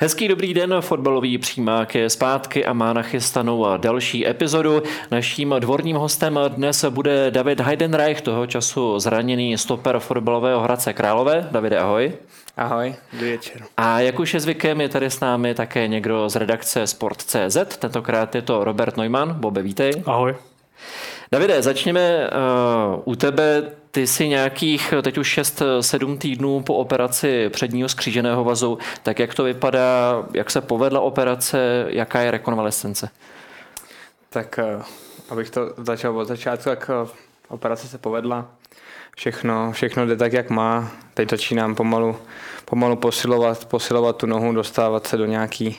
Hezký 0.00 0.28
dobrý 0.28 0.54
den, 0.54 0.74
fotbalový 0.80 1.38
přímák 1.38 1.94
je 1.94 2.10
zpátky 2.10 2.66
a 2.66 2.72
má 2.72 2.92
nachystanou 2.92 3.66
další 3.76 4.28
epizodu. 4.28 4.82
Naším 5.10 5.54
dvorním 5.58 5.96
hostem 5.96 6.40
dnes 6.48 6.84
bude 6.84 7.30
David 7.30 7.60
Heidenreich, 7.60 8.20
toho 8.20 8.46
času 8.46 8.98
zraněný 8.98 9.58
stoper 9.58 9.98
fotbalového 9.98 10.60
Hradce 10.60 10.92
Králové. 10.92 11.48
Davide, 11.50 11.78
ahoj. 11.78 12.12
Ahoj, 12.56 12.94
dobrý 13.12 13.30
večer. 13.30 13.62
A 13.76 14.00
jak 14.00 14.20
už 14.20 14.34
je 14.34 14.40
zvykem, 14.40 14.80
je 14.80 14.88
tady 14.88 15.06
s 15.06 15.20
námi 15.20 15.54
také 15.54 15.88
někdo 15.88 16.28
z 16.28 16.36
redakce 16.36 16.86
Sport.cz. 16.86 17.56
Tentokrát 17.78 18.34
je 18.34 18.42
to 18.42 18.64
Robert 18.64 18.96
Neumann. 18.96 19.34
Bobe, 19.34 19.62
vítej. 19.62 19.92
Ahoj. 20.06 20.34
Davide, 21.32 21.62
začněme 21.62 22.30
uh, 22.96 23.02
u 23.04 23.16
tebe. 23.16 23.62
Ty 23.96 24.06
jsi 24.06 24.28
nějakých 24.28 24.94
teď 25.02 25.18
už 25.18 25.38
6-7 25.38 26.18
týdnů 26.18 26.62
po 26.62 26.74
operaci 26.74 27.48
předního 27.48 27.88
skříženého 27.88 28.44
vazu. 28.44 28.78
Tak 29.02 29.18
jak 29.18 29.34
to 29.34 29.44
vypadá, 29.44 30.24
jak 30.34 30.50
se 30.50 30.60
povedla 30.60 31.00
operace, 31.00 31.86
jaká 31.88 32.20
je 32.20 32.30
rekonvalescence? 32.30 33.08
Tak 34.30 34.60
uh, 34.76 34.82
abych 35.30 35.50
to 35.50 35.74
začal 35.76 36.18
od 36.18 36.28
začátku, 36.28 36.70
uh, 36.70 37.08
operace 37.48 37.88
se 37.88 37.98
povedla. 37.98 38.48
Všechno, 39.16 39.72
všechno 39.72 40.06
jde 40.06 40.16
tak, 40.16 40.32
jak 40.32 40.50
má. 40.50 40.90
Teď 41.14 41.30
začínám 41.30 41.74
pomalu, 41.74 42.16
pomalu 42.64 42.96
posilovat, 42.96 43.64
posilovat 43.64 44.16
tu 44.16 44.26
nohu, 44.26 44.52
dostávat 44.52 45.06
se 45.06 45.16
do 45.16 45.26
nějaký 45.26 45.76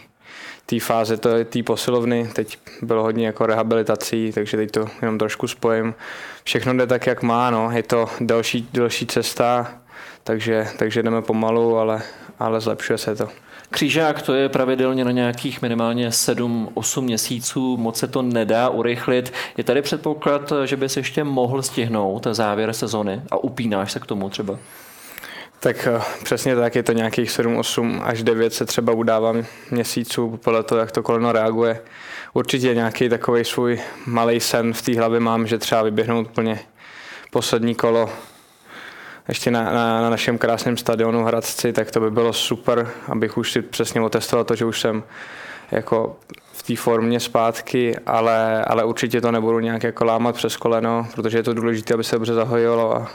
té 0.69 0.79
fáze 0.79 1.17
té 1.45 1.63
posilovny, 1.63 2.29
teď 2.33 2.57
bylo 2.81 3.03
hodně 3.03 3.25
jako 3.25 3.45
rehabilitací, 3.45 4.31
takže 4.33 4.57
teď 4.57 4.71
to 4.71 4.85
jenom 5.01 5.17
trošku 5.17 5.47
spojím. 5.47 5.95
Všechno 6.43 6.73
jde 6.73 6.87
tak, 6.87 7.07
jak 7.07 7.23
má, 7.23 7.49
no. 7.49 7.71
je 7.71 7.83
to 7.83 8.05
další, 8.21 8.69
další 8.73 9.07
cesta, 9.07 9.73
takže, 10.23 10.67
takže 10.77 11.03
jdeme 11.03 11.21
pomalu, 11.21 11.77
ale, 11.77 12.01
ale 12.39 12.61
zlepšuje 12.61 12.97
se 12.97 13.15
to. 13.15 13.29
Křížák 13.71 14.21
to 14.21 14.33
je 14.33 14.49
pravidelně 14.49 15.05
na 15.05 15.11
nějakých 15.11 15.61
minimálně 15.61 16.09
7-8 16.09 17.01
měsíců, 17.01 17.77
moc 17.77 17.97
se 17.97 18.07
to 18.07 18.21
nedá 18.21 18.69
urychlit. 18.69 19.33
Je 19.57 19.63
tady 19.63 19.81
předpoklad, 19.81 20.53
že 20.65 20.77
bys 20.77 20.97
ještě 20.97 21.23
mohl 21.23 21.61
stihnout 21.61 22.27
závěr 22.31 22.73
sezony 22.73 23.21
a 23.31 23.37
upínáš 23.37 23.91
se 23.91 23.99
k 23.99 24.05
tomu 24.05 24.29
třeba? 24.29 24.59
Tak 25.59 25.87
eh, 25.87 26.01
přesně 26.23 26.55
tak, 26.55 26.75
je 26.75 26.83
to 26.83 26.91
nějakých 26.91 27.31
7, 27.31 27.57
8 27.57 28.01
až 28.03 28.23
9 28.23 28.53
se 28.53 28.65
třeba 28.65 28.93
udává 28.93 29.33
měsíců 29.71 30.39
podle 30.43 30.63
toho, 30.63 30.79
jak 30.79 30.91
to 30.91 31.03
koleno 31.03 31.31
reaguje. 31.31 31.81
Určitě 32.33 32.73
nějaký 32.73 33.09
takový 33.09 33.45
svůj 33.45 33.79
malý 34.05 34.39
sen 34.39 34.73
v 34.73 34.81
té 34.81 34.97
hlavě 34.97 35.19
mám, 35.19 35.47
že 35.47 35.57
třeba 35.57 35.83
vyběhnout 35.83 36.27
úplně 36.27 36.59
poslední 37.31 37.75
kolo 37.75 38.09
ještě 39.27 39.51
na, 39.51 39.63
na, 39.63 40.01
na 40.01 40.09
našem 40.09 40.37
krásném 40.37 40.77
stadionu 40.77 41.23
Hradci, 41.23 41.73
tak 41.73 41.91
to 41.91 41.99
by 41.99 42.11
bylo 42.11 42.33
super, 42.33 42.91
abych 43.07 43.37
už 43.37 43.51
si 43.51 43.61
přesně 43.61 44.01
otestoval 44.01 44.45
to, 44.45 44.55
že 44.55 44.65
už 44.65 44.81
jsem 44.81 45.03
jako 45.71 46.17
v 46.53 46.63
té 46.63 46.75
formě 46.75 47.19
zpátky, 47.19 47.95
ale, 48.05 48.65
ale 48.65 48.83
určitě 48.83 49.21
to 49.21 49.31
nebudu 49.31 49.59
nějak 49.59 49.83
jako 49.83 50.05
lámat 50.05 50.35
přes 50.35 50.57
koleno, 50.57 51.07
protože 51.15 51.37
je 51.37 51.43
to 51.43 51.53
důležité, 51.53 51.93
aby 51.93 52.03
se 52.03 52.15
dobře 52.15 52.33
zahojilo 52.33 52.95
a 52.95 53.11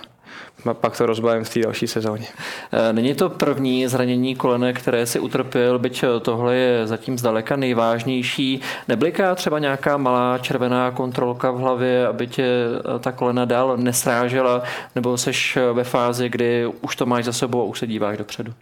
pak 0.72 0.96
to 0.96 1.06
rozbavím 1.06 1.44
v 1.44 1.50
té 1.50 1.60
další 1.60 1.86
sezóně. 1.86 2.26
E, 2.72 2.92
není 2.92 3.14
to 3.14 3.30
první 3.30 3.86
zranění 3.86 4.36
kolene, 4.36 4.72
které 4.72 5.06
si 5.06 5.20
utrpěl, 5.20 5.78
byť 5.78 6.04
tohle 6.22 6.56
je 6.56 6.86
zatím 6.86 7.18
zdaleka 7.18 7.56
nejvážnější. 7.56 8.60
Nebliká 8.88 9.34
třeba 9.34 9.58
nějaká 9.58 9.96
malá 9.96 10.38
červená 10.38 10.90
kontrolka 10.90 11.50
v 11.50 11.56
hlavě, 11.56 12.06
aby 12.06 12.26
tě 12.26 12.44
e, 12.44 12.98
ta 12.98 13.12
kolena 13.12 13.44
dál 13.44 13.76
nesrážela, 13.76 14.62
nebo 14.94 15.18
seš 15.18 15.58
ve 15.72 15.84
fázi, 15.84 16.28
kdy 16.28 16.66
už 16.80 16.96
to 16.96 17.06
máš 17.06 17.24
za 17.24 17.32
sebou 17.32 17.60
a 17.60 17.64
už 17.64 17.78
se 17.78 17.86
díváš 17.86 18.18
dopředu? 18.18 18.54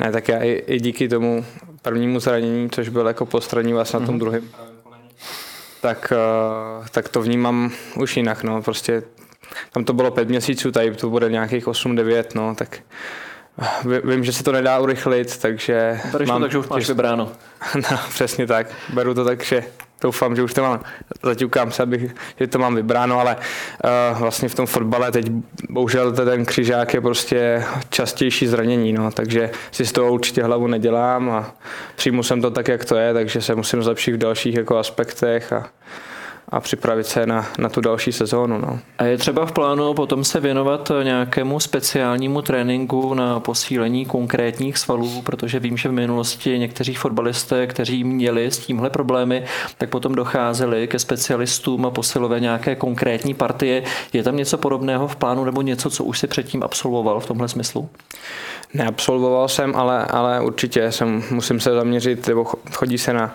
Ne, 0.00 0.12
tak 0.12 0.28
já 0.28 0.38
i, 0.38 0.50
i 0.50 0.80
díky 0.80 1.08
tomu 1.08 1.44
prvnímu 1.82 2.20
zranění, 2.20 2.70
což 2.70 2.88
byl 2.88 3.06
jako 3.06 3.26
postranní 3.26 3.74
mm-hmm. 3.74 4.00
na 4.00 4.06
tom 4.06 4.14
mhm. 4.14 4.18
druhém 4.18 4.48
tak, 5.80 6.12
tak 6.90 7.08
to 7.08 7.22
vnímám 7.22 7.70
už 7.96 8.16
jinak. 8.16 8.42
No. 8.42 8.62
Prostě 8.62 9.02
tam 9.72 9.84
to 9.84 9.92
bylo 9.92 10.10
pět 10.10 10.28
měsíců, 10.28 10.72
tady 10.72 10.94
to 10.94 11.10
bude 11.10 11.30
nějakých 11.30 11.66
8-9, 11.66 12.24
no, 12.34 12.54
tak 12.54 12.78
vím, 14.04 14.24
že 14.24 14.32
se 14.32 14.44
to 14.44 14.52
nedá 14.52 14.78
urychlit, 14.78 15.38
takže... 15.38 16.00
Bereš 16.12 16.28
mám, 16.28 16.40
to 16.40 16.44
tak, 16.44 16.52
že 16.52 16.58
už 16.58 16.68
máš 16.68 16.88
vybráno. 16.88 17.32
No, 17.74 17.98
přesně 18.08 18.46
tak. 18.46 18.66
Beru 18.94 19.14
to 19.14 19.24
tak, 19.24 19.44
že 19.44 19.64
doufám, 20.00 20.36
že 20.36 20.42
už 20.42 20.54
to 20.54 20.62
mám, 20.62 20.80
zaťukám 21.22 21.72
se, 21.72 21.82
abych, 21.82 22.14
že 22.40 22.46
to 22.46 22.58
mám 22.58 22.74
vybráno, 22.74 23.20
ale 23.20 23.36
uh, 23.36 24.18
vlastně 24.18 24.48
v 24.48 24.54
tom 24.54 24.66
fotbale 24.66 25.12
teď 25.12 25.30
bohužel 25.70 26.12
ten 26.12 26.44
křižák 26.44 26.94
je 26.94 27.00
prostě 27.00 27.64
častější 27.90 28.46
zranění, 28.46 28.92
no, 28.92 29.10
takže 29.10 29.50
si 29.70 29.86
z 29.86 29.92
toho 29.92 30.12
určitě 30.12 30.42
hlavu 30.42 30.66
nedělám 30.66 31.30
a 31.30 31.54
přijmu 31.96 32.22
jsem 32.22 32.42
to 32.42 32.50
tak, 32.50 32.68
jak 32.68 32.84
to 32.84 32.96
je, 32.96 33.14
takže 33.14 33.42
se 33.42 33.54
musím 33.54 33.82
zlepšit 33.82 34.12
v 34.12 34.18
dalších 34.18 34.54
jako 34.54 34.78
aspektech 34.78 35.52
a 35.52 35.66
a 36.48 36.60
připravit 36.60 37.06
se 37.06 37.26
na, 37.26 37.46
na 37.58 37.68
tu 37.68 37.80
další 37.80 38.12
sezónu. 38.12 38.58
No. 38.58 38.78
A 38.98 39.04
je 39.04 39.18
třeba 39.18 39.46
v 39.46 39.52
plánu 39.52 39.94
potom 39.94 40.24
se 40.24 40.40
věnovat 40.40 40.92
nějakému 41.02 41.60
speciálnímu 41.60 42.42
tréninku 42.42 43.14
na 43.14 43.40
posílení 43.40 44.06
konkrétních 44.06 44.78
svalů, 44.78 45.22
protože 45.22 45.60
vím, 45.60 45.76
že 45.76 45.88
v 45.88 45.92
minulosti 45.92 46.58
někteří 46.58 46.94
fotbalisté, 46.94 47.66
kteří 47.66 48.04
měli 48.04 48.46
s 48.46 48.58
tímhle 48.58 48.90
problémy, 48.90 49.44
tak 49.78 49.90
potom 49.90 50.14
docházeli 50.14 50.88
ke 50.88 50.98
specialistům 50.98 51.86
a 51.86 51.90
posilové 51.90 52.40
nějaké 52.40 52.76
konkrétní 52.76 53.34
partie. 53.34 53.82
Je 54.12 54.22
tam 54.22 54.36
něco 54.36 54.58
podobného 54.58 55.08
v 55.08 55.16
plánu 55.16 55.44
nebo 55.44 55.62
něco, 55.62 55.90
co 55.90 56.04
už 56.04 56.18
si 56.18 56.26
předtím 56.26 56.62
absolvoval 56.62 57.20
v 57.20 57.26
tomhle 57.26 57.48
smyslu? 57.48 57.88
Neabsolvoval 58.74 59.48
jsem, 59.48 59.76
ale, 59.76 60.04
ale 60.04 60.40
určitě 60.40 60.92
jsem, 60.92 61.22
musím 61.30 61.60
se 61.60 61.72
zaměřit, 61.72 62.28
nebo 62.28 62.44
chodí 62.72 62.98
se 62.98 63.12
na, 63.12 63.34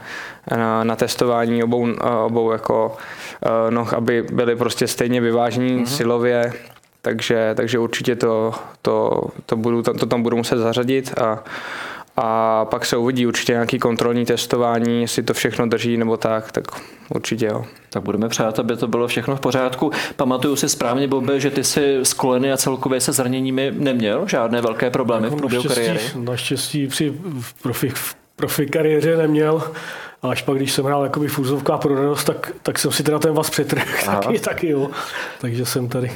na, 0.51 0.83
na 0.83 0.95
testování 0.95 1.63
obou, 1.63 1.87
obou 2.25 2.51
jako 2.51 2.97
uh, 3.45 3.71
noh, 3.71 3.93
aby 3.93 4.21
byly 4.21 4.55
prostě 4.55 4.87
stejně 4.87 5.21
vyvážení 5.21 5.77
mm-hmm. 5.77 5.95
silově, 5.95 6.53
takže, 7.01 7.51
takže 7.55 7.79
určitě 7.79 8.15
to, 8.15 8.53
to, 8.81 9.23
to, 9.45 9.55
budu, 9.55 9.83
to, 9.83 9.93
to 9.93 10.05
tam 10.05 10.23
budu 10.23 10.37
muset 10.37 10.57
zařadit 10.57 11.19
a, 11.19 11.43
a 12.15 12.65
pak 12.65 12.85
se 12.85 12.97
uvidí 12.97 13.27
určitě 13.27 13.51
nějaký 13.51 13.79
kontrolní 13.79 14.25
testování, 14.25 15.01
jestli 15.01 15.23
to 15.23 15.33
všechno 15.33 15.67
drží 15.67 15.97
nebo 15.97 16.17
tak, 16.17 16.51
tak 16.51 16.63
určitě 17.15 17.45
jo. 17.45 17.65
Tak 17.89 18.03
budeme 18.03 18.29
přát, 18.29 18.59
aby 18.59 18.77
to 18.77 18.87
bylo 18.87 19.07
všechno 19.07 19.35
v 19.35 19.39
pořádku. 19.39 19.91
Pamatuju 20.15 20.55
si 20.55 20.69
správně, 20.69 21.07
Bobe, 21.07 21.39
že 21.39 21.51
ty 21.51 21.63
si 21.63 21.99
s 22.03 22.13
koleny 22.13 22.51
a 22.51 22.57
celkově 22.57 23.01
se 23.01 23.11
zraněními 23.11 23.73
neměl 23.77 24.27
žádné 24.27 24.61
velké 24.61 24.89
problémy 24.89 25.29
v 25.29 25.35
průběhu 25.35 25.63
kariéry? 25.63 25.99
Naštěstí 26.15 26.87
při 26.87 27.13
profi, 27.61 27.89
v 27.89 28.15
profi 28.35 28.65
kariéře 28.65 29.17
neměl. 29.17 29.63
A 30.21 30.29
až 30.29 30.41
pak, 30.41 30.57
když 30.57 30.71
jsem 30.71 30.85
hrál 30.85 31.03
jakoby 31.03 31.27
fúzovka 31.27 31.77
pro 31.77 31.95
radost, 31.95 32.23
tak, 32.23 32.51
tak 32.63 32.79
jsem 32.79 32.91
si 32.91 33.03
teda 33.03 33.19
ten 33.19 33.33
vás 33.33 33.49
přetrhl 33.49 33.85
taky, 34.05 34.39
taky 34.39 34.69
jo. 34.69 34.89
Takže 35.41 35.65
jsem 35.65 35.87
tady 35.87 36.11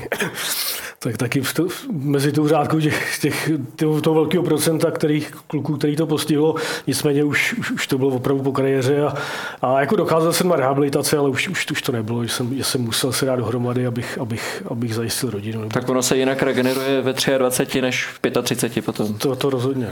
tak 0.99 1.17
taky 1.17 1.41
v 1.41 1.53
to, 1.53 1.67
mezi 1.91 2.31
tou 2.31 2.47
řádkou 2.47 2.79
těch, 2.79 3.19
těch, 3.19 3.51
toho, 3.75 4.01
toho 4.01 4.15
velkého 4.15 4.43
procenta 4.43 4.91
kterých, 4.91 5.31
kluků, 5.47 5.77
který 5.77 5.95
to 5.95 6.07
postihlo, 6.07 6.55
nicméně 6.87 7.23
už, 7.23 7.53
už, 7.53 7.71
už 7.71 7.87
to 7.87 7.97
bylo 7.97 8.09
opravdu 8.09 8.43
po 8.43 8.51
kariéře 8.51 9.01
a, 9.01 9.13
a 9.61 9.79
jako 9.79 9.95
docházel 9.95 10.33
jsem 10.33 10.47
na 10.47 10.55
rehabilitaci, 10.55 11.17
ale 11.17 11.29
už, 11.29 11.47
už, 11.47 11.71
už 11.71 11.81
to 11.81 11.91
nebylo, 11.91 12.23
že 12.23 12.29
jsem, 12.29 12.57
že 12.57 12.63
jsem 12.63 12.81
musel 12.81 13.11
se 13.11 13.25
dát 13.25 13.35
dohromady, 13.35 13.85
abych, 13.85 14.17
abych, 14.17 14.63
abych 14.71 14.95
zajistil 14.95 15.29
rodinu. 15.29 15.69
Tak 15.69 15.89
ono 15.89 16.03
se 16.03 16.17
jinak 16.17 16.41
regeneruje 16.41 17.01
ve 17.01 17.13
23 17.37 17.81
než 17.81 18.05
v 18.05 18.19
35 18.43 18.85
potom. 18.85 19.13
To, 19.13 19.35
to 19.35 19.49
rozhodně. 19.49 19.89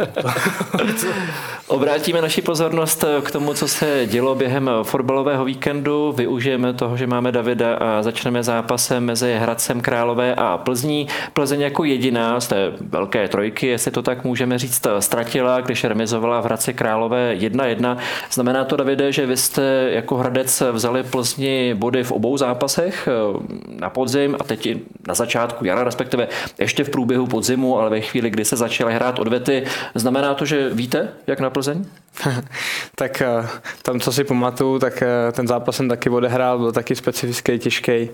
Obrátíme 1.67 2.21
naši 2.21 2.41
pozornost 2.41 3.05
k 3.21 3.31
tomu, 3.31 3.53
co 3.53 3.67
se 3.67 4.07
dělo 4.11 4.35
během 4.35 4.69
fotbalového 4.83 5.45
víkendu. 5.45 6.11
Využijeme 6.17 6.73
toho, 6.73 6.97
že 6.97 7.07
máme 7.07 7.31
Davida 7.31 7.75
a 7.75 8.03
začneme 8.03 8.43
zápasem 8.43 9.05
mezi 9.05 9.35
Hradcem 9.39 9.81
Králové 9.81 10.35
a 10.35 10.57
Plzní. 10.57 10.94
Plzní. 11.03 11.07
Plzeň 11.33 11.61
jako 11.61 11.83
jediná 11.83 12.39
z 12.39 12.47
té 12.47 12.71
velké 12.81 13.27
trojky, 13.27 13.67
jestli 13.67 13.91
to 13.91 14.01
tak 14.01 14.23
můžeme 14.23 14.57
říct, 14.57 14.87
ztratila, 14.99 15.61
když 15.61 15.83
remizovala 15.83 16.41
v 16.41 16.45
Hradci 16.45 16.73
Králové 16.73 17.35
1-1. 17.35 17.97
Znamená 18.31 18.63
to, 18.63 18.75
Davide, 18.75 19.11
že 19.11 19.25
vy 19.25 19.37
jste 19.37 19.89
jako 19.91 20.17
Hradec 20.17 20.63
vzali 20.71 21.03
Plzni 21.03 21.73
body 21.73 22.03
v 22.03 22.11
obou 22.11 22.37
zápasech 22.37 23.07
eh, 23.07 23.37
na 23.79 23.89
podzim 23.89 24.35
a 24.39 24.43
teď 24.43 24.77
na 25.07 25.13
začátku 25.13 25.65
jara, 25.65 25.83
respektive 25.83 26.27
ještě 26.59 26.83
v 26.83 26.89
průběhu 26.89 27.27
podzimu, 27.27 27.79
ale 27.79 27.89
ve 27.89 28.01
chvíli, 28.01 28.29
kdy 28.29 28.45
se 28.45 28.55
začaly 28.55 28.93
hrát 28.93 29.19
odvety. 29.19 29.63
Znamená 29.95 30.33
to, 30.33 30.45
že 30.45 30.69
víte, 30.69 31.09
jak 31.27 31.39
na 31.39 31.49
Plzeň? 31.49 31.85
tak 32.95 33.21
eh, 33.21 33.47
tam, 33.81 33.99
co 33.99 34.11
si 34.11 34.23
pamatuju, 34.23 34.79
tak 34.79 35.01
eh, 35.01 35.31
ten 35.31 35.47
zápas 35.47 35.75
jsem 35.75 35.89
taky 35.89 36.09
odehrál, 36.09 36.59
byl 36.59 36.71
taky 36.71 36.95
specifický, 36.95 37.59
těžký, 37.59 38.09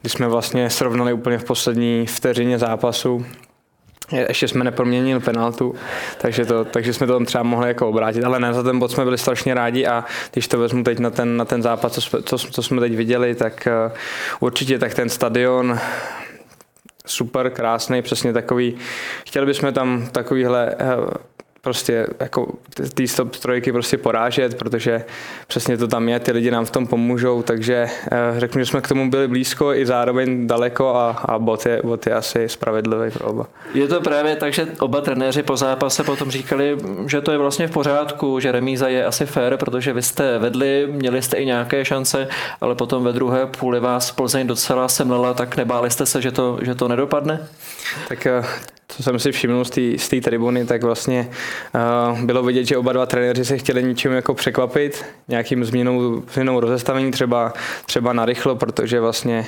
když 0.00 0.12
jsme 0.12 0.28
vlastně 0.28 0.70
srovnali 0.70 1.12
úplně 1.12 1.38
v 1.38 1.44
poslední 1.44 2.06
vteřině 2.14 2.58
zápasu. 2.58 3.26
Ještě 4.28 4.48
jsme 4.48 4.64
neproměnili 4.64 5.20
penaltu, 5.20 5.74
takže, 6.18 6.46
to, 6.46 6.64
takže 6.64 6.92
jsme 6.92 7.06
to 7.06 7.12
tam 7.12 7.24
třeba 7.24 7.44
mohli 7.44 7.68
jako 7.68 7.88
obrátit, 7.88 8.24
ale 8.24 8.40
ne, 8.40 8.54
za 8.54 8.62
ten 8.62 8.78
bod 8.78 8.90
jsme 8.90 9.04
byli 9.04 9.18
strašně 9.18 9.54
rádi 9.54 9.86
a 9.86 10.04
když 10.32 10.48
to 10.48 10.58
vezmu 10.58 10.84
teď 10.84 10.98
na 10.98 11.10
ten, 11.10 11.36
na 11.36 11.44
ten 11.44 11.62
zápas, 11.62 11.92
co 11.92 12.00
jsme, 12.00 12.22
co, 12.22 12.38
co 12.38 12.62
jsme 12.62 12.80
teď 12.80 12.96
viděli, 12.96 13.34
tak 13.34 13.68
uh, 13.86 13.92
určitě 14.40 14.78
tak 14.78 14.94
ten 14.94 15.08
stadion 15.08 15.78
super, 17.06 17.50
krásný, 17.50 18.02
přesně 18.02 18.32
takový. 18.32 18.76
Chtěli 19.26 19.46
bychom 19.46 19.72
tam 19.72 20.08
takovýhle 20.12 20.74
uh, 20.74 21.04
prostě 21.64 22.06
jako 22.20 22.48
ty 22.94 23.08
stop 23.08 23.36
trojky 23.36 23.72
prostě 23.72 23.98
porážet, 23.98 24.54
protože 24.54 25.04
přesně 25.46 25.76
to 25.76 25.88
tam 25.88 26.08
je, 26.08 26.20
ty 26.20 26.32
lidi 26.32 26.50
nám 26.50 26.64
v 26.64 26.70
tom 26.70 26.86
pomůžou, 26.86 27.42
takže 27.42 27.86
eh, 28.12 28.40
řeknu, 28.40 28.60
že 28.60 28.66
jsme 28.66 28.80
k 28.80 28.88
tomu 28.88 29.10
byli 29.10 29.28
blízko 29.28 29.74
i 29.74 29.86
zároveň 29.86 30.46
daleko 30.46 30.94
a, 30.94 31.10
a 31.10 31.38
bot, 31.38 31.66
je, 31.66 31.80
bot 31.84 32.06
je 32.06 32.14
asi 32.14 32.48
spravedlivý 32.48 33.10
pro 33.10 33.26
oba. 33.26 33.46
Je 33.74 33.88
to 33.88 34.00
právě 34.00 34.36
tak, 34.36 34.52
že 34.52 34.66
oba 34.78 35.00
trenéři 35.00 35.42
po 35.42 35.56
zápase 35.56 36.04
potom 36.04 36.30
říkali, 36.30 36.78
že 37.06 37.20
to 37.20 37.32
je 37.32 37.38
vlastně 37.38 37.66
v 37.66 37.70
pořádku, 37.70 38.40
že 38.40 38.52
remíza 38.52 38.88
je 38.88 39.04
asi 39.04 39.26
fair, 39.26 39.56
protože 39.56 39.92
vy 39.92 40.02
jste 40.02 40.38
vedli, 40.38 40.88
měli 40.90 41.22
jste 41.22 41.36
i 41.36 41.46
nějaké 41.46 41.84
šance, 41.84 42.28
ale 42.60 42.74
potom 42.74 43.04
ve 43.04 43.12
druhé 43.12 43.46
půli 43.46 43.80
vás 43.80 44.10
Plzeň 44.10 44.46
docela 44.46 44.88
semlela, 44.88 45.34
tak 45.34 45.56
nebáli 45.56 45.90
jste 45.90 46.06
se, 46.06 46.22
že 46.22 46.32
to, 46.32 46.58
že 46.62 46.74
to 46.74 46.88
nedopadne? 46.88 47.48
Tak 48.08 48.26
eh, 48.26 48.44
co 48.88 49.02
jsem 49.02 49.18
si 49.18 49.32
všiml 49.32 49.64
z 49.96 50.08
té 50.08 50.20
tribuny, 50.20 50.66
tak 50.66 50.82
vlastně 50.82 51.30
uh, 52.10 52.20
bylo 52.20 52.42
vidět, 52.42 52.64
že 52.64 52.76
oba 52.76 52.92
dva 52.92 53.06
trenéři 53.06 53.44
se 53.44 53.58
chtěli 53.58 53.82
ničím 53.82 54.12
jako 54.12 54.34
překvapit, 54.34 55.04
nějakým 55.28 55.64
změnou, 55.64 56.22
změnou 56.32 56.60
rozestavení, 56.60 57.10
třeba, 57.10 57.52
třeba 57.86 58.12
na 58.12 58.24
rychlo, 58.24 58.56
protože 58.56 59.00
vlastně 59.00 59.46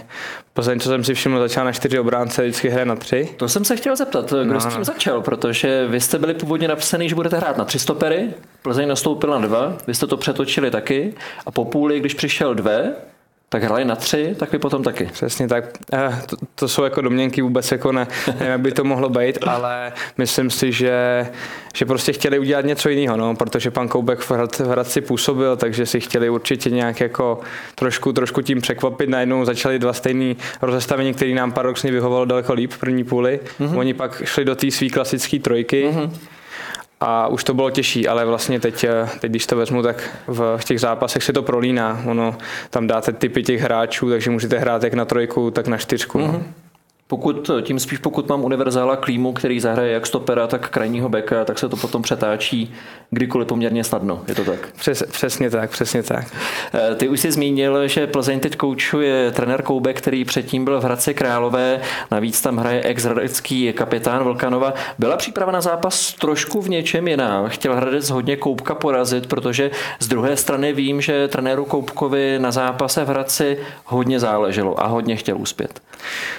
Plzeň, 0.53 0.81
co 0.81 0.89
jsem 0.89 1.05
si 1.05 1.15
všiml, 1.15 1.39
začal 1.39 1.65
na 1.65 1.73
čtyři 1.73 1.99
obránce, 1.99 2.43
vždycky 2.43 2.69
hraje 2.69 2.87
na 2.87 2.97
tři. 2.97 3.29
To 3.37 3.49
jsem 3.49 3.65
se 3.65 3.77
chtěl 3.77 3.97
zeptat, 3.97 4.31
kdo 4.31 4.53
no, 4.53 4.61
s 4.61 4.67
tím 4.67 4.79
no. 4.79 4.85
začal, 4.85 5.23
protože 5.23 5.87
vy 5.87 6.01
jste 6.01 6.19
byli 6.19 6.35
původně 6.35 6.69
napsaný, 6.69 7.09
že 7.09 7.15
budete 7.15 7.37
hrát 7.37 7.59
na 7.59 7.65
tři 7.65 7.79
stopery, 7.79 8.29
Plzeň 8.63 8.89
nastoupil 8.89 9.31
na 9.31 9.39
dva, 9.39 9.77
vy 9.87 9.95
jste 9.95 10.07
to 10.07 10.17
přetočili 10.17 10.71
taky 10.71 11.15
a 11.47 11.51
po 11.51 11.65
půli, 11.65 12.01
když 12.01 12.15
přišel 12.15 12.55
dve, 12.55 12.95
tak 13.49 13.63
hráli 13.63 13.85
na 13.85 13.97
tři, 13.97 14.35
tak 14.39 14.53
vy 14.53 14.59
potom 14.59 14.83
taky. 14.83 15.05
Přesně 15.13 15.49
tak. 15.49 15.65
Eh, 15.93 16.23
to, 16.27 16.37
to 16.55 16.69
jsou 16.69 16.85
jako 16.85 17.01
domněnky 17.01 17.43
vůbec 17.43 17.73
jako 17.73 17.93
ne, 17.93 18.07
nevím, 18.27 18.47
jak 18.47 18.61
by 18.61 18.73
to 18.73 18.85
mohlo 18.85 19.09
být, 19.09 19.39
ale 19.47 19.93
myslím 20.19 20.51
si, 20.51 20.73
že, 20.73 21.27
že 21.75 21.85
prostě 21.85 22.13
chtěli 22.13 22.39
udělat 22.39 22.65
něco 22.65 22.89
jiného, 22.89 23.17
no, 23.17 23.37
protože 23.37 23.71
pan 23.71 23.89
Koubek 23.89 24.19
v, 24.19 24.31
Hrad, 24.31 24.59
v 24.59 24.69
Hradci 24.69 25.01
působil, 25.01 25.57
takže 25.57 25.87
si 25.87 26.01
chtěli 26.01 26.31
určitě 26.31 26.71
nějak 26.71 27.01
jako 27.01 27.41
trošku, 27.75 28.13
trošku 28.13 28.43
tím 28.43 28.61
překvapit. 28.61 29.09
Najednou 29.09 29.45
začali 29.45 29.79
dva 29.79 29.93
stejný 29.93 30.37
rozestavení, 30.63 31.15
který 31.15 31.35
nám 31.35 31.53
paradoxně 31.53 31.93
vyhovalo 31.93 32.25
daleko 32.25 32.53
líp 32.53 32.73
v 32.73 32.79
první 32.79 33.05
půli. 33.05 33.41
Mm-hmm. 33.61 33.79
Oni 33.79 33.95
pak 33.95 34.23
šli 34.25 34.45
do 34.45 34.55
té 34.55 34.71
své 34.71 34.89
klasické 34.89 35.39
trojky. 35.39 35.89
Mm-hmm 35.91 36.36
a 37.09 37.29
už 37.29 37.45
to 37.45 37.55
bylo 37.55 37.71
těžší, 37.71 38.09
ale 38.09 38.25
vlastně 38.25 38.61
teď, 38.61 38.85
eh, 38.85 39.09
teď 39.21 39.31
když 39.31 39.47
to 39.47 39.57
vezmu, 39.57 39.83
tak 39.83 40.17
v 40.27 40.65
těch 40.65 40.81
zápasech 40.81 41.23
se 41.23 41.33
to 41.33 41.43
prolíná. 41.43 42.03
Ono, 42.07 42.37
tam 42.71 42.87
dáte 42.87 43.13
typy 43.13 43.43
těch 43.43 43.61
hráčů, 43.61 44.11
takže 44.11 44.31
můžete 44.31 44.59
hrát 44.59 44.83
jak 44.83 44.95
na 44.95 45.05
trojku, 45.05 45.51
tak 45.51 45.67
na 45.67 45.77
čtyřku. 45.77 46.19
Mm-hmm. 46.19 46.33
No. 46.33 46.43
Pokud, 47.09 47.51
tím 47.63 47.81
spíš 47.81 47.99
pokud 47.99 48.29
mám 48.29 48.45
univerzála 48.45 48.97
klímu, 48.97 49.33
který 49.33 49.61
zahraje 49.61 49.93
jak 49.93 50.07
stopera, 50.07 50.47
tak 50.47 50.69
krajního 50.69 51.09
beka, 51.09 51.45
tak 51.45 51.59
se 51.59 51.69
to 51.69 51.77
potom 51.77 52.03
přetáčí 52.03 52.75
kdykoliv 53.11 53.49
poměrně 53.49 53.85
snadno. 53.85 54.23
Je 54.29 54.35
to 54.35 54.45
tak? 54.45 54.69
Přes, 54.77 55.03
přesně 55.03 55.51
tak, 55.51 55.71
přesně 55.71 56.03
tak. 56.03 56.27
Eh, 56.75 56.95
ty 56.95 57.09
už 57.09 57.21
jsi 57.21 57.33
zmínil, 57.33 57.89
že 57.89 58.07
Plzeň 58.07 58.41
teď 58.41 58.57
koučuje 58.57 59.31
trenér 59.31 59.63
Koubek, 59.63 59.99
který 59.99 60.25
předtím 60.25 60.65
byl 60.65 60.81
v 60.81 60.85
Hradci 60.85 61.15
Králové, 61.15 61.81
navíc 62.11 62.41
tam 62.41 62.57
hraje 62.57 62.83
ex 62.83 63.07
kapitán 63.75 64.25
Vlkanova. 64.25 64.75
Byla 64.99 65.17
příprava 65.17 65.53
na 65.53 65.61
zápas 65.61 66.13
trošku 66.13 66.63
v 66.63 66.69
něčem 66.69 67.09
jiná. 67.09 67.49
Chtěl 67.49 67.77
Hradec 67.77 68.11
hodně 68.11 68.37
Koubka 68.37 68.75
porazit, 68.75 69.27
protože 69.27 69.71
z 70.01 70.09
druhé 70.09 70.37
strany 70.37 70.73
vím, 70.73 71.01
že 71.01 71.29
trenéru 71.29 71.65
Koubkovi 71.65 72.39
na 72.39 72.53
zápase 72.53 73.05
v 73.05 73.09
Hradci 73.09 73.59
hodně 73.85 74.21
záleželo 74.21 74.83
a 74.83 74.87
hodně 74.87 75.17
chtěl 75.17 75.39
uspět. 75.39 75.81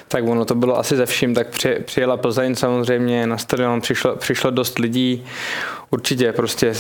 Tak 0.08 0.24
ono 0.28 0.46
to 0.46 0.56
bylo 0.58 0.78
asi 0.78 0.96
ze 0.96 1.06
vším, 1.06 1.34
tak 1.34 1.48
při, 1.48 1.78
přijela 1.86 2.18
Plzeň 2.18 2.56
samozřejmě, 2.56 3.28
na 3.28 3.38
stadion 3.38 3.82
přišlo, 3.82 4.16
přišlo 4.16 4.52
dost 4.52 4.80
lidí, 4.80 5.26
určitě 5.90 6.34
prostě 6.34 6.74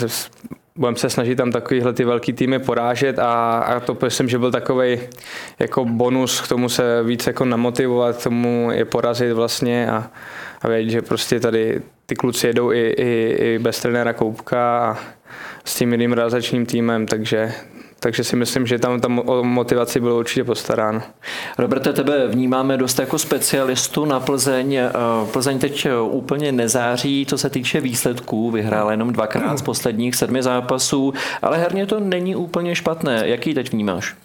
budeme 0.77 0.97
se 0.97 1.09
snažit 1.09 1.35
tam 1.35 1.51
takovýhle 1.51 1.93
ty 1.93 2.05
velký 2.05 2.33
týmy 2.33 2.59
porážet 2.59 3.19
a, 3.19 3.57
a 3.57 3.79
to 3.79 3.97
myslím, 4.03 4.29
že 4.29 4.39
byl 4.39 4.51
takový 4.51 4.99
jako 5.59 5.85
bonus 5.85 6.41
k 6.41 6.47
tomu 6.47 6.69
se 6.69 7.03
víc 7.03 7.27
jako 7.27 7.45
namotivovat, 7.45 8.17
k 8.17 8.23
tomu 8.23 8.69
je 8.71 8.85
porazit 8.85 9.33
vlastně 9.33 9.91
a, 9.91 10.11
a 10.61 10.67
vědět, 10.67 10.91
že 10.91 11.01
prostě 11.01 11.39
tady 11.39 11.81
ty 12.05 12.15
kluci 12.15 12.47
jedou 12.47 12.71
i, 12.71 12.95
i, 12.97 13.35
i 13.39 13.59
bez 13.59 13.81
trenéra 13.81 14.13
Koupka 14.13 14.79
a 14.79 14.97
s 15.65 15.75
tím 15.75 15.91
jiným 15.91 16.13
realizačním 16.13 16.65
týmem, 16.65 17.05
takže 17.05 17.53
takže 17.99 18.23
si 18.23 18.35
myslím, 18.35 18.67
že 18.67 18.79
tam 18.79 18.99
ta 18.99 19.07
motivaci 19.41 19.99
bylo 19.99 20.19
určitě 20.19 20.43
postaráno. 20.43 21.01
Roberte, 21.57 21.93
tebe 21.93 22.27
vnímáme 22.27 22.77
dost 22.77 22.99
jako 22.99 23.19
specialistu 23.19 24.05
na 24.05 24.19
Plzeň. 24.19 24.75
Eh, 24.75 24.91
Plzeň 25.31 25.59
teď 25.59 25.85
eh, 25.85 25.99
úplně 25.99 26.51
nezáří, 26.51 27.25
co 27.29 27.37
se 27.37 27.49
týče 27.49 27.81
výsledků. 27.81 28.51
Vyhrála 28.51 28.91
jenom 28.91 29.13
dvakrát 29.13 29.57
z 29.57 29.61
posledních 29.61 30.15
sedmi 30.15 30.43
zápasů, 30.43 31.13
ale 31.41 31.57
herně 31.57 31.85
to 31.85 31.99
není 31.99 32.35
úplně 32.35 32.75
špatné. 32.75 33.21
Jaký 33.25 33.53
teď 33.53 33.71
vnímáš? 33.71 34.15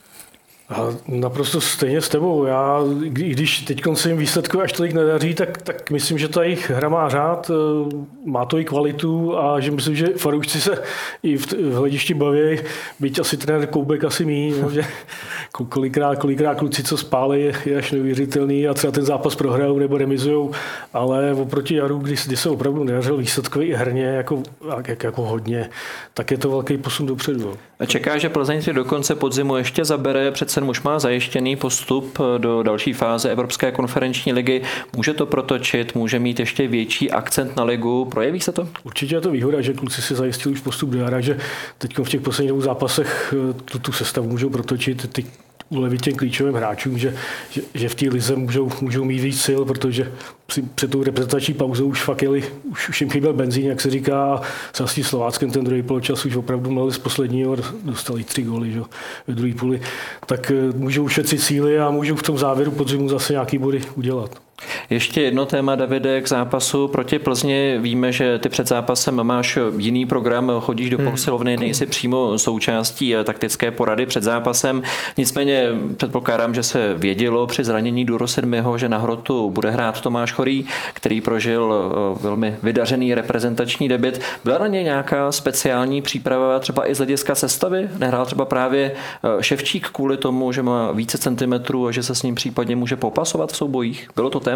A 0.73 0.89
naprosto 1.07 1.61
stejně 1.61 2.01
s 2.01 2.09
tebou. 2.09 2.45
Já, 2.45 2.79
i 3.05 3.31
když 3.31 3.59
teď 3.59 3.83
se 3.95 4.09
jim 4.09 4.19
výsledku 4.19 4.61
až 4.61 4.73
tolik 4.73 4.93
nedaří, 4.93 5.35
tak, 5.35 5.63
tak 5.63 5.91
myslím, 5.91 6.19
že 6.19 6.29
ta 6.29 6.43
jejich 6.43 6.71
hra 6.71 6.89
má 6.89 7.09
řád, 7.09 7.51
eh, 7.51 7.95
má 8.25 8.45
to 8.45 8.59
i 8.59 8.65
kvalitu 8.65 9.39
a 9.39 9.61
že 9.61 9.71
myslím, 9.71 9.95
že 9.97 10.07
fanoušci 10.07 10.61
se 10.61 10.83
i 11.23 11.37
v, 11.37 11.53
v 11.53 11.73
hledišti 11.75 12.15
baví, 12.15 12.59
byť 13.01 13.21
asi 13.21 13.37
trenér 13.37 13.67
Koubek 13.67 14.05
asi 14.05 14.25
mý, 14.25 14.55
no, 14.63 14.71
že 14.71 14.85
kolikrát, 15.69 16.19
kolikrát 16.19 16.55
kluci, 16.55 16.83
co 16.83 16.97
spáli, 16.97 17.55
je, 17.65 17.77
až 17.77 17.93
neuvěřitelný 17.93 18.69
a 18.69 18.75
třeba 18.75 18.91
ten 18.91 19.05
zápas 19.05 19.35
prohrajou 19.35 19.79
nebo 19.79 19.99
remizujou, 19.99 20.51
ale 20.93 21.33
oproti 21.33 21.75
Jaru, 21.75 21.99
kdy, 21.99 22.15
kdy 22.27 22.37
se 22.37 22.51
opravdu 22.51 22.85
nedařil 22.85 23.17
výsledkový 23.17 23.67
i 23.67 23.75
herně 23.75 24.05
jako, 24.05 24.43
jak, 24.87 25.03
jako 25.05 25.23
hodně, 25.23 25.71
tak 26.15 26.31
je 26.31 26.39
to 26.39 26.51
velký 26.51 26.79
posun 26.79 27.07
dopředu. 27.07 27.55
Čeká, 27.87 28.19
že 28.19 28.29
Plzeň 28.29 28.63
si 28.63 28.73
do 28.73 28.85
konce 28.85 29.15
podzimu 29.15 29.57
ještě 29.57 29.85
zabere, 29.85 30.31
přece 30.31 30.61
už 30.61 30.83
má 30.83 30.99
zajištěný 30.99 31.57
postup 31.57 32.19
do 32.39 32.63
další 32.63 32.93
fáze 32.93 33.31
Evropské 33.31 33.73
konferenční 33.73 34.33
ligy. 34.33 34.63
Může 34.97 35.15
to 35.15 35.27
protočit, 35.27 35.95
může 35.95 36.19
mít 36.19 36.41
ještě 36.41 36.69
větší 36.69 37.11
akcent 37.11 37.57
na 37.57 37.65
ligu, 37.65 38.05
projeví 38.05 38.41
se 38.41 38.53
to? 38.53 38.69
Určitě 38.85 39.15
je 39.15 39.21
to 39.21 39.31
výhoda, 39.31 39.61
že 39.61 39.75
kluci 39.75 40.03
si 40.03 40.15
zajistili 40.15 40.53
už 40.53 40.61
postup 40.61 40.91
do 40.91 40.99
jara, 40.99 41.21
že 41.21 41.39
teď 41.79 41.99
v 41.99 42.09
těch 42.09 42.21
posledních 42.21 42.63
zápasech 42.63 43.35
eh, 43.51 43.53
tu, 43.53 43.79
tu 43.79 43.93
sestavu 43.93 44.29
můžou 44.29 44.51
protočit. 44.51 45.13
Ty 45.13 45.25
ulevit 45.73 46.01
těm 46.01 46.15
klíčovým 46.15 46.55
hráčům, 46.55 46.99
že, 46.99 47.15
že, 47.51 47.63
že 47.75 47.89
v 47.89 47.95
té 47.95 48.09
lize 48.09 48.37
můžou, 48.37 48.71
můžou 48.81 49.05
mít 49.05 49.21
víc 49.21 49.41
sil, 49.47 49.61
protože 49.65 50.13
při, 50.47 50.63
před 50.63 50.91
tou 50.91 51.03
reprezentační 51.03 51.55
pauzou 51.55 51.87
už 51.87 52.03
fakt 52.03 52.23
jeli, 52.23 52.45
už, 52.65 52.89
už 52.89 53.01
jim 53.01 53.11
chyběl 53.11 53.33
benzín, 53.33 53.67
jak 53.67 53.81
se 53.81 53.91
říká, 53.91 54.41
s 54.85 54.95
tím 54.95 55.05
Slováckem 55.05 55.51
ten 55.51 55.65
druhý 55.65 55.83
poločas 55.83 56.25
už 56.25 56.37
opravdu 56.37 56.71
měli 56.71 56.93
z 56.93 56.99
posledního, 56.99 57.57
dostali 57.85 58.25
tři 58.25 58.43
góly 58.43 58.73
že, 58.73 58.81
ve 59.27 59.35
druhé 59.35 59.55
půli, 59.55 59.81
tak 60.27 60.51
eh, 60.51 60.55
můžou 60.77 61.05
ušetřit 61.05 61.41
síly 61.41 61.79
a 61.79 61.91
můžou 61.91 62.17
v 62.17 62.23
tom 62.23 62.39
závěru 62.39 62.71
podzimu 62.71 63.09
zase 63.09 63.33
nějaký 63.33 63.59
body 63.59 63.81
udělat. 63.95 64.52
Ještě 64.91 65.23
jedno 65.23 65.47
téma, 65.47 65.75
Davide, 65.75 66.21
k 66.21 66.29
zápasu 66.29 66.89
proti 66.89 67.19
Plzni. 67.19 67.79
Víme, 67.79 68.13
že 68.13 68.39
ty 68.39 68.49
před 68.49 68.69
zápasem 68.69 69.25
máš 69.25 69.59
jiný 69.77 70.07
program, 70.07 70.53
chodíš 70.61 70.91
do 70.91 70.99
hmm. 70.99 71.11
posilovny, 71.11 71.57
nejsi 71.57 71.87
přímo 71.87 72.39
součástí 72.39 73.15
taktické 73.25 73.71
porady 73.71 74.07
před 74.07 74.23
zápasem. 74.23 74.83
Nicméně 75.17 75.69
předpokládám, 75.97 76.55
že 76.55 76.63
se 76.63 76.95
vědělo 76.95 77.47
při 77.47 77.65
zranění 77.65 78.05
Duro 78.05 78.29
7, 78.29 78.55
že 78.77 78.89
na 78.89 78.99
hrotu 78.99 79.51
bude 79.51 79.71
hrát 79.71 80.01
Tomáš 80.01 80.33
Chorý, 80.33 80.67
který 80.93 81.21
prožil 81.21 81.75
eh, 81.75 82.23
velmi 82.23 82.57
vydařený 82.63 83.15
reprezentační 83.15 83.89
debit. 83.89 84.21
Byla 84.45 84.59
na 84.59 84.67
něj 84.67 84.85
nějaká 84.85 85.33
speciální 85.33 86.03
příprava, 86.03 86.59
třeba 86.59 86.91
i 86.91 86.95
z 86.95 86.99
hlediska 86.99 87.35
sestavy? 87.35 87.89
Nehrál 87.99 88.27
třeba 88.27 88.45
právě 88.45 88.93
eh, 88.93 89.43
Ševčík 89.43 89.89
kvůli 89.89 90.17
tomu, 90.17 90.53
že 90.53 90.63
má 90.63 90.93
více 90.93 91.19
centimetrů 91.19 91.87
a 91.87 91.93
že 91.93 92.03
se 92.03 92.15
s 92.15 92.23
ním 92.23 92.35
případně 92.35 92.77
může 92.77 92.97
popasovat 92.97 93.53
v 93.53 93.57
soubojích? 93.57 94.11
Bylo 94.17 94.31
to 94.31 94.41
téma? 94.41 94.52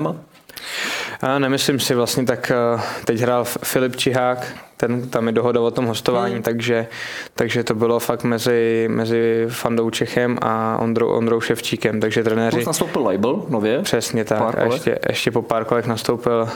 A 1.22 1.38
nemyslím 1.38 1.80
si 1.80 1.94
vlastně, 1.94 2.24
tak 2.24 2.50
eh, 2.50 2.80
teď 3.04 3.20
hrál 3.20 3.44
Filip 3.44 3.96
Čihák, 3.96 4.56
ten 4.76 5.08
tam 5.08 5.26
je 5.26 5.32
dohoda 5.32 5.60
o 5.60 5.70
tom 5.70 5.86
hostování, 5.86 6.34
hmm. 6.34 6.42
takže, 6.42 6.86
takže 7.34 7.64
to 7.64 7.74
bylo 7.74 7.98
fakt 7.98 8.24
mezi, 8.24 8.88
mezi 8.90 9.46
Fandou 9.48 9.90
Čechem 9.90 10.38
a 10.42 10.78
Ondrou, 10.80 11.08
Ondrou 11.08 11.40
Ševčíkem, 11.40 12.00
takže 12.00 12.24
trenéři... 12.24 12.56
Plus 12.56 12.66
nastoupil 12.66 13.04
Label 13.04 13.42
nově? 13.48 13.82
Přesně 13.82 14.24
tak, 14.24 14.58
a 14.58 14.64
ještě, 14.64 14.98
ještě 15.08 15.30
po 15.30 15.42
pár 15.42 15.64
kolech 15.64 15.86
nastoupil 15.86 16.48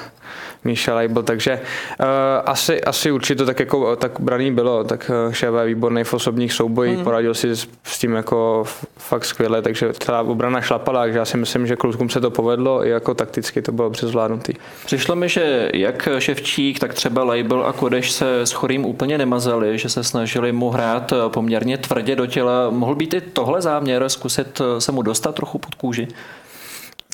Míša 0.65 0.95
Label, 0.95 1.23
takže 1.23 1.61
uh, 2.01 2.07
asi, 2.45 2.81
asi 2.81 3.11
určitě 3.11 3.45
tak 3.45 3.61
jako 3.61 3.97
tak 3.97 4.21
braný 4.21 4.53
bylo, 4.55 4.85
tak 4.85 5.11
uh, 5.27 5.33
Šéva 5.33 5.61
je 5.61 5.67
výborný 5.67 6.05
v 6.05 6.15
osobních 6.15 6.53
soubojích, 6.53 6.95
hmm. 6.95 7.05
poradil 7.05 7.35
si 7.35 7.57
s, 7.57 7.69
s 7.85 7.99
tím 7.99 8.15
jako 8.15 8.65
fakt 8.99 9.25
skvěle, 9.25 9.63
takže 9.63 9.93
celá 9.93 10.21
obrana 10.21 10.61
šlapala, 10.61 11.03
takže 11.03 11.19
já 11.19 11.25
si 11.25 11.37
myslím, 11.37 11.67
že 11.67 11.77
klukům 11.77 12.11
se 12.11 12.21
to 12.21 12.31
povedlo, 12.31 12.87
i 12.87 12.91
jako 12.91 13.15
takticky 13.15 13.63
to 13.63 13.73
bylo 13.73 13.87
dobře 13.87 14.07
zvládnutý. 14.07 14.53
Přišlo 14.87 15.17
mi, 15.17 15.29
že 15.29 15.71
jak 15.75 16.09
Ševčík, 16.19 16.79
tak 16.79 16.95
třeba 16.95 17.25
Label 17.25 17.65
a 17.67 17.73
Kodeš 17.73 18.10
se 18.11 18.41
s 18.41 18.53
chorým 18.53 18.85
úplně 18.85 19.19
nemazali, 19.19 19.79
že 19.79 19.89
se 19.89 20.05
snažili 20.05 20.53
mu 20.53 20.71
hrát 20.71 21.13
poměrně 21.29 21.79
tvrdě 21.79 22.17
do 22.17 22.27
těla. 22.27 22.71
Mohl 22.71 22.95
být 22.95 23.15
i 23.15 23.21
tohle 23.21 23.63
záměr, 23.63 24.09
zkusit 24.09 24.61
se 24.79 24.93
mu 24.93 25.03
dostat 25.03 25.35
trochu 25.35 25.59
pod 25.59 25.75
kůži? 25.75 26.09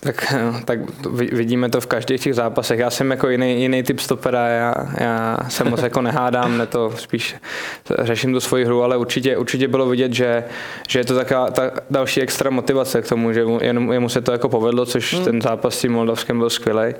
Tak, 0.00 0.34
tak 0.64 0.78
vidíme 1.32 1.68
to 1.68 1.80
v 1.80 1.86
každých 1.86 2.20
těch 2.20 2.34
zápasech. 2.34 2.78
Já 2.78 2.90
jsem 2.90 3.10
jako 3.10 3.28
jiný, 3.28 3.62
jiný 3.62 3.82
typ 3.82 4.00
stopera, 4.00 4.48
já, 4.48 4.74
já 5.00 5.38
se 5.48 5.64
moc 5.64 5.82
jako 5.82 6.02
nehádám, 6.02 6.58
ne 6.58 6.66
to 6.66 6.92
spíš 6.96 7.34
řeším 7.98 8.32
tu 8.32 8.40
svoji 8.40 8.64
hru, 8.64 8.82
ale 8.82 8.96
určitě, 8.96 9.36
určitě 9.36 9.68
bylo 9.68 9.86
vidět, 9.86 10.12
že, 10.12 10.44
že 10.88 10.98
je 10.98 11.04
to 11.04 11.14
taková 11.14 11.50
ta 11.50 11.70
další 11.90 12.20
extra 12.20 12.50
motivace 12.50 13.02
k 13.02 13.08
tomu, 13.08 13.32
že 13.32 13.44
jemu, 13.60 13.92
jemu 13.92 14.08
se 14.08 14.20
to 14.20 14.32
jako 14.32 14.48
povedlo, 14.48 14.86
což 14.86 15.14
hmm. 15.14 15.24
ten 15.24 15.42
zápas 15.42 15.74
s 15.74 15.80
tím 15.80 15.92
Moldavskem 15.92 16.38
byl 16.38 16.50
skvělý. 16.50 16.94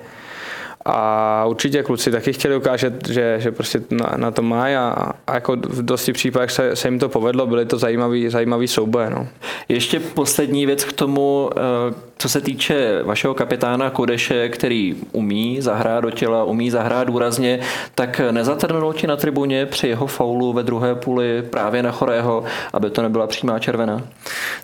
A 0.88 1.44
určitě 1.46 1.82
kluci 1.82 2.10
taky 2.10 2.32
chtěli 2.32 2.56
ukázat, 2.56 2.92
že, 3.08 3.36
že 3.38 3.52
prostě 3.52 3.80
na, 3.90 4.12
na 4.16 4.30
to 4.30 4.42
mají 4.42 4.74
a, 4.74 5.12
a 5.26 5.34
jako 5.34 5.56
v 5.56 5.84
dosti 5.84 6.12
případech 6.12 6.50
se, 6.50 6.76
se 6.76 6.88
jim 6.88 6.98
to 6.98 7.08
povedlo, 7.08 7.46
byly 7.46 7.66
to 7.66 7.78
zajímavý, 7.78 8.28
zajímavý 8.28 8.68
souboje. 8.68 9.10
No. 9.10 9.28
Ještě 9.68 10.00
poslední 10.00 10.66
věc 10.66 10.84
k 10.84 10.92
tomu, 10.92 11.50
eh, 11.56 11.94
co 12.18 12.28
se 12.28 12.40
týče 12.40 13.02
vašeho 13.02 13.34
kapitána 13.34 13.90
Kodeše, 13.90 14.48
který 14.48 14.96
umí 15.12 15.60
zahrát 15.60 16.04
do 16.04 16.10
těla, 16.10 16.44
umí 16.44 16.70
zahrát 16.70 17.06
důrazně, 17.06 17.60
tak 17.94 18.20
nezatrnulo 18.30 18.92
ti 18.92 19.06
na 19.06 19.16
tribuně 19.16 19.66
při 19.66 19.88
jeho 19.88 20.06
faulu 20.06 20.52
ve 20.52 20.62
druhé 20.62 20.94
půli 20.94 21.42
právě 21.42 21.82
na 21.82 21.92
Chorého, 21.92 22.44
aby 22.72 22.90
to 22.90 23.02
nebyla 23.02 23.26
přímá 23.26 23.58
červená? 23.58 24.02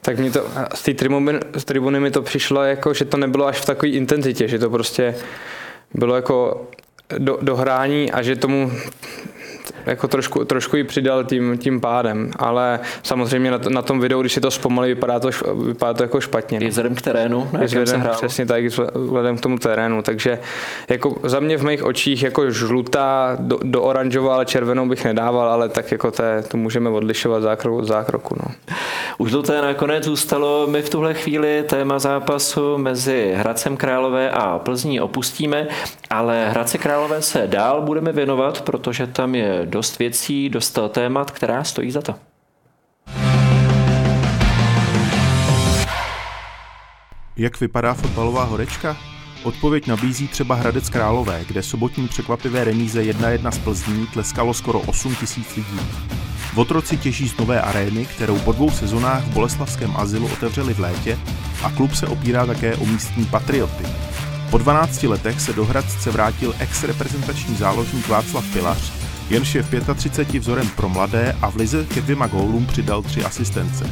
Tak 0.02 0.18
mě 0.18 0.30
to, 0.30 0.46
z 0.74 0.82
té 0.82 0.94
tribuny, 0.94 1.32
z 1.56 1.64
tribuny 1.64 2.00
mi 2.00 2.10
to 2.10 2.22
přišlo 2.22 2.62
jako, 2.62 2.94
že 2.94 3.04
to 3.04 3.16
nebylo 3.16 3.46
až 3.46 3.60
v 3.60 3.66
takové 3.66 3.92
intenzitě, 3.92 4.48
že 4.48 4.58
to 4.58 4.70
prostě 4.70 5.14
bylo 5.94 6.16
jako 6.16 6.66
do, 7.18 7.38
dohrání 7.42 8.12
a 8.12 8.22
že 8.22 8.36
tomu 8.36 8.72
jako 9.86 10.08
trošku, 10.08 10.44
trošku 10.44 10.76
ji 10.76 10.84
přidal 10.84 11.24
tím, 11.24 11.58
tím 11.58 11.80
pádem, 11.80 12.30
ale 12.36 12.80
samozřejmě 13.02 13.50
na, 13.50 13.58
na 13.68 13.82
tom 13.82 14.00
videu, 14.00 14.20
když 14.20 14.32
si 14.32 14.40
to 14.40 14.50
zpomalí, 14.50 14.88
vypadá 14.88 15.20
to, 15.20 15.30
vypadá 15.66 15.94
to 15.94 16.02
jako 16.02 16.20
špatně. 16.20 16.60
No. 16.60 16.68
vzhledem 16.68 16.94
k 16.94 17.02
terénu, 17.02 17.48
na 17.52 17.60
vzhledem, 17.64 17.86
se 17.86 17.96
hrál. 17.96 18.14
Přesně 18.14 18.46
tak, 18.46 18.64
vzhledem 18.64 19.36
k 19.36 19.40
tomu 19.40 19.58
terénu, 19.58 20.02
takže 20.02 20.38
jako 20.88 21.16
za 21.22 21.40
mě 21.40 21.58
v 21.58 21.64
mých 21.64 21.84
očích 21.84 22.22
jako 22.22 22.50
žlutá 22.50 23.36
do, 23.40 23.58
do 23.62 23.82
oranžová, 23.82 24.34
ale 24.34 24.46
červenou 24.46 24.88
bych 24.88 25.04
nedával, 25.04 25.48
ale 25.48 25.68
tak 25.68 25.92
jako 25.92 26.10
té, 26.10 26.42
to 26.48 26.56
můžeme 26.56 26.90
odlišovat 26.90 27.42
zákrok 27.42 27.78
od 27.78 27.84
zákroku. 27.84 28.36
No. 28.38 28.54
Už 29.18 29.32
to 29.32 29.42
nakonec 29.62 30.04
zůstalo, 30.04 30.66
my 30.66 30.82
v 30.82 30.90
tuhle 30.90 31.14
chvíli 31.14 31.64
téma 31.66 31.98
zápasu 31.98 32.78
mezi 32.78 33.32
Hradcem 33.36 33.76
Králové 33.76 34.30
a 34.30 34.58
Plzní 34.58 35.00
opustíme, 35.00 35.68
ale 36.10 36.48
Hradce 36.48 36.78
Králové 36.78 37.22
se 37.22 37.46
dál 37.46 37.82
budeme 37.82 38.12
věnovat, 38.12 38.62
protože 38.62 39.06
tam 39.06 39.34
je 39.34 39.60
dost 39.72 39.98
věcí, 39.98 40.48
dost 40.48 40.78
témat, 40.90 41.30
která 41.30 41.64
stojí 41.64 41.90
za 41.90 42.02
to. 42.02 42.14
Jak 47.36 47.60
vypadá 47.60 47.94
fotbalová 47.94 48.44
horečka? 48.44 48.96
Odpověď 49.42 49.86
nabízí 49.86 50.28
třeba 50.28 50.54
Hradec 50.54 50.88
Králové, 50.88 51.44
kde 51.44 51.62
sobotní 51.62 52.08
překvapivé 52.08 52.64
remíze 52.64 53.02
1-1 53.02 53.50
z 53.50 53.58
Plzní 53.58 54.06
tleskalo 54.06 54.54
skoro 54.54 54.80
8 54.80 55.14
tisíc 55.14 55.56
lidí. 55.56 55.80
Votroci 56.54 56.96
těží 56.96 57.28
z 57.28 57.36
nové 57.36 57.60
arény, 57.60 58.06
kterou 58.06 58.38
po 58.38 58.52
dvou 58.52 58.70
sezonách 58.70 59.24
v 59.24 59.32
Boleslavském 59.32 59.96
azylu 59.96 60.32
otevřeli 60.32 60.74
v 60.74 60.80
létě 60.80 61.18
a 61.64 61.70
klub 61.70 61.94
se 61.94 62.06
opírá 62.06 62.46
také 62.46 62.76
o 62.76 62.86
místní 62.86 63.24
patrioty. 63.24 63.84
Po 64.50 64.58
12 64.58 65.02
letech 65.02 65.40
se 65.40 65.52
do 65.52 65.64
Hradce 65.64 66.10
vrátil 66.10 66.54
ex-reprezentační 66.58 67.56
záložník 67.56 68.08
Václav 68.08 68.44
Pilař, 68.52 69.01
jenž 69.32 69.54
je 69.54 69.62
v 69.62 69.94
35 69.94 70.40
vzorem 70.40 70.68
pro 70.68 70.88
mladé 70.88 71.36
a 71.42 71.50
v 71.50 71.56
lize 71.56 71.84
ke 71.84 72.00
dvěma 72.00 72.26
gólům 72.26 72.66
přidal 72.66 73.02
tři 73.02 73.24
asistence. 73.24 73.90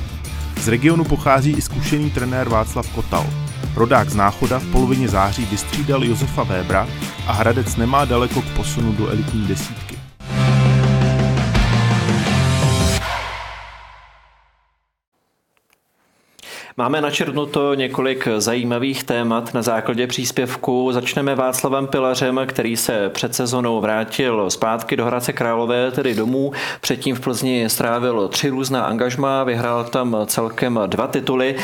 Z 0.61 0.69
regionu 0.69 1.05
pochází 1.05 1.51
i 1.53 1.63
zkušený 1.63 2.11
trenér 2.11 2.49
Václav 2.49 2.95
Kotal. 2.95 3.27
Rodák 3.75 4.11
z 4.11 4.15
Náchoda 4.15 4.59
v 4.59 4.73
polovině 4.73 5.09
září 5.09 5.45
vystřídal 5.45 6.05
Josefa 6.05 6.43
Webra 6.43 6.89
a 7.27 7.33
Hradec 7.33 7.77
nemá 7.77 8.05
daleko 8.05 8.43
k 8.43 8.57
posunu 8.57 8.93
do 8.93 9.09
elitní 9.09 9.47
desítky. 9.47 10.00
Máme 16.81 17.01
načrtnuto 17.01 17.75
několik 17.75 18.29
zajímavých 18.39 19.05
témat 19.05 19.55
na 19.55 19.63
základě 19.63 20.07
příspěvku. 20.07 20.93
Začneme 20.93 21.35
Václavem 21.35 21.87
Pilařem, 21.87 22.41
který 22.47 22.77
se 22.77 23.09
před 23.09 23.35
sezonou 23.35 23.81
vrátil 23.81 24.51
zpátky 24.51 24.97
do 24.97 25.05
Hradce 25.05 25.33
Králové, 25.33 25.91
tedy 25.91 26.15
domů. 26.15 26.53
Předtím 26.81 27.17
v 27.17 27.21
Plzni 27.21 27.69
strávil 27.69 28.29
tři 28.29 28.49
různá 28.49 28.85
angažma, 28.85 29.45
vyhrál 29.45 29.85
tam 29.85 30.17
celkem 30.27 30.81
dva 30.87 31.07
tituly. 31.07 31.57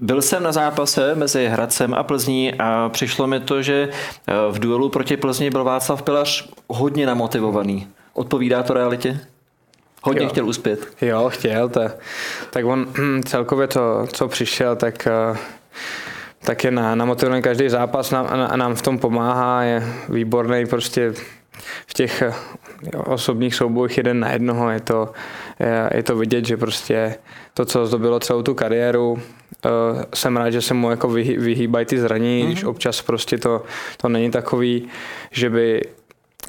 Byl 0.00 0.22
jsem 0.22 0.42
na 0.42 0.52
zápase 0.52 1.14
mezi 1.14 1.46
Hradcem 1.46 1.94
a 1.94 2.02
Plzní 2.02 2.54
a 2.54 2.90
přišlo 2.92 3.26
mi 3.26 3.40
to, 3.40 3.62
že 3.62 3.88
v 4.50 4.58
duelu 4.58 4.88
proti 4.88 5.16
Plzni 5.16 5.50
byl 5.50 5.64
Václav 5.64 6.02
Pilař 6.02 6.48
hodně 6.68 7.06
namotivovaný. 7.06 7.86
Odpovídá 8.12 8.62
to 8.62 8.74
realitě? 8.74 9.20
Hodně 10.04 10.22
jo. 10.22 10.28
chtěl 10.28 10.46
uspět. 10.46 10.88
Jo, 11.00 11.28
chtěl. 11.28 11.68
To, 11.68 11.80
tak 12.50 12.64
on 12.64 12.86
celkově 13.24 13.66
to, 13.66 14.06
co 14.12 14.28
přišel, 14.28 14.76
tak 14.76 15.06
eh, 15.06 15.36
tak 16.44 16.64
je 16.64 16.70
na, 16.70 16.94
namotivovaný 16.94 17.42
každý 17.42 17.68
zápas 17.68 18.12
a 18.12 18.56
nám 18.56 18.74
v 18.74 18.82
tom 18.82 18.98
pomáhá, 18.98 19.62
je 19.62 19.82
výborný 20.08 20.66
prostě 20.66 21.12
v 21.86 21.94
těch 21.94 22.22
eh, 22.22 22.32
osobních 22.96 23.54
soubojích 23.54 23.96
jeden 23.96 24.20
na 24.20 24.32
jednoho, 24.32 24.70
je 24.70 24.80
to, 24.80 25.12
je, 25.60 25.90
je 25.94 26.02
to 26.02 26.16
vidět, 26.16 26.44
že 26.46 26.56
prostě 26.56 27.16
to, 27.54 27.64
co 27.64 27.86
zdobilo 27.86 28.20
celou 28.20 28.42
tu 28.42 28.54
kariéru, 28.54 29.12
uh, 29.12 29.20
jsem 30.14 30.36
rád, 30.36 30.50
že 30.50 30.62
se 30.62 30.74
mu 30.74 30.90
jako 30.90 31.08
vyhý, 31.08 31.38
vyhýbají 31.38 31.86
ty 31.86 31.98
zranění, 31.98 32.42
mm-hmm. 32.42 32.46
když 32.46 32.64
občas 32.64 33.02
prostě 33.02 33.38
to, 33.38 33.62
to 33.96 34.08
není 34.08 34.30
takový, 34.30 34.88
že 35.30 35.50
by 35.50 35.82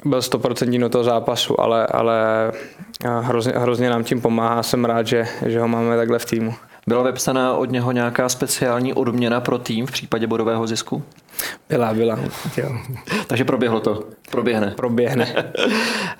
byl 0.04 0.20
100% 0.20 0.80
do 0.80 0.88
toho 0.88 1.04
zápasu, 1.04 1.60
ale, 1.60 1.86
ale 1.86 2.52
hrozně, 3.04 3.52
hrozně 3.56 3.90
nám 3.90 4.04
tím 4.04 4.20
pomáhá. 4.20 4.62
Jsem 4.62 4.84
rád, 4.84 5.06
že, 5.06 5.24
že 5.46 5.60
ho 5.60 5.68
máme 5.68 5.96
takhle 5.96 6.18
v 6.18 6.24
týmu. 6.24 6.54
Byla 6.88 7.02
vypsaná 7.02 7.54
od 7.54 7.70
něho 7.70 7.92
nějaká 7.92 8.28
speciální 8.28 8.94
odměna 8.94 9.40
pro 9.40 9.58
tým 9.58 9.86
v 9.86 9.90
případě 9.90 10.26
bodového 10.26 10.66
zisku? 10.66 11.02
Byla, 11.68 11.94
byla. 11.94 12.18
Jo. 12.56 12.78
Takže 13.26 13.44
proběhlo 13.44 13.80
to. 13.80 14.04
Proběhne. 14.30 14.74
Proběhne. 14.76 15.26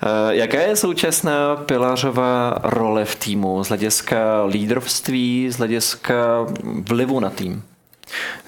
Eh, 0.03 0.35
jaká 0.35 0.61
je 0.61 0.75
současná 0.75 1.55
Pilařová 1.55 2.57
role 2.63 3.05
v 3.05 3.15
týmu 3.15 3.63
z 3.63 3.67
hlediska 3.67 4.43
lídrovství, 4.43 5.49
z 5.51 5.57
hlediska 5.57 6.45
vlivu 6.63 7.19
na 7.19 7.29
tým? 7.29 7.63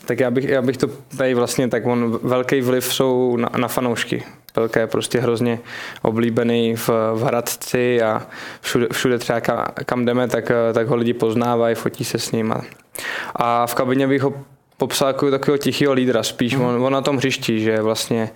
Tak 0.05 0.19
já 0.19 0.31
bych, 0.31 0.43
já 0.43 0.62
bych 0.62 0.77
to 0.77 0.88
tady 1.17 1.33
vlastně, 1.33 1.67
tak 1.67 1.86
on 1.86 2.19
velký 2.24 2.62
vliv 2.62 2.93
jsou 2.93 3.38
na, 3.38 3.50
na 3.57 3.67
fanoušky. 3.67 4.24
Velké 4.56 4.88
prostě 4.88 5.20
hrozně 5.20 5.60
oblíbený 6.01 6.75
v, 6.75 6.89
v 7.13 7.24
Hradci 7.24 8.01
a 8.01 8.27
všude, 8.62 8.88
všude 8.91 9.18
třeba 9.18 9.41
kam, 9.41 9.65
kam 9.86 10.06
jdeme, 10.06 10.27
tak, 10.27 10.51
tak 10.74 10.88
ho 10.88 10.96
lidi 10.96 11.13
poznávají, 11.13 11.75
fotí 11.75 12.06
se 12.06 12.20
s 12.20 12.32
ním. 12.32 12.51
A, 12.51 12.62
a 13.36 13.68
v 13.68 13.75
kabině 13.75 14.08
bych 14.08 14.22
ho 14.22 14.34
popsal 14.77 15.08
jako 15.08 15.32
takového 15.32 15.58
tichého 15.58 15.94
lídra, 15.94 16.24
spíš 16.24 16.56
mm. 16.56 16.62
on, 16.62 16.84
on 16.84 16.94
na 16.94 17.01
tom 17.01 17.18
hřišti, 17.18 17.60
že 17.60 17.82
vlastně 17.82 18.29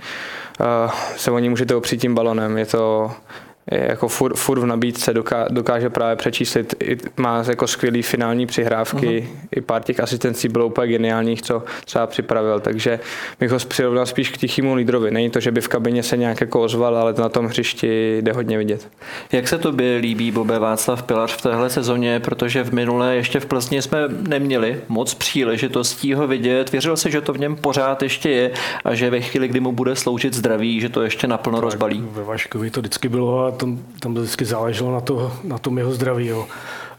uh, 0.60 0.91
se 1.17 1.32
o 1.32 1.39
ní 1.39 1.50
můžete 1.50 1.75
opřít 1.75 2.01
tím 2.01 2.15
balonem. 2.15 2.58
Je 2.58 2.65
to 2.65 3.12
je 3.12 3.52
jako 3.72 4.08
furt, 4.08 4.36
furt 4.36 4.60
v 4.60 4.65
nabídce, 4.65 5.13
doká, 5.13 5.48
dokáže 5.50 5.89
právě 5.89 6.15
přečíslit, 6.15 6.75
i, 6.84 6.98
má 7.17 7.43
jako 7.48 7.67
skvělý 7.67 8.01
finální 8.01 8.46
přihrávky, 8.46 9.08
uh-huh. 9.08 9.48
i 9.55 9.62
pár 9.62 9.84
těch 9.84 10.00
asistencí 10.00 10.50
bylo 10.50 10.67
úplně 10.67 10.88
geniálních, 10.88 11.41
co 11.41 11.63
třeba 11.86 12.08
připravil, 12.08 12.60
takže 12.60 13.00
bych 13.39 13.51
ho 13.51 13.58
přirovnal 13.58 14.05
spíš 14.05 14.29
k 14.29 14.38
tichýmu 14.38 14.75
lídrovi. 14.75 15.12
Není 15.12 15.29
to, 15.29 15.39
že 15.39 15.51
by 15.51 15.62
v 15.62 15.67
kabině 15.67 16.03
se 16.03 16.17
nějak 16.17 16.41
jako 16.41 16.62
ozval, 16.62 16.98
ale 16.98 17.13
na 17.17 17.29
tom 17.29 17.46
hřišti 17.46 18.17
jde 18.22 18.34
hodně 18.34 18.58
vidět. 18.58 18.89
Jak 19.32 19.48
se 19.48 19.58
tobě 19.58 19.98
líbí 19.98 20.32
Bobe 20.32 20.60
Václav 20.60 21.03
Pilař 21.03 21.38
v 21.38 21.41
téhle 21.41 21.70
sezóně, 21.70 22.20
protože 22.20 22.63
v 22.63 22.74
minulé 22.74 23.15
ještě 23.15 23.39
v 23.39 23.46
Plzni 23.46 23.82
jsme 23.82 24.00
neměli 24.27 24.82
moc 24.88 25.13
příležitostí 25.13 26.13
ho 26.13 26.27
vidět. 26.27 26.72
Věřil 26.72 26.98
se, 26.98 27.12
že 27.12 27.22
to 27.22 27.34
v 27.34 27.39
něm 27.39 27.55
pořád 27.55 28.03
ještě 28.03 28.29
je 28.29 28.51
a 28.86 28.96
že 28.96 29.10
ve 29.10 29.22
chvíli, 29.22 29.48
kdy 29.48 29.60
mu 29.60 29.72
bude 29.72 29.96
sloužit 29.96 30.34
zdraví, 30.34 30.82
že 30.82 30.89
to 30.89 31.01
ještě 31.01 31.27
naplno 31.27 31.58
tak 31.58 31.63
rozbalí. 31.63 32.05
Ve 32.12 32.24
Vaškovi 32.24 32.72
to 32.72 32.79
vždycky 32.79 33.10
bylo 33.10 33.46
a 33.46 33.51
tam, 33.53 33.79
tam 34.00 34.13
vždycky 34.13 34.45
záleželo 34.45 34.91
na, 34.91 35.01
to, 35.01 35.31
na 35.43 35.57
tom 35.57 35.77
jeho 35.77 35.93
zdraví. 35.93 36.27
Jo 36.27 36.48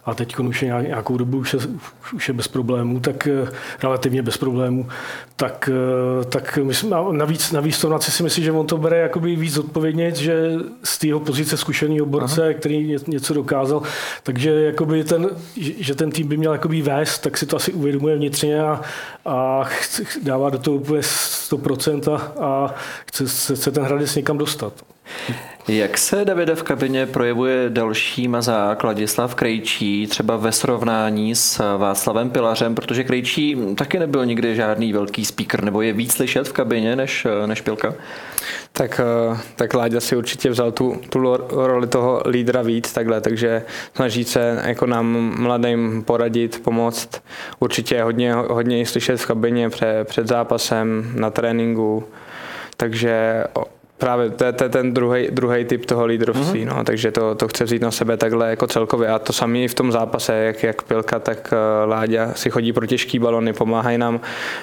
a 0.07 0.15
teď 0.15 0.39
už 0.39 0.63
je 0.63 0.69
nějakou 0.69 1.17
dobu 1.17 1.39
už 1.39 1.53
je, 1.53 1.59
už 2.15 2.29
je 2.29 2.35
bez 2.35 2.49
problémů, 2.49 3.01
tak 3.01 3.27
eh, 3.27 3.49
relativně 3.83 4.23
bez 4.23 4.37
problémů, 4.37 4.89
tak, 5.37 5.71
eh, 5.73 6.25
tak 6.25 6.59
myslím, 6.63 6.95
navíc, 7.13 7.53
navíc 7.53 7.81
to 7.81 7.99
si 7.99 8.23
myslím, 8.23 8.45
že 8.45 8.53
on 8.53 8.67
to 8.67 8.79
bere 8.79 8.99
jakoby 8.99 9.37
víc 9.37 9.59
odpovědně, 9.59 10.15
že 10.15 10.53
z 10.85 10.99
tého 10.99 11.21
pozice 11.21 11.57
zkušeného 11.57 12.07
borce, 12.07 12.43
Aha. 12.43 12.53
který 12.53 12.97
něco 13.07 13.35
dokázal, 13.35 13.83
takže 14.23 14.51
jakoby 14.51 15.05
ten, 15.05 15.31
že 15.57 15.95
ten 15.95 16.11
tým 16.11 16.29
by 16.29 16.37
měl 16.37 16.53
jakoby 16.53 16.83
vést, 16.83 17.19
tak 17.19 17.39
si 17.39 17.47
to 17.47 17.57
asi 17.57 17.73
uvědomuje 17.73 18.17
vnitřně 18.17 18.61
a, 18.63 18.81
a 19.25 19.65
dává 20.23 20.51
do 20.51 20.59
toho 20.59 20.77
úplně 20.77 21.01
100% 21.01 22.15
a, 22.15 22.45
a 22.45 22.75
chce, 23.07 23.55
chce 23.55 23.71
ten 23.71 23.85
Hradec 23.85 24.15
někam 24.15 24.39
dostat. 24.39 24.94
Jak 25.69 25.99
se 25.99 26.25
Davide 26.25 26.55
v 26.55 26.63
kabině 26.63 27.07
projevuje 27.07 27.71
další 27.71 28.29
mazák 28.29 28.85
Ladislav 28.85 29.35
Krejčí, 29.35 30.07
třeba 30.07 30.37
ve 30.37 30.53
srovnání 30.53 31.35
s 31.35 31.77
Václavem 31.79 32.31
Pilařem, 32.31 32.75
protože 32.75 33.05
Krejčí 33.05 33.57
taky 33.77 33.99
nebyl 33.99 34.27
nikdy 34.27 34.57
žádný 34.57 34.93
velký 34.93 35.25
speaker, 35.25 35.65
nebo 35.65 35.83
je 35.83 35.93
víc 35.93 36.13
slyšet 36.13 36.49
v 36.49 36.53
kabině 36.53 36.97
než, 36.97 37.27
než 37.47 37.61
Pilka? 37.61 37.95
Tak, 38.73 39.01
eh, 39.01 39.39
tak 39.57 39.75
Láďa 39.75 40.01
si 40.01 40.17
určitě 40.17 40.51
vzal 40.51 40.73
tu, 40.73 41.01
tu 41.09 41.37
roli 41.51 41.87
toho 41.87 42.23
lídra 42.27 42.63
víc 42.63 42.93
takhle, 42.93 43.21
takže 43.21 43.63
snaží 43.97 44.25
se 44.25 44.63
jako 44.65 44.87
nám 44.87 45.07
mladým 45.39 46.03
poradit, 46.03 46.63
pomoct. 46.65 47.23
Určitě 47.59 48.03
hodně, 48.03 48.35
hodně 48.35 48.87
slyšet 48.87 49.17
v 49.17 49.27
kabině 49.27 49.71
před, 49.71 50.05
před 50.05 50.29
zápasem, 50.29 51.13
na 51.15 51.31
tréninku, 51.31 52.05
takže 52.77 53.45
Právě 54.05 54.31
to 54.31 54.45
je, 54.45 54.53
to 54.53 54.65
je 54.65 54.71
ten 54.71 54.95
druhý 55.31 55.65
typ 55.65 55.87
toho 55.87 56.07
lídrovství, 56.07 56.67
mm-hmm. 56.67 56.77
no, 56.77 56.85
takže 56.85 57.13
to, 57.13 57.35
to 57.35 57.49
chce 57.49 57.65
vzít 57.65 57.83
na 57.83 57.91
sebe 57.91 58.17
takhle 58.17 58.51
jako 58.51 58.67
celkově. 58.67 59.09
A 59.09 59.19
to 59.19 59.33
samý 59.33 59.69
v 59.69 59.75
tom 59.75 59.93
zápase, 59.93 60.35
jak, 60.35 60.63
jak 60.63 60.83
Pilka, 60.83 61.19
tak 61.19 61.53
uh, 61.53 61.91
Láďa 61.91 62.33
si 62.35 62.51
chodí 62.51 62.73
pro 62.73 62.87
těžký 62.87 63.19
balony, 63.19 63.53
pomáhají 63.53 63.99
nám, 63.99 64.21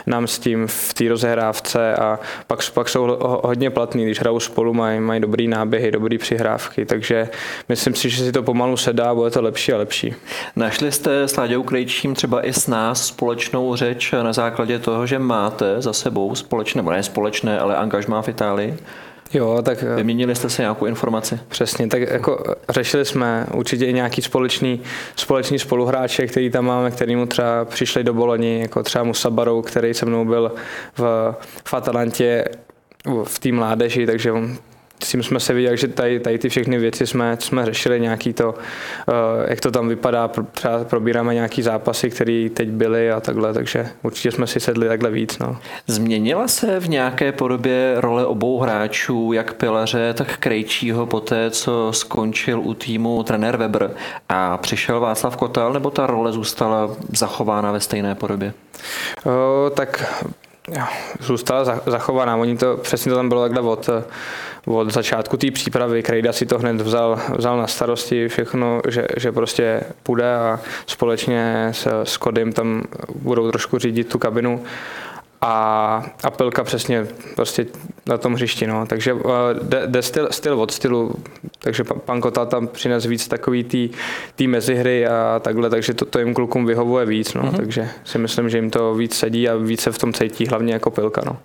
nám 0.07 0.27
s 0.27 0.39
tím 0.39 0.67
v 0.67 0.93
té 0.93 1.09
rozehrávce 1.09 1.95
a 1.95 2.19
pak, 2.47 2.59
pak 2.73 2.89
jsou 2.89 3.17
hodně 3.43 3.69
platní, 3.69 4.05
když 4.05 4.19
hrajou 4.19 4.39
spolu, 4.39 4.73
mají, 4.73 4.99
mají 4.99 5.21
dobrý 5.21 5.47
náběhy, 5.47 5.91
dobrý 5.91 6.17
přihrávky, 6.17 6.85
takže 6.85 7.29
myslím 7.69 7.95
si, 7.95 8.09
že 8.09 8.23
si 8.23 8.31
to 8.31 8.43
pomalu 8.43 8.77
sedá, 8.77 9.15
bude 9.15 9.31
to 9.31 9.41
lepší 9.41 9.73
a 9.73 9.77
lepší. 9.77 10.15
Našli 10.55 10.91
jste 10.91 11.21
s 11.21 11.37
Láďou 11.37 11.63
Krejčím 11.63 12.15
třeba 12.15 12.47
i 12.47 12.53
s 12.53 12.67
nás 12.67 13.07
společnou 13.07 13.75
řeč 13.75 14.11
na 14.11 14.33
základě 14.33 14.79
toho, 14.79 15.07
že 15.07 15.19
máte 15.19 15.81
za 15.81 15.93
sebou 15.93 16.35
společné, 16.35 16.79
nebo 16.79 16.91
ne 16.91 17.03
společné, 17.03 17.59
ale 17.59 17.75
angažmá 17.75 18.21
v 18.21 18.29
Itálii? 18.29 18.77
Jo, 19.33 19.61
tak... 19.61 19.83
Eh, 19.83 19.95
Vyměnili 19.95 20.35
jste 20.35 20.49
si 20.49 20.61
nějakou 20.61 20.85
informaci? 20.85 21.39
Přesně, 21.47 21.87
tak 21.87 22.01
jako 22.01 22.43
řešili 22.69 23.05
jsme 23.05 23.47
určitě 23.53 23.85
i 23.85 23.93
nějaký 23.93 24.21
společný, 24.21 24.81
společný 25.15 25.59
spoluhráče, 25.59 26.27
který 26.27 26.49
tam 26.49 26.65
máme, 26.65 26.91
který 26.91 27.15
mu 27.15 27.25
třeba 27.25 27.65
přišli 27.65 28.03
do 28.03 28.13
Boloni, 28.13 28.61
jako 28.61 28.83
třeba 28.83 29.03
Musabarou, 29.03 29.61
který 29.61 29.93
se 29.93 30.05
mnou 30.05 30.25
byl 30.25 30.51
v, 30.97 31.35
v 31.65 31.73
Atalantě 31.73 32.45
v 33.23 33.39
té 33.39 33.51
mládeži, 33.51 34.05
takže 34.05 34.31
on 34.31 34.57
s 35.03 35.09
tím 35.09 35.23
jsme 35.23 35.39
se 35.39 35.53
viděli, 35.53 35.77
že 35.77 35.87
tady, 35.87 36.19
tady 36.19 36.37
ty 36.37 36.49
všechny 36.49 36.77
věci 36.77 37.07
jsme, 37.07 37.37
jsme 37.39 37.65
řešili, 37.65 37.99
nějaký 37.99 38.33
to, 38.33 38.49
uh, 38.49 38.55
jak 39.47 39.59
to 39.59 39.71
tam 39.71 39.87
vypadá, 39.87 40.31
třeba 40.51 40.83
probíráme 40.83 41.33
nějaký 41.33 41.61
zápasy, 41.61 42.09
které 42.09 42.47
teď 42.53 42.69
byly 42.69 43.11
a 43.11 43.19
takhle, 43.19 43.53
takže 43.53 43.87
určitě 44.03 44.31
jsme 44.31 44.47
si 44.47 44.59
sedli 44.59 44.87
takhle 44.87 45.11
víc. 45.11 45.39
No. 45.39 45.57
Změnila 45.87 46.47
se 46.47 46.79
v 46.79 46.89
nějaké 46.89 47.31
podobě 47.31 47.95
role 47.97 48.25
obou 48.25 48.59
hráčů, 48.59 49.33
jak 49.33 49.53
Pilaře, 49.53 50.13
tak 50.13 50.37
Krejčího 50.37 51.05
po 51.05 51.19
té, 51.19 51.51
co 51.51 51.89
skončil 51.93 52.59
u 52.59 52.73
týmu 52.73 53.23
trenér 53.23 53.57
Weber 53.57 53.91
a 54.29 54.57
přišel 54.57 54.99
Václav 54.99 55.37
Kotal, 55.37 55.73
nebo 55.73 55.89
ta 55.91 56.07
role 56.07 56.31
zůstala 56.31 56.89
zachována 57.13 57.71
ve 57.71 57.79
stejné 57.79 58.15
podobě? 58.15 58.53
Uh, 59.25 59.31
tak 59.75 60.23
jo, 60.77 60.83
zůstala 61.19 61.81
zachovaná. 61.85 62.35
Oni 62.35 62.57
to, 62.57 62.77
přesně 62.77 63.09
to 63.09 63.15
tam 63.15 63.29
bylo 63.29 63.41
takhle 63.41 63.61
od, 63.61 63.89
od 64.65 64.93
začátku 64.93 65.37
té 65.37 65.51
přípravy. 65.51 66.03
Krejda 66.03 66.33
si 66.33 66.45
to 66.45 66.59
hned 66.59 66.81
vzal, 66.81 67.19
vzal 67.37 67.57
na 67.57 67.67
starosti 67.67 68.27
všechno, 68.27 68.81
že, 68.89 69.07
že 69.17 69.31
prostě 69.31 69.81
půjde 70.03 70.35
a 70.35 70.59
společně 70.87 71.69
s, 71.71 72.03
s 72.03 72.17
Kodym 72.17 72.53
tam 72.53 72.83
budou 73.15 73.51
trošku 73.51 73.77
řídit 73.77 74.09
tu 74.09 74.19
kabinu 74.19 74.63
a, 75.41 76.03
a 76.23 76.31
Pilka 76.31 76.63
přesně 76.63 77.07
prostě 77.35 77.65
na 78.05 78.17
tom 78.17 78.33
hřišti. 78.33 78.67
No. 78.67 78.85
Takže 78.85 79.13
uh, 79.13 79.21
jde, 79.61 79.83
jde 79.85 80.01
styl, 80.01 80.27
styl 80.31 80.61
od 80.61 80.71
stylu, 80.71 81.15
takže 81.59 81.83
pan 81.83 82.21
Kota 82.21 82.45
tam 82.45 82.67
přines 82.67 83.05
víc 83.05 83.27
takový 83.27 83.63
tý, 83.63 83.89
tý 84.35 84.47
mezihry 84.47 85.07
a 85.07 85.39
takhle, 85.43 85.69
takže 85.69 85.93
to, 85.93 86.05
to 86.05 86.19
jim 86.19 86.33
klukům 86.33 86.65
vyhovuje 86.65 87.05
víc. 87.05 87.33
No. 87.33 87.41
Mm-hmm. 87.41 87.55
Takže 87.55 87.89
si 88.03 88.17
myslím, 88.17 88.49
že 88.49 88.57
jim 88.57 88.69
to 88.69 88.93
víc 88.95 89.15
sedí 89.15 89.49
a 89.49 89.55
více 89.55 89.91
v 89.91 89.97
tom 89.97 90.13
cítí, 90.13 90.47
hlavně 90.47 90.73
jako 90.73 90.91
Pilka. 90.91 91.21
No. 91.25 91.37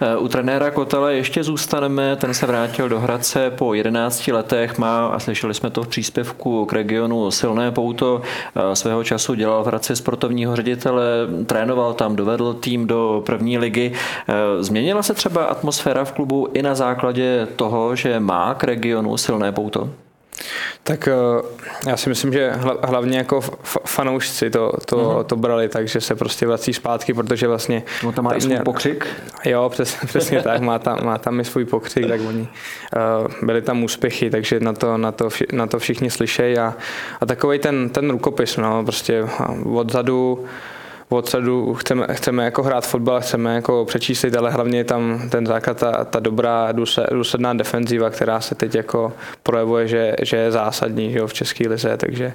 Eh, 0.00 0.16
u 0.16 0.28
trenéra 0.28 0.70
Kotele 0.70 1.14
ještě 1.14 1.44
zůstaneme, 1.44 2.16
ten 2.16 2.34
se 2.34 2.46
vrátil 2.46 2.88
do 2.88 3.00
Hradce 3.00 3.50
po 3.50 3.74
11 3.74 4.28
letech, 4.28 4.78
má, 4.78 5.06
a 5.06 5.18
slyšeli 5.18 5.54
jsme 5.54 5.70
to 5.70 5.82
v 5.82 5.88
příspěvku 5.88 6.66
k 6.66 6.72
regionu, 6.72 7.30
silné 7.30 7.70
pouto, 7.70 8.22
eh, 8.56 8.76
svého 8.76 9.04
času 9.04 9.34
dělal 9.34 9.64
v 9.64 9.66
Hradci 9.66 9.96
sportovního 9.96 10.56
ředitele, 10.56 11.04
trénoval 11.46 11.94
tam, 11.94 12.16
dovedl 12.16 12.54
tým 12.54 12.86
do 12.86 13.22
první 13.26 13.41
první 13.42 13.58
ligy. 13.58 13.92
Eh, 14.28 14.62
změnila 14.62 15.02
se 15.02 15.14
třeba 15.14 15.44
atmosféra 15.44 16.04
v 16.04 16.12
klubu 16.12 16.48
i 16.54 16.62
na 16.62 16.74
základě 16.74 17.48
toho, 17.56 17.96
že 17.96 18.20
má 18.20 18.54
k 18.54 18.64
regionu 18.64 19.16
silné 19.16 19.52
pouto? 19.52 19.90
Tak 20.82 21.08
eh, 21.08 21.12
já 21.90 21.96
si 21.96 22.08
myslím, 22.08 22.32
že 22.32 22.52
hlavně 22.82 23.18
jako 23.18 23.40
fanoušci 23.86 24.50
to, 24.50 24.72
to, 24.86 24.96
uh-huh. 24.96 25.24
to 25.24 25.36
brali, 25.36 25.68
takže 25.68 26.00
se 26.00 26.14
prostě 26.14 26.46
vrací 26.46 26.72
zpátky, 26.72 27.14
protože 27.14 27.48
vlastně... 27.48 27.82
No 28.04 28.12
tam 28.12 28.24
má 28.24 28.30
tam 28.30 28.38
i 28.38 28.40
svůj 28.40 28.54
mě, 28.54 28.62
pokřik? 28.62 29.06
Jo, 29.44 29.68
přes, 29.68 29.96
přesně 30.06 30.42
tak, 30.42 30.60
má 30.60 30.78
tam, 30.78 30.98
má 31.04 31.18
tam 31.18 31.40
i 31.40 31.44
svůj 31.44 31.64
pokřik, 31.64 32.08
tak 32.08 32.20
oni 32.28 32.40
uh, 32.42 33.32
byli 33.42 33.62
tam 33.62 33.84
úspěchy, 33.84 34.30
takže 34.30 34.60
na 34.60 34.72
to, 34.72 34.98
na 34.98 35.12
to, 35.12 35.30
vši, 35.30 35.46
na 35.52 35.66
to 35.66 35.78
všichni 35.78 36.10
slyšejí 36.10 36.58
a, 36.58 36.74
a 37.20 37.26
takový 37.26 37.58
ten, 37.58 37.90
ten 37.90 38.10
rukopis, 38.10 38.56
no, 38.56 38.84
prostě 38.84 39.24
odzadu 39.74 40.44
odsadu 41.16 41.74
chceme, 41.74 42.06
chceme 42.10 42.44
jako 42.44 42.62
hrát 42.62 42.86
fotbal, 42.86 43.20
chceme 43.20 43.54
jako 43.54 43.84
přečíslit, 43.84 44.36
ale 44.36 44.50
hlavně 44.50 44.78
je 44.78 44.84
tam 44.84 45.28
ten 45.28 45.46
základ, 45.46 45.76
ta, 45.78 46.04
ta 46.04 46.20
dobrá 46.20 46.72
důsledná 47.12 47.54
defenziva, 47.54 48.10
která 48.10 48.40
se 48.40 48.54
teď 48.54 48.74
jako 48.74 49.12
projevuje, 49.42 49.88
že, 49.88 50.16
že 50.22 50.36
je 50.36 50.52
zásadní 50.52 51.12
že 51.12 51.18
jo, 51.18 51.26
v 51.26 51.34
České 51.34 51.68
lize, 51.68 51.96
takže, 51.96 52.34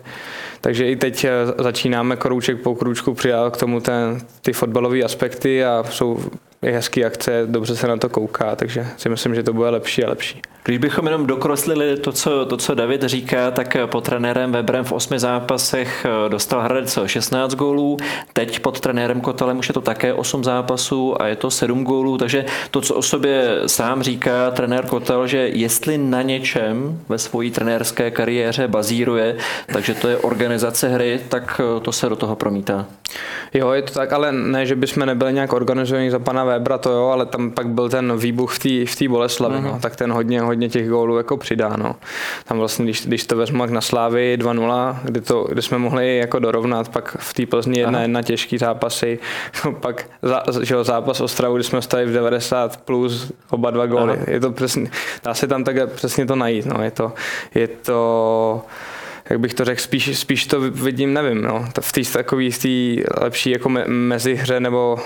takže 0.62 0.88
i 0.88 0.96
teď 0.96 1.24
eh, 1.24 1.32
začínáme 1.58 2.16
krouček 2.16 2.62
po 2.62 2.76
kroučku 2.76 3.13
přidat 3.13 3.54
k 3.54 3.60
tomu 3.60 3.80
ten, 3.80 4.22
ty 4.42 4.54
fotbalové 4.54 5.04
aspekty 5.04 5.66
a 5.66 5.84
jsou 5.90 6.20
je 6.62 6.72
hezký 6.72 7.06
akce, 7.06 7.44
dobře 7.46 7.76
se 7.76 7.88
na 7.88 7.98
to 7.98 8.10
kouká, 8.10 8.56
takže 8.56 8.88
si 8.98 9.10
myslím, 9.10 9.36
že 9.36 9.44
to 9.44 9.54
bude 9.54 9.70
lepší 9.70 10.04
a 10.04 10.10
lepší. 10.10 10.42
Když 10.68 10.78
bychom 10.78 11.06
jenom 11.06 11.26
dokroslili 11.26 11.98
to, 11.98 12.12
co, 12.12 12.46
to, 12.46 12.58
co 12.58 12.76
David 12.76 13.04
říká, 13.04 13.52
tak 13.52 13.78
pod 13.86 14.04
trenérem 14.04 14.52
Weberem 14.52 14.86
v 14.86 14.92
osmi 14.92 15.20
zápasech 15.20 16.06
eh, 16.06 16.30
dostal 16.30 16.62
Hradec 16.62 17.00
16 17.06 17.54
gólů, 17.54 17.98
teď 18.34 18.60
pod 18.60 18.80
trenérem 18.80 19.22
Kotelem 19.22 19.60
už 19.60 19.70
je 19.70 19.74
to 19.74 19.82
také 19.82 20.14
8 20.14 20.44
zápasů 20.44 21.22
a 21.22 21.28
je 21.28 21.36
to 21.36 21.52
7 21.52 21.84
gólů, 21.84 22.18
takže 22.18 22.46
to, 22.72 22.82
co 22.82 22.96
o 22.96 23.02
sobě 23.02 23.60
sám 23.66 24.04
říká 24.04 24.52
trenér 24.52 24.86
Kotel, 24.86 25.28
že 25.28 25.38
jestli 25.38 25.98
na 25.98 26.22
něčem 26.22 27.02
ve 27.10 27.18
své 27.18 27.50
trenérské 27.50 28.12
kariéře 28.12 28.68
bazíruje, 28.68 29.38
takže 29.74 29.94
to 29.94 30.08
je 30.08 30.18
organizace 30.18 30.90
hry, 30.90 31.20
tak 31.30 31.62
eh, 31.64 31.80
to 31.80 31.92
se 31.92 32.10
do 32.10 32.16
toho 32.16 32.36
promítá. 32.36 32.86
Jo, 33.54 33.72
je 33.72 33.82
to 33.82 33.94
tak, 33.94 34.14
ale 34.14 34.32
ne, 34.32 34.66
že 34.66 34.76
bychom 34.76 35.06
nebyli 35.06 35.34
nějak 35.34 35.54
organizovaní 35.54 36.10
za 36.10 36.20
pana 36.20 36.44
Webra, 36.44 36.78
to 36.78 36.92
jo, 36.92 37.08
ale 37.08 37.26
tam 37.26 37.52
pak 37.52 37.68
byl 37.68 37.90
ten 37.90 38.18
výbuch 38.18 38.54
v 38.54 38.60
té 38.60 39.06
v 39.06 39.10
Boleslavi, 39.10 39.56
uh-huh. 39.56 39.64
no, 39.64 39.80
tak 39.82 39.96
ten 39.96 40.12
hodně, 40.12 40.42
hodně 40.42 40.57
hodně 40.58 40.70
těch 40.70 40.89
gólů 40.89 41.17
jako 41.17 41.38
přidá. 41.38 41.78
No. 41.78 41.96
Tam 42.46 42.58
vlastně, 42.58 42.86
když, 42.86 43.06
když 43.06 43.26
to 43.26 43.36
vezmu 43.38 43.63
jak 43.63 43.72
na 43.72 43.82
Slávy 43.82 44.38
2-0, 44.41 44.98
kdy, 45.04 45.22
to, 45.22 45.43
kdy 45.43 45.62
jsme 45.62 45.78
mohli 45.78 46.17
jako 46.17 46.39
dorovnat, 46.39 46.89
pak 46.89 47.17
v 47.20 47.34
té 47.34 47.46
Plzni 47.46 47.80
jedna, 47.80 48.02
jedna 48.02 48.22
těžký 48.22 48.58
zápasy, 48.58 49.20
pak 49.80 50.10
za, 50.22 50.43
že 50.63 50.84
zápas 50.84 51.22
Ostravu, 51.22 51.56
kdy 51.56 51.63
jsme 51.63 51.82
stali 51.82 52.06
v 52.06 52.13
90 52.13 52.78
plus 52.78 53.32
oba 53.50 53.72
dva 53.72 53.86
góly. 53.86 54.13
Aha. 54.13 54.26
Je 54.28 54.39
to 54.39 54.52
přesně, 54.52 54.89
dá 55.24 55.34
se 55.34 55.48
tam 55.48 55.63
tak 55.63 55.91
přesně 55.91 56.26
to 56.26 56.36
najít. 56.36 56.65
No. 56.65 56.84
Je 56.84 56.91
to, 56.91 57.13
je 57.56 57.67
to 57.67 58.62
jak 59.30 59.40
bych 59.40 59.54
to 59.54 59.66
řekl, 59.66 59.82
spíš, 59.82 60.20
spíš 60.20 60.46
to 60.46 60.62
vidím, 60.62 61.13
nevím, 61.13 61.42
no, 61.42 61.66
v 61.82 61.92
té 61.92 62.02
té 62.62 63.02
lepší 63.22 63.52
jako 63.52 63.70
me, 63.70 63.86
mezihře 63.88 64.60
nebo 64.60 64.98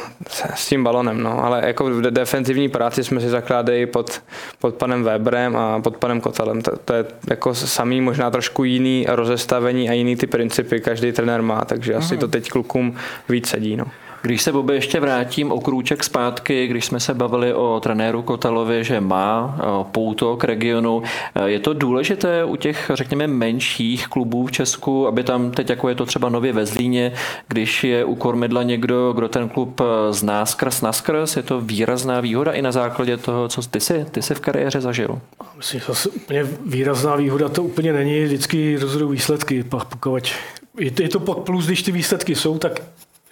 s 0.55 0.67
tím 0.67 0.84
balonem, 0.84 1.23
no, 1.23 1.45
ale 1.45 1.62
jako 1.65 1.86
v 1.86 2.01
defenzivní 2.01 2.69
práci 2.69 3.03
jsme 3.03 3.21
si 3.21 3.29
zakládali 3.29 3.86
pod, 3.86 4.23
pod 4.60 4.75
panem 4.75 5.03
Weberem 5.03 5.57
a 5.57 5.79
pod 5.79 5.97
panem 5.97 6.21
Kotalem, 6.21 6.62
to, 6.62 6.77
to 6.86 6.93
je 6.93 7.05
jako 7.29 7.53
samý 7.53 8.01
možná 8.01 8.31
trošku 8.31 8.63
jiný 8.63 9.05
rozestavení 9.10 9.89
a 9.89 9.93
jiný 9.93 10.15
ty 10.15 10.27
principy 10.27 10.79
každý 10.79 11.12
trenér 11.12 11.41
má, 11.41 11.65
takže 11.65 11.93
asi 11.93 12.17
to 12.17 12.27
teď 12.27 12.49
klukům 12.49 12.95
víc 13.29 13.47
sedí, 13.47 13.77
no. 13.77 13.86
Když 14.21 14.41
se, 14.41 14.51
Bobe, 14.51 14.73
ještě 14.73 14.99
vrátím 14.99 15.51
o 15.51 15.62
krůček 15.62 16.03
zpátky, 16.03 16.67
když 16.67 16.86
jsme 16.86 16.99
se 16.99 17.13
bavili 17.13 17.53
o 17.53 17.79
trenéru 17.84 18.21
Kotalovi, 18.21 18.84
že 18.84 19.01
má 19.01 19.60
pouto 19.91 20.38
k 20.38 20.43
regionu, 20.43 21.03
je 21.45 21.60
to 21.60 21.73
důležité 21.73 22.43
u 22.45 22.55
těch, 22.55 22.91
řekněme, 22.93 23.27
menších 23.27 24.07
klubů 24.07 24.45
v 24.45 24.51
Česku, 24.51 25.07
aby 25.07 25.23
tam 25.23 25.51
teď, 25.51 25.69
jako 25.69 25.89
je 25.89 25.95
to 25.95 26.05
třeba 26.05 26.29
nově 26.29 26.53
ve 26.53 26.65
Zlíně, 26.65 27.13
když 27.47 27.84
je 27.84 28.05
u 28.05 28.15
kormidla 28.15 28.63
někdo, 28.63 29.13
kdo 29.13 29.29
ten 29.29 29.49
klub 29.49 29.81
zná 30.10 30.45
skrz 30.45 30.81
na 30.81 30.93
skrz, 30.93 31.38
je 31.38 31.43
to 31.43 31.62
výrazná 31.62 32.19
výhoda 32.19 32.51
i 32.51 32.62
na 32.62 32.71
základě 32.71 33.17
toho, 33.17 33.47
co 33.47 33.62
ty 33.62 33.79
si, 33.79 34.05
ty 34.12 34.21
jsi 34.21 34.36
v 34.36 34.39
kariéře 34.39 34.81
zažil. 34.81 35.19
Myslím, 35.57 35.79
že 35.79 35.86
zase 35.88 36.10
úplně 36.10 36.43
výrazná 36.65 37.15
výhoda 37.15 37.49
to 37.49 37.63
úplně 37.63 37.93
není, 37.93 38.23
vždycky 38.23 38.77
rozhodují 38.77 39.12
výsledky, 39.12 39.63
pokud 39.63 40.34
je 40.79 41.10
to 41.10 41.19
pak 41.19 41.38
plus, 41.38 41.65
když 41.65 41.84
ty 41.84 41.91
výsledky 41.91 42.36
jsou, 42.36 42.57
tak 42.57 42.81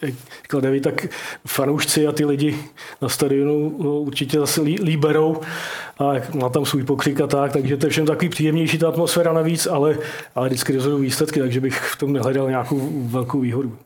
jak 0.02 0.14
říkal 0.42 0.62
David, 0.62 0.84
tak 0.84 1.08
fanoušci 1.48 2.08
a 2.08 2.12
ty 2.12 2.26
lidi 2.26 2.58
na 3.02 3.10
stadionu 3.10 3.70
určitě 3.80 4.40
zase 4.40 4.62
líberou 4.62 5.42
a 6.00 6.14
má 6.34 6.50
tam 6.50 6.66
svůj 6.66 6.84
pokřik 6.84 7.22
a 7.22 7.28
tak, 7.28 7.52
takže 7.54 7.78
to 7.78 7.86
je 7.86 7.90
všem 7.90 8.06
takový 8.06 8.30
příjemnější 8.30 8.78
ta 8.78 8.90
atmosféra 8.90 9.34
navíc, 9.34 9.68
ale, 9.68 9.98
ale 10.36 10.48
vždycky 10.48 10.76
rozhodují 10.76 11.04
výsledky, 11.04 11.40
takže 11.40 11.62
bych 11.62 11.80
v 11.80 11.98
tom 11.98 12.14
nehledal 12.14 12.50
nějakou 12.50 12.90
velkou 12.94 13.40
výhodu. 13.40 13.78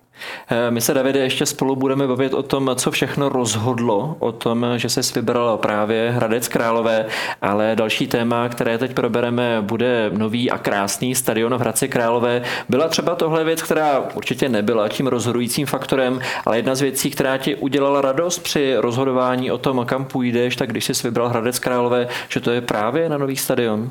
Eh, 0.49 0.71
my 0.71 0.81
se, 0.81 0.93
Davide, 0.93 1.19
ještě 1.19 1.45
spolu 1.45 1.75
budeme 1.75 2.07
bavit 2.07 2.33
o 2.33 2.43
tom, 2.43 2.71
co 2.75 2.91
všechno 2.91 3.29
rozhodlo, 3.29 4.15
o 4.19 4.31
tom, 4.31 4.65
že 4.75 4.89
se 4.89 5.01
vybral 5.19 5.57
právě 5.57 6.11
Hradec 6.11 6.47
Králové, 6.47 7.05
ale 7.41 7.75
další 7.75 8.07
téma, 8.07 8.49
které 8.49 8.77
teď 8.77 8.93
probereme, 8.93 9.61
bude 9.61 10.09
nový 10.13 10.51
a 10.51 10.57
krásný 10.57 11.15
stadion 11.15 11.55
v 11.55 11.59
Hradci 11.59 11.87
Králové. 11.87 12.41
Byla 12.69 12.87
třeba 12.87 13.15
tohle 13.15 13.43
věc, 13.43 13.61
která 13.61 14.03
určitě 14.13 14.49
nebyla 14.49 14.89
tím 14.89 15.07
rozhodujícím 15.07 15.65
faktorem, 15.65 16.19
ale 16.45 16.57
jedna 16.57 16.75
z 16.75 16.81
věcí, 16.81 17.11
která 17.11 17.37
ti 17.37 17.55
udělala 17.55 18.01
radost 18.01 18.39
při 18.39 18.75
rozhodování 18.77 19.51
o 19.51 19.57
tom, 19.57 19.85
kam 19.85 20.05
půjdeš, 20.05 20.55
tak 20.55 20.69
když 20.69 20.85
jsi 20.85 21.07
vybral 21.07 21.29
Hradec 21.29 21.59
Králové, 21.59 22.07
že 22.29 22.39
to 22.39 22.51
je 22.51 22.61
právě 22.61 23.09
na 23.09 23.17
nový 23.17 23.35
stadion. 23.35 23.89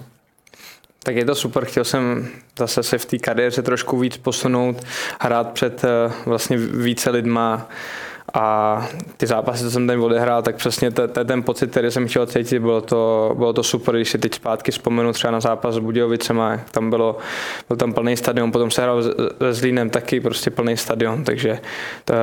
Tak 1.02 1.16
je 1.16 1.24
to 1.24 1.34
super, 1.34 1.64
chtěl 1.64 1.84
jsem 1.84 2.28
zase 2.58 2.82
se 2.82 2.98
v 2.98 3.04
té 3.04 3.18
kariéře 3.18 3.62
trošku 3.62 3.98
víc 3.98 4.16
posunout, 4.16 4.76
hrát 5.20 5.52
před 5.52 5.84
eh, 5.84 6.12
vlastně 6.26 6.56
více 6.58 7.10
lidma 7.10 7.68
a 8.34 8.88
ty 9.16 9.26
zápasy, 9.26 9.64
co 9.64 9.70
jsem 9.70 9.86
tam 9.86 10.02
odehrál, 10.02 10.42
tak 10.42 10.56
přesně 10.56 10.90
to 10.90 11.02
je 11.02 11.24
ten 11.24 11.42
pocit, 11.42 11.70
který 11.70 11.90
jsem 11.90 12.08
chtěl 12.08 12.26
cítit, 12.26 12.58
bylo 12.58 12.80
to, 12.80 13.32
bylo 13.36 13.52
to 13.52 13.62
super, 13.62 13.94
když 13.94 14.10
si 14.10 14.18
teď 14.18 14.34
zpátky 14.34 14.70
vzpomenu 14.72 15.12
třeba 15.12 15.30
na 15.30 15.40
zápas 15.40 15.74
s 15.74 15.78
Budějovicema, 15.78 16.60
tam 16.70 16.90
bylo, 16.90 17.16
byl 17.68 17.76
tam 17.76 17.92
plný 17.92 18.16
stadion, 18.16 18.52
potom 18.52 18.70
se 18.70 18.82
hrál 18.82 19.02
se 19.02 19.10
Zlínem 19.50 19.90
taky 19.90 20.20
prostě 20.20 20.50
plný 20.50 20.76
stadion, 20.76 21.24
takže 21.24 21.58
to, 22.04 22.14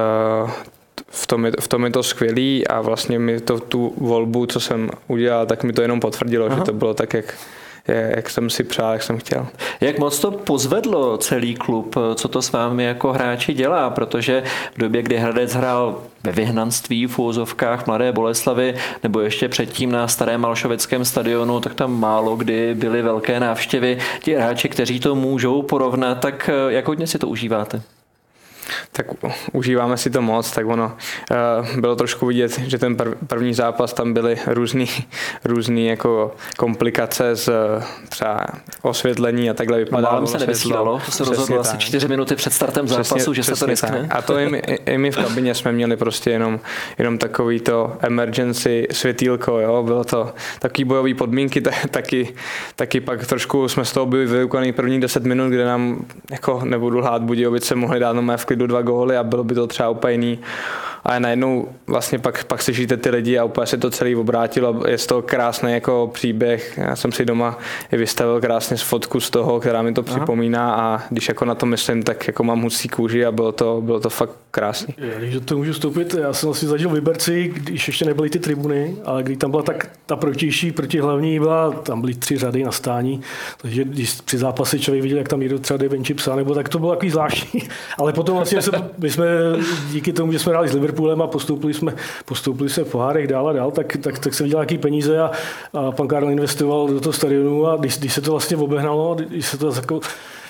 v 1.07 1.27
tom, 1.27 1.45
je, 1.45 1.51
v 1.59 1.67
tom 1.67 1.85
je 1.85 1.91
to 1.91 2.03
skvělý 2.03 2.67
a 2.67 2.81
vlastně 2.81 3.19
mi 3.19 3.39
to 3.39 3.59
tu 3.59 3.93
volbu, 3.97 4.45
co 4.45 4.59
jsem 4.59 4.89
udělal, 5.07 5.45
tak 5.45 5.63
mi 5.63 5.73
to 5.73 5.81
jenom 5.81 5.99
potvrdilo, 5.99 6.45
Aha. 6.45 6.55
že 6.55 6.61
to 6.61 6.73
bylo 6.73 6.93
tak, 6.93 7.13
jak, 7.13 7.33
jak 7.89 8.29
jsem 8.29 8.49
si 8.49 8.63
přál, 8.63 8.93
jak 8.93 9.03
jsem 9.03 9.17
chtěl. 9.17 9.47
Jak 9.81 9.99
moc 9.99 10.19
to 10.19 10.31
pozvedlo 10.31 11.17
celý 11.17 11.55
klub? 11.55 11.95
Co 12.15 12.27
to 12.27 12.41
s 12.41 12.51
vámi 12.51 12.83
jako 12.83 13.13
hráči 13.13 13.53
dělá? 13.53 13.89
Protože 13.89 14.43
v 14.75 14.79
době, 14.79 15.01
kdy 15.01 15.17
Hradec 15.17 15.53
hrál 15.53 16.01
ve 16.23 16.31
vyhnanství 16.31 17.07
v 17.07 17.19
úzovkách 17.19 17.87
Mladé 17.87 18.11
Boleslavy 18.11 18.75
nebo 19.03 19.19
ještě 19.19 19.49
předtím 19.49 19.91
na 19.91 20.07
starém 20.07 20.41
Malšoveckém 20.41 21.05
stadionu, 21.05 21.59
tak 21.59 21.73
tam 21.73 21.99
málo 21.99 22.35
kdy 22.35 22.75
byly 22.75 23.01
velké 23.01 23.39
návštěvy. 23.39 23.97
Ti 24.23 24.35
hráči, 24.35 24.69
kteří 24.69 24.99
to 24.99 25.15
můžou 25.15 25.61
porovnat, 25.61 26.15
tak 26.15 26.49
jak 26.69 26.87
hodně 26.87 27.07
si 27.07 27.17
to 27.17 27.27
užíváte? 27.27 27.81
Tak 28.91 29.05
užíváme 29.53 29.97
si 29.97 30.09
to 30.09 30.21
moc, 30.21 30.51
tak 30.51 30.67
ono 30.67 30.85
uh, 30.85 31.79
bylo 31.79 31.95
trošku 31.95 32.25
vidět, 32.25 32.59
že 32.59 32.77
ten 32.77 32.95
prv, 32.95 33.13
první 33.27 33.53
zápas 33.53 33.93
tam 33.93 34.13
byly 34.13 34.37
různý, 34.47 34.87
různý 35.45 35.87
jako 35.87 36.31
komplikace 36.57 37.35
z 37.35 37.49
třeba 38.09 38.45
osvětlení 38.81 39.49
a 39.49 39.53
takhle 39.53 39.77
vypadalo. 39.77 40.11
Málem 40.11 40.27
se 40.27 40.37
nevysílalo, 40.37 41.01
to 41.05 41.11
se 41.11 41.23
rozhodlo 41.23 41.59
asi 41.59 41.77
čtyři 41.77 42.07
minuty 42.07 42.35
před 42.35 42.53
startem 42.53 42.87
zápasu, 42.87 43.15
přesně, 43.15 43.33
že 43.33 43.43
se 43.43 43.55
to 43.55 43.65
riskne. 43.65 44.07
A 44.09 44.21
to 44.21 44.37
i 44.37 44.49
my, 44.49 44.57
i 44.85 44.97
my 44.97 45.11
v 45.11 45.15
kabině 45.15 45.55
jsme 45.55 45.71
měli 45.71 45.97
prostě 45.97 46.29
jenom, 46.29 46.59
jenom 46.97 47.17
takový 47.17 47.59
to 47.59 47.97
emergency 47.99 48.87
světýlko, 48.91 49.59
jo, 49.59 49.83
bylo 49.83 50.03
to 50.03 50.33
takový 50.59 50.83
bojový 50.83 51.13
podmínky, 51.13 51.61
taky, 51.91 52.33
taky 52.75 53.01
pak 53.01 53.27
trošku 53.27 53.67
jsme 53.67 53.85
z 53.85 53.91
toho 53.91 54.05
byli 54.05 54.25
vyukaný 54.25 54.71
první 54.71 55.01
10 55.01 55.23
minut, 55.23 55.49
kde 55.49 55.65
nám, 55.65 56.05
jako 56.31 56.61
nebudu 56.63 56.97
lhát, 56.99 57.21
Budějovice 57.21 57.75
mohli 57.75 57.99
dát 57.99 58.13
no 58.13 58.37
v 58.37 58.45
klidu 58.59 58.67
dva 58.67 58.81
góly 58.81 59.17
a 59.17 59.23
bylo 59.23 59.43
by 59.43 59.55
to 59.55 59.67
třeba 59.67 59.89
úplně 59.89 60.11
jiný 60.13 60.39
a 61.09 61.19
najednou 61.19 61.67
vlastně 61.87 62.19
pak, 62.19 62.43
pak 62.43 62.61
slyšíte 62.61 62.97
ty 62.97 63.09
lidi 63.09 63.37
a 63.37 63.43
úplně 63.43 63.67
se 63.67 63.77
to 63.77 63.89
celý 63.89 64.15
obrátilo. 64.15 64.83
Je 64.87 64.97
to 64.97 65.21
krásný 65.21 65.71
jako 65.71 66.11
příběh. 66.13 66.77
Já 66.77 66.95
jsem 66.95 67.11
si 67.11 67.25
doma 67.25 67.57
i 67.91 67.97
vystavil 67.97 68.41
krásně 68.41 68.77
z 68.77 68.81
fotku 68.81 69.19
z 69.19 69.29
toho, 69.29 69.59
která 69.59 69.81
mi 69.81 69.93
to 69.93 70.03
Aha. 70.07 70.17
připomíná 70.17 70.73
a 70.75 71.03
když 71.09 71.27
jako 71.27 71.45
na 71.45 71.55
to 71.55 71.65
myslím, 71.65 72.03
tak 72.03 72.27
jako 72.27 72.43
mám 72.43 72.61
husí 72.61 72.89
kůži 72.89 73.25
a 73.25 73.31
bylo 73.31 73.51
to, 73.51 73.81
bylo 73.81 73.99
to 73.99 74.09
fakt 74.09 74.31
krásný. 74.51 74.95
Když 75.17 75.33
do 75.33 75.41
toho 75.41 75.57
můžu 75.57 75.73
vstoupit, 75.73 76.13
já 76.13 76.33
jsem 76.33 76.47
vlastně 76.47 76.67
zažil 76.67 76.89
v 76.89 76.93
Liberci, 76.93 77.51
když 77.55 77.87
ještě 77.87 78.05
nebyly 78.05 78.29
ty 78.29 78.39
tribuny, 78.39 78.95
ale 79.05 79.23
když 79.23 79.37
tam 79.37 79.51
byla 79.51 79.63
tak 79.63 79.89
ta 80.05 80.15
protější, 80.15 80.71
protihlavní 80.71 81.39
byla, 81.39 81.71
tam 81.71 82.01
byly 82.01 82.13
tři 82.13 82.37
řady 82.37 82.63
na 82.63 82.71
stání, 82.71 83.21
takže 83.61 83.83
když 83.83 84.21
při 84.21 84.37
zápase 84.37 84.79
člověk 84.79 85.03
viděl, 85.03 85.17
jak 85.17 85.27
tam 85.27 85.39
někdo 85.39 85.59
třeba 85.59 85.77
jde 85.77 85.89
venčí 85.89 86.13
psa, 86.13 86.35
nebo 86.35 86.55
tak 86.55 86.69
to 86.69 86.79
bylo 86.79 86.91
takový 86.91 87.11
zvláštní. 87.11 87.61
Ale 87.97 88.13
potom 88.13 88.35
vlastně 88.35 88.61
se, 88.61 88.71
my 88.97 89.09
jsme 89.09 89.25
díky 89.91 90.13
tomu, 90.13 90.31
že 90.31 90.39
jsme 90.39 90.51
hráli 90.51 90.69
s 90.69 90.75
Liverpoolem 90.99 91.21
a 91.21 91.27
postoupili 91.27 91.73
jsme, 91.73 91.95
postoupili 92.25 92.69
jsme 92.69 92.83
v 92.83 92.91
pohárech 92.91 93.27
dál 93.27 93.47
a 93.47 93.53
dál, 93.53 93.71
tak, 93.71 93.97
tak, 93.97 94.19
tak 94.19 94.33
se 94.33 94.43
viděl 94.43 94.57
nějaký 94.57 94.77
peníze 94.77 95.19
a, 95.19 95.31
a 95.73 95.91
pan 95.91 96.07
Karl 96.07 96.31
investoval 96.31 96.87
do 96.87 96.99
toho 96.99 97.13
stadionu 97.13 97.67
a 97.67 97.75
když, 97.75 97.97
když 97.97 98.13
se 98.13 98.21
to 98.21 98.31
vlastně 98.31 98.57
obehnalo, 98.57 99.15
když 99.15 99.47
se 99.47 99.57
to 99.57 99.73
jako 99.75 99.99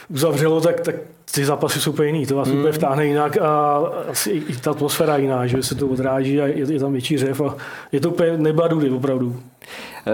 uzavřelo, 0.09 0.62
tak, 0.62 0.79
tak 0.79 0.95
ty 1.31 1.45
zápasy 1.45 1.81
jsou 1.81 1.91
úplně 1.91 2.07
jiný, 2.07 2.25
to 2.25 2.35
vás 2.35 2.47
mm. 2.47 2.57
úplně 2.57 2.73
vtáhne 2.73 3.05
jinak 3.05 3.38
a 3.38 3.77
asi 4.09 4.31
i 4.31 4.57
ta 4.57 4.71
atmosféra 4.71 5.17
jiná, 5.17 5.47
že 5.47 5.63
se 5.63 5.75
to 5.75 5.88
odráží 5.88 6.41
a 6.41 6.47
je, 6.47 6.73
je 6.73 6.79
tam 6.79 6.91
větší 6.91 7.17
řev 7.17 7.41
a 7.41 7.55
je 7.91 7.99
to 7.99 8.09
úplně 8.09 8.38
nebadudy 8.38 8.89
opravdu. 8.89 9.35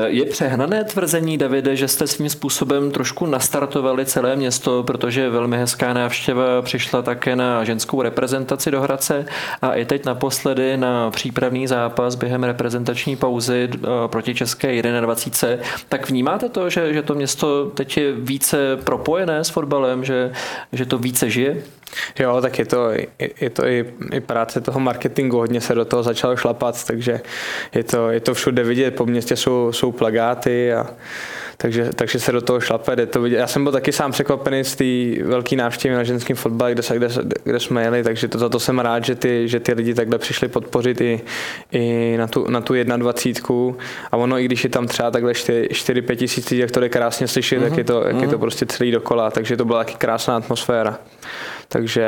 Je 0.05 0.25
přehnané 0.25 0.83
tvrzení, 0.83 1.37
Davide, 1.37 1.75
že 1.75 1.87
jste 1.87 2.07
svým 2.07 2.29
způsobem 2.29 2.91
trošku 2.91 3.25
nastartovali 3.25 4.05
celé 4.05 4.35
město, 4.35 4.83
protože 4.83 5.29
velmi 5.29 5.57
hezká 5.57 5.93
návštěva 5.93 6.61
přišla 6.61 7.01
také 7.01 7.35
na 7.35 7.63
ženskou 7.63 8.01
reprezentaci 8.01 8.71
do 8.71 8.81
Hradce 8.81 9.25
a 9.61 9.73
i 9.73 9.85
teď 9.85 10.05
naposledy 10.05 10.77
na 10.77 11.11
přípravný 11.11 11.67
zápas 11.67 12.15
během 12.15 12.43
reprezentační 12.43 13.15
pauzy 13.15 13.69
eh, 13.73 13.87
proti 14.07 14.35
České 14.35 14.81
21. 14.81 15.65
Tak 15.89 16.09
vnímáte 16.09 16.49
to, 16.49 16.69
že, 16.69 16.93
že 16.93 17.01
to 17.01 17.15
město 17.15 17.65
teď 17.65 17.97
je 17.97 18.11
více 18.11 18.77
propojené 18.83 19.43
s 19.43 19.49
fotbalem, 19.49 20.03
že, 20.03 20.31
že 20.71 20.85
to 20.85 20.97
více 20.97 21.29
žije? 21.29 21.63
Jo, 22.19 22.41
tak 22.41 22.59
je 22.59 22.65
to, 22.65 22.89
je 23.41 23.49
to 23.49 23.67
i, 23.67 23.85
i 24.13 24.19
práce 24.19 24.61
toho 24.61 24.79
marketingu, 24.79 25.37
hodně 25.37 25.61
se 25.61 25.75
do 25.75 25.85
toho 25.85 26.03
začalo 26.03 26.35
šlapat, 26.35 26.87
takže 26.87 27.21
je 27.75 27.83
to, 27.83 28.09
je 28.09 28.19
to 28.19 28.33
všude 28.33 28.63
vidět, 28.63 28.95
po 28.95 29.05
městě 29.05 29.35
jsou, 29.35 29.71
jsou 29.71 29.91
plagáty 29.91 30.73
a 30.73 30.87
takže, 31.57 31.89
takže 31.95 32.19
se 32.19 32.31
do 32.31 32.41
toho 32.41 32.59
šlape, 32.59 32.95
jde 32.95 33.05
to 33.05 33.21
vidět. 33.21 33.37
Já 33.37 33.47
jsem 33.47 33.63
byl 33.63 33.71
taky 33.71 33.91
sám 33.91 34.11
překvapený 34.11 34.63
z 34.63 34.75
té 34.75 35.23
velké 35.23 35.55
návštěvy 35.55 35.95
na 35.95 36.03
ženském 36.03 36.35
fotbale, 36.35 36.71
kde, 36.71 36.83
se, 36.83 36.95
kde, 36.95 37.09
kde 37.43 37.59
jsme 37.59 37.83
jeli, 37.83 38.03
takže 38.03 38.27
to, 38.27 38.37
za 38.37 38.49
to 38.49 38.59
jsem 38.59 38.79
rád, 38.79 39.05
že 39.05 39.15
ty, 39.15 39.47
že 39.47 39.59
ty 39.59 39.73
lidi 39.73 39.93
takhle 39.93 40.17
přišli 40.17 40.47
podpořit 40.47 41.01
i, 41.01 41.21
i 41.71 42.15
na 42.17 42.27
tu, 42.27 42.49
na 42.49 42.61
tu 42.61 42.73
21. 42.73 43.75
A 44.11 44.17
ono, 44.17 44.39
i 44.39 44.45
když 44.45 44.63
je 44.63 44.69
tam 44.69 44.87
třeba 44.87 45.11
takhle 45.11 45.31
4-5 45.31 46.15
tisíc 46.15 46.49
lidí, 46.49 46.61
jak 46.61 46.71
to 46.71 46.79
jde 46.79 46.89
krásně 46.89 47.27
slyšet, 47.27 47.59
mm-hmm. 47.59 47.69
tak 47.69 47.77
je 47.77 47.83
to, 47.83 48.03
jak 48.07 48.15
mm-hmm. 48.15 48.21
je 48.21 48.27
to 48.27 48.35
mhm. 48.35 48.41
prostě 48.41 48.65
celý 48.65 48.91
dokola, 48.91 49.31
takže 49.31 49.57
to 49.57 49.65
byla 49.65 49.79
taky 49.83 49.95
krásná 49.97 50.37
atmosféra. 50.37 50.99
Takže 51.67 52.05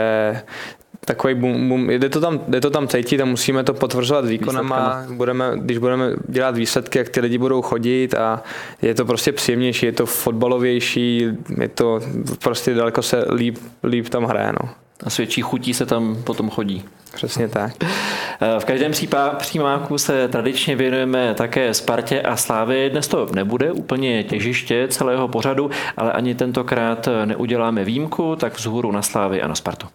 takový 1.05 1.35
boom, 1.35 1.69
boom. 1.69 1.89
Jde, 1.89 2.09
to 2.09 2.21
tam, 2.21 2.39
jde 2.47 2.61
to 2.61 2.69
tam 2.69 2.87
cítit 2.87 3.21
a 3.21 3.25
musíme 3.25 3.63
to 3.63 3.73
potvrzovat 3.73 4.25
výkonama. 4.25 5.05
Budeme, 5.11 5.51
když 5.55 5.77
budeme 5.77 6.11
dělat 6.27 6.55
výsledky, 6.55 6.97
jak 6.97 7.09
ty 7.09 7.19
lidi 7.19 7.37
budou 7.37 7.61
chodit 7.61 8.13
a 8.13 8.43
je 8.81 8.93
to 8.93 9.05
prostě 9.05 9.31
příjemnější, 9.31 9.85
je 9.85 9.91
to 9.91 10.05
fotbalovější, 10.05 11.27
je 11.61 11.67
to 11.67 11.99
prostě 12.43 12.73
daleko 12.73 13.01
se 13.01 13.25
líp, 13.33 13.57
líp 13.83 14.09
tam 14.09 14.23
hraje. 14.23 14.53
No. 14.63 14.69
A 15.03 15.09
s 15.09 15.17
větší 15.17 15.41
chutí 15.41 15.73
se 15.73 15.85
tam 15.85 16.23
potom 16.23 16.49
chodí. 16.49 16.83
Přesně 17.13 17.47
tak. 17.47 17.73
V 18.59 18.65
každém 18.65 18.91
přímáku 19.37 19.97
se 19.97 20.27
tradičně 20.27 20.75
věnujeme 20.75 21.33
také 21.33 21.73
Spartě 21.73 22.21
a 22.21 22.35
Slávy. 22.35 22.89
Dnes 22.89 23.07
to 23.07 23.27
nebude 23.33 23.71
úplně 23.71 24.23
těžiště 24.23 24.87
celého 24.87 25.27
pořadu, 25.27 25.71
ale 25.97 26.11
ani 26.11 26.35
tentokrát 26.35 27.07
neuděláme 27.25 27.83
výjimku, 27.83 28.35
tak 28.35 28.57
vzhůru 28.57 28.91
na 28.91 29.01
Slávy 29.01 29.41
a 29.41 29.47
na 29.47 29.55
Spartu. 29.55 29.87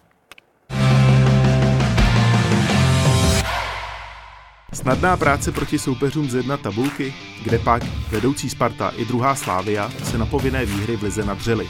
Snadná 4.73 5.17
práce 5.17 5.51
proti 5.51 5.79
soupeřům 5.79 6.29
z 6.29 6.35
jedna 6.35 6.57
tabulky, 6.57 7.13
kde 7.43 7.59
pak 7.59 7.83
vedoucí 8.11 8.49
Sparta 8.49 8.89
i 8.89 9.05
druhá 9.05 9.35
Slávia 9.35 9.91
se 10.03 10.17
na 10.17 10.25
povinné 10.25 10.65
výhry 10.65 10.95
v 10.95 11.03
lize 11.03 11.25
nadřeli. 11.25 11.67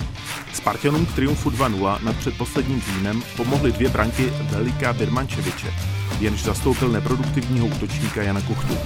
Spartanům 0.54 1.06
k 1.06 1.16
triumfu 1.16 1.50
2-0 1.50 2.04
nad 2.04 2.16
předposledním 2.16 2.82
týdnem 2.82 3.24
pomohly 3.38 3.72
dvě 3.72 3.90
branky 3.90 4.34
Velika 4.52 4.94
Birmančeviče, 4.94 5.74
jenž 6.20 6.44
zastoupil 6.44 6.90
neproduktivního 6.90 7.68
útočníka 7.68 8.22
Jana 8.24 8.42
Kuchtu. 8.42 8.78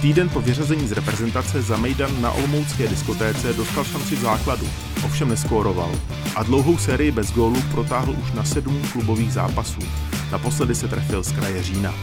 Týden 0.00 0.28
po 0.28 0.40
vyřazení 0.40 0.88
z 0.88 0.92
reprezentace 0.92 1.62
za 1.62 1.76
Mejdan 1.76 2.22
na 2.22 2.30
Olomoucké 2.32 2.88
diskotéce 2.88 3.52
dostal 3.52 3.84
šanci 3.84 4.16
v 4.16 4.20
základu, 4.20 4.66
ovšem 5.04 5.28
neskóroval 5.28 5.90
a 6.36 6.42
dlouhou 6.42 6.78
sérii 6.78 7.10
bez 7.10 7.32
gólu 7.32 7.62
protáhl 7.70 8.12
už 8.22 8.32
na 8.32 8.44
sedm 8.44 8.82
klubových 8.92 9.32
zápasů. 9.32 9.80
Naposledy 10.32 10.74
se 10.74 10.88
trefil 10.88 11.22
z 11.22 11.32
kraje 11.32 11.62
října. 11.62 11.94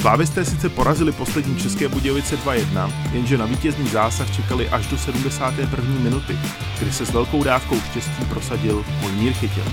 Slávisté 0.00 0.44
sice 0.44 0.68
porazili 0.68 1.12
poslední 1.12 1.56
České 1.56 1.88
Budějovice 1.88 2.36
2-1, 2.36 2.92
jenže 3.12 3.38
na 3.38 3.46
vítězný 3.46 3.88
zásah 3.88 4.36
čekali 4.36 4.68
až 4.68 4.86
do 4.86 4.98
71. 4.98 5.84
minuty, 6.00 6.38
kdy 6.80 6.92
se 6.92 7.06
s 7.06 7.10
velkou 7.10 7.42
dávkou 7.44 7.80
štěstí 7.80 8.24
prosadil 8.24 8.84
Mojmír 9.00 9.32
Chytil. 9.32 9.64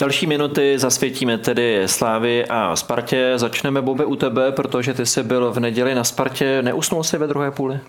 Další 0.00 0.26
minuty 0.26 0.78
zasvětíme 0.78 1.38
tedy 1.38 1.82
Slávy 1.86 2.46
a 2.46 2.76
Spartě. 2.76 3.32
Začneme, 3.36 3.82
Bobe, 3.82 4.04
u 4.04 4.16
tebe, 4.16 4.52
protože 4.52 4.94
ty 4.94 5.06
jsi 5.06 5.22
byl 5.22 5.52
v 5.52 5.60
neděli 5.60 5.94
na 5.94 6.04
Spartě. 6.04 6.62
Neusnul 6.62 7.04
jsi 7.04 7.18
ve 7.18 7.26
druhé 7.26 7.50
půli? 7.50 7.80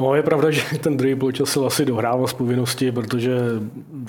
No 0.00 0.14
je 0.14 0.22
pravda, 0.22 0.50
že 0.50 0.62
ten 0.80 0.96
druhý 0.96 1.14
poločas 1.14 1.48
se 1.48 1.60
asi 1.66 1.84
dohrával 1.84 2.26
z 2.26 2.32
povinnosti, 2.32 2.92
protože 2.92 3.38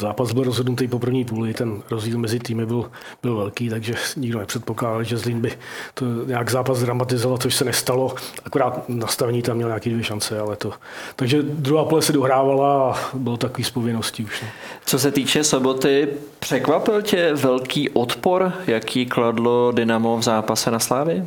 zápas 0.01 0.31
byl 0.31 0.43
rozhodnutý 0.43 0.87
po 0.87 0.99
první 0.99 1.25
půli, 1.25 1.53
ten 1.53 1.81
rozdíl 1.91 2.17
mezi 2.17 2.39
týmy 2.39 2.65
byl, 2.65 2.91
byl 3.23 3.35
velký, 3.35 3.69
takže 3.69 3.93
nikdo 4.17 4.39
nepředpokládal, 4.39 5.03
že 5.03 5.17
Zlín 5.17 5.41
by 5.41 5.51
to 5.93 6.05
nějak 6.25 6.51
zápas 6.51 6.79
dramatizoval, 6.79 7.37
což 7.37 7.55
se 7.55 7.65
nestalo. 7.65 8.15
Akorát 8.45 8.89
nastavení 8.89 9.41
tam 9.41 9.55
měl 9.55 9.69
nějaké 9.69 9.89
dvě 9.89 10.03
šance, 10.03 10.39
ale 10.39 10.55
to. 10.55 10.71
Takže 11.15 11.41
druhá 11.41 11.85
půle 11.85 12.01
se 12.01 12.13
dohrávala 12.13 12.93
a 12.93 12.99
bylo 13.13 13.37
takový 13.37 13.63
z 13.63 13.71
povinností 13.71 14.23
už. 14.23 14.41
No. 14.41 14.47
Co 14.85 14.99
se 14.99 15.11
týče 15.11 15.43
soboty, 15.43 16.07
překvapil 16.39 17.01
tě 17.01 17.33
velký 17.33 17.89
odpor, 17.89 18.53
jaký 18.67 19.05
kladlo 19.05 19.71
Dynamo 19.71 20.17
v 20.17 20.23
zápase 20.23 20.71
na 20.71 20.79
Slávy? 20.79 21.23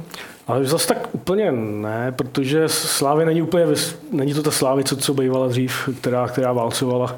Ale 0.46 0.64
zase 0.64 0.88
tak 0.88 1.08
úplně 1.12 1.52
ne, 1.52 2.12
protože 2.16 2.68
Slávy 2.68 3.24
není 3.24 3.42
úplně, 3.42 3.66
není 4.12 4.34
to 4.34 4.42
ta 4.42 4.50
Slávy, 4.50 4.84
co, 4.84 4.96
co 4.96 5.14
bývala 5.14 5.48
dřív, 5.48 5.88
která, 6.00 6.28
která 6.28 6.52
válcovala 6.52 7.16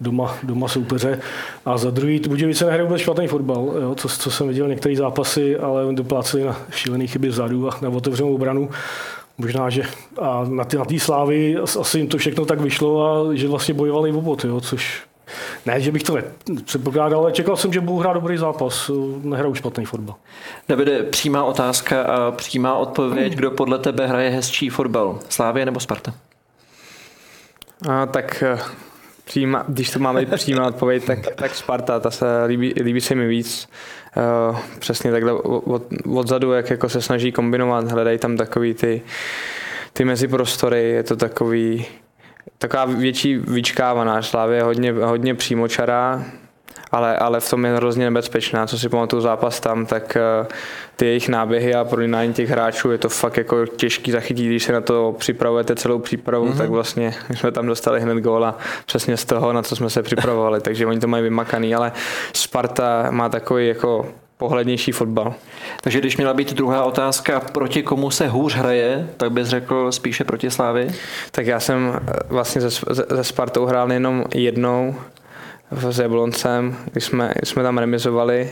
doma, 0.00 0.36
doma 0.42 0.68
soupeře. 0.68 1.20
A 1.64 1.76
za 1.78 1.90
druhý, 1.90 2.20
Budějovice 2.28 2.64
nehrají 2.64 2.86
vůbec 2.86 3.00
špatný 3.00 3.26
fotbal, 3.28 3.72
jo, 3.82 3.94
co, 3.94 4.08
co 4.08 4.30
jsem 4.30 4.48
viděl 4.48 4.68
některé 4.68 4.96
zápasy, 4.96 5.56
ale 5.56 5.94
dopláceli 5.94 6.44
na 6.44 6.56
šílené 6.70 7.06
chyby 7.06 7.28
vzadu 7.28 7.68
a 7.68 7.78
na 7.82 7.88
otevřenou 7.88 8.34
obranu. 8.34 8.70
Možná, 9.38 9.70
že 9.70 9.82
a 10.20 10.44
na 10.48 10.64
té 10.64 10.76
na 10.76 10.84
slávy 10.98 11.56
asi 11.80 11.98
jim 11.98 12.08
to 12.08 12.18
všechno 12.18 12.44
tak 12.44 12.60
vyšlo 12.60 13.06
a 13.06 13.34
že 13.34 13.48
vlastně 13.48 13.74
bojovali 13.74 14.12
v 14.12 14.16
obot, 14.16 14.44
jo, 14.44 14.60
což 14.60 15.02
ne, 15.66 15.80
že 15.80 15.92
bych 15.92 16.02
to 16.02 16.18
předpokládal, 16.64 17.20
ale 17.20 17.32
čekal 17.32 17.56
jsem, 17.56 17.72
že 17.72 17.80
budou 17.80 17.98
hrát 17.98 18.12
dobrý 18.12 18.36
zápas. 18.36 18.90
Nehrajou 19.22 19.54
špatný 19.54 19.84
fotbal. 19.84 20.14
Davide, 20.68 21.02
přímá 21.02 21.44
otázka 21.44 22.02
a 22.02 22.30
přímá 22.30 22.74
odpověď. 22.74 23.34
Kdo 23.34 23.50
podle 23.50 23.78
tebe 23.78 24.06
hraje 24.06 24.30
hezčí 24.30 24.68
fotbal? 24.68 25.18
Slávě 25.28 25.64
nebo 25.64 25.80
Sparta? 25.80 26.14
A, 27.88 28.06
tak 28.06 28.42
eh, 28.42 28.58
přímá, 29.24 29.64
když 29.68 29.90
to 29.90 29.98
máme 29.98 30.26
přímá 30.26 30.66
odpověď, 30.66 31.04
tak, 31.04 31.18
tak 31.34 31.54
Sparta, 31.54 32.00
ta 32.00 32.10
se 32.10 32.44
líbí, 32.46 32.74
líbí 32.82 33.00
se 33.00 33.14
mi 33.14 33.26
víc. 33.26 33.68
Uh, 34.50 34.58
přesně 34.78 35.10
takhle 35.10 35.32
od, 35.32 35.82
odzadu, 36.14 36.52
jak 36.52 36.70
jako 36.70 36.88
se 36.88 37.02
snaží 37.02 37.32
kombinovat, 37.32 37.90
hledají 37.90 38.18
tam 38.18 38.36
takový 38.36 38.74
ty, 38.74 39.02
ty 39.92 40.04
meziprostory, 40.04 40.82
je 40.82 41.02
to 41.02 41.16
takový, 41.16 41.86
taková 42.58 42.84
větší 42.84 43.36
vyčkávaná. 43.36 44.22
Slávě 44.22 44.56
je 44.56 44.62
hodně, 44.62 44.92
hodně 44.92 45.34
přímočará, 45.34 46.24
ale, 46.92 47.16
ale 47.16 47.40
v 47.40 47.50
tom 47.50 47.64
je 47.64 47.76
hrozně 47.76 48.04
nebezpečná. 48.04 48.66
Co 48.66 48.78
si 48.78 48.88
pamatuju 48.88 49.22
zápas 49.22 49.60
tam, 49.60 49.86
tak 49.86 50.16
eh, 50.16 50.46
ty 50.96 51.06
jejich 51.06 51.28
náběhy 51.28 51.74
a 51.74 51.84
prolínání 51.84 52.34
těch 52.34 52.50
hráčů 52.50 52.90
je 52.90 52.98
to 52.98 53.08
fakt 53.08 53.36
jako 53.36 53.66
těžký 53.66 54.10
zachytit, 54.10 54.46
když 54.46 54.64
se 54.64 54.72
na 54.72 54.80
to 54.80 55.14
připravujete 55.18 55.74
celou 55.76 55.98
přípravu, 55.98 56.46
mm-hmm. 56.46 56.58
tak 56.58 56.70
vlastně 56.70 57.14
jsme 57.34 57.52
tam 57.52 57.66
dostali 57.66 58.00
hned 58.00 58.18
góla 58.18 58.58
přesně 58.86 59.16
z 59.16 59.24
toho, 59.24 59.52
na 59.52 59.62
co 59.62 59.76
jsme 59.76 59.90
se 59.90 60.02
připravovali, 60.02 60.60
takže 60.60 60.86
oni 60.86 61.00
to 61.00 61.08
mají 61.08 61.22
vymakaný, 61.22 61.74
ale 61.74 61.92
Sparta 62.32 63.06
má 63.10 63.28
takový 63.28 63.68
jako 63.68 64.06
pohlednější 64.38 64.92
fotbal. 64.92 65.34
Takže 65.80 65.98
když 65.98 66.16
měla 66.16 66.34
být 66.34 66.52
druhá 66.52 66.84
otázka, 66.84 67.40
proti 67.40 67.82
komu 67.82 68.10
se 68.10 68.28
hůř 68.28 68.54
hraje, 68.54 69.08
tak 69.16 69.32
bys 69.32 69.48
řekl 69.48 69.92
spíše 69.92 70.24
proti 70.24 70.50
Slávy? 70.50 70.88
Tak 71.30 71.46
já 71.46 71.60
jsem 71.60 71.92
eh, 71.94 72.12
vlastně 72.28 72.60
ze, 72.60 72.70
ze 73.10 73.24
Spartou 73.24 73.64
hrál 73.64 73.92
jenom 73.92 74.24
jednou 74.34 74.94
s 75.70 75.98
Jabloncem, 75.98 76.76
když 76.92 77.04
jsme, 77.04 77.32
když 77.38 77.48
jsme 77.48 77.62
tam 77.62 77.78
remizovali 77.78 78.50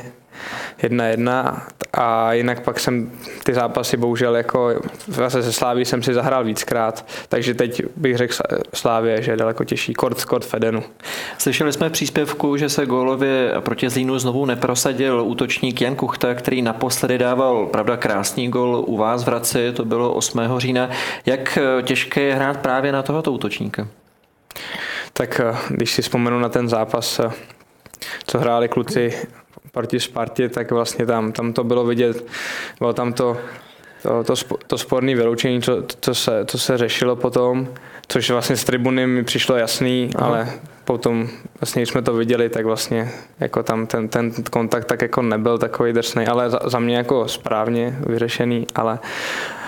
jedna 0.83 1.05
jedna 1.05 1.67
a 1.93 2.33
jinak 2.33 2.61
pak 2.61 2.81
jsem 2.81 3.11
ty 3.45 3.55
zápasy 3.55 3.97
bohužel 3.97 4.37
jako 4.37 4.75
zase 5.07 5.43
se 5.43 5.53
Sláví 5.53 5.85
jsem 5.85 6.03
si 6.03 6.15
zahrál 6.15 6.45
víckrát, 6.45 7.07
takže 7.29 7.55
teď 7.55 7.83
bych 7.97 8.17
řekl 8.17 8.35
Slávě, 8.75 9.23
že 9.23 9.33
je 9.33 9.37
daleko 9.37 9.65
těžší, 9.65 9.95
kort, 9.95 10.25
kort 10.25 10.45
Fedenu. 10.45 10.83
Slyšeli 11.39 11.73
jsme 11.73 11.89
v 11.89 11.93
příspěvku, 11.93 12.57
že 12.57 12.69
se 12.69 12.87
gólově 12.87 13.53
proti 13.61 13.91
Zlínu 13.91 14.19
znovu 14.19 14.47
neprosadil 14.47 15.23
útočník 15.25 15.81
Jan 15.81 15.97
Kuchta, 15.97 16.35
který 16.35 16.63
naposledy 16.63 17.19
dával, 17.19 17.67
pravda, 17.67 17.97
krásný 17.97 18.49
gol 18.49 18.85
u 18.87 18.97
vás 18.97 19.25
v 19.25 19.27
Hradci, 19.27 19.73
to 19.73 19.85
bylo 19.85 20.15
8. 20.15 20.41
října. 20.59 20.91
Jak 21.27 21.59
těžké 21.83 22.21
je 22.21 22.35
hrát 22.35 22.57
právě 22.57 22.93
na 22.93 23.03
tohoto 23.03 23.33
útočníka? 23.33 23.89
Tak 25.17 25.41
když 25.69 25.93
si 25.93 26.03
vzpomenu 26.03 26.39
na 26.39 26.49
ten 26.49 26.69
zápas, 26.69 27.21
co 28.27 28.39
hráli 28.39 28.69
kluci 28.69 29.15
proti 29.73 30.01
Spartě, 30.01 30.49
tak 30.49 30.71
vlastně 30.71 31.07
tam, 31.07 31.33
tam 31.33 31.53
to 31.53 31.65
bylo 31.65 31.85
vidět, 31.85 32.27
bylo 32.79 32.93
tam 32.93 33.13
to, 33.13 33.37
to, 34.03 34.25
to, 34.25 34.35
to 34.67 34.79
sporné 34.79 35.15
vyloučení, 35.15 35.63
co, 35.63 35.83
co, 36.01 36.15
se, 36.15 36.45
co 36.47 36.59
se 36.59 36.79
řešilo 36.79 37.17
potom, 37.17 37.69
což 38.09 38.31
vlastně 38.31 38.57
z 38.57 38.65
tribuny 38.65 39.07
mi 39.07 39.25
přišlo 39.25 39.57
jasný, 39.57 40.11
Aha. 40.17 40.27
ale 40.27 40.53
potom 40.85 41.29
vlastně, 41.61 41.83
když 41.83 41.89
jsme 41.89 42.03
to 42.03 42.15
viděli, 42.15 42.49
tak 42.49 42.65
vlastně 42.65 43.13
jako 43.41 43.63
tam 43.63 43.87
ten, 43.87 44.09
ten 44.09 44.33
kontakt 44.51 44.85
tak 44.85 45.03
jako 45.03 45.23
nebyl 45.23 45.59
takový 45.59 45.93
drsný, 45.93 46.27
ale 46.27 46.51
za, 46.51 46.59
za 46.65 46.79
mě 46.79 46.97
jako 46.97 47.29
správně 47.29 47.99
vyřešený, 48.07 48.67
ale 48.75 48.99
Uh, 48.99 49.64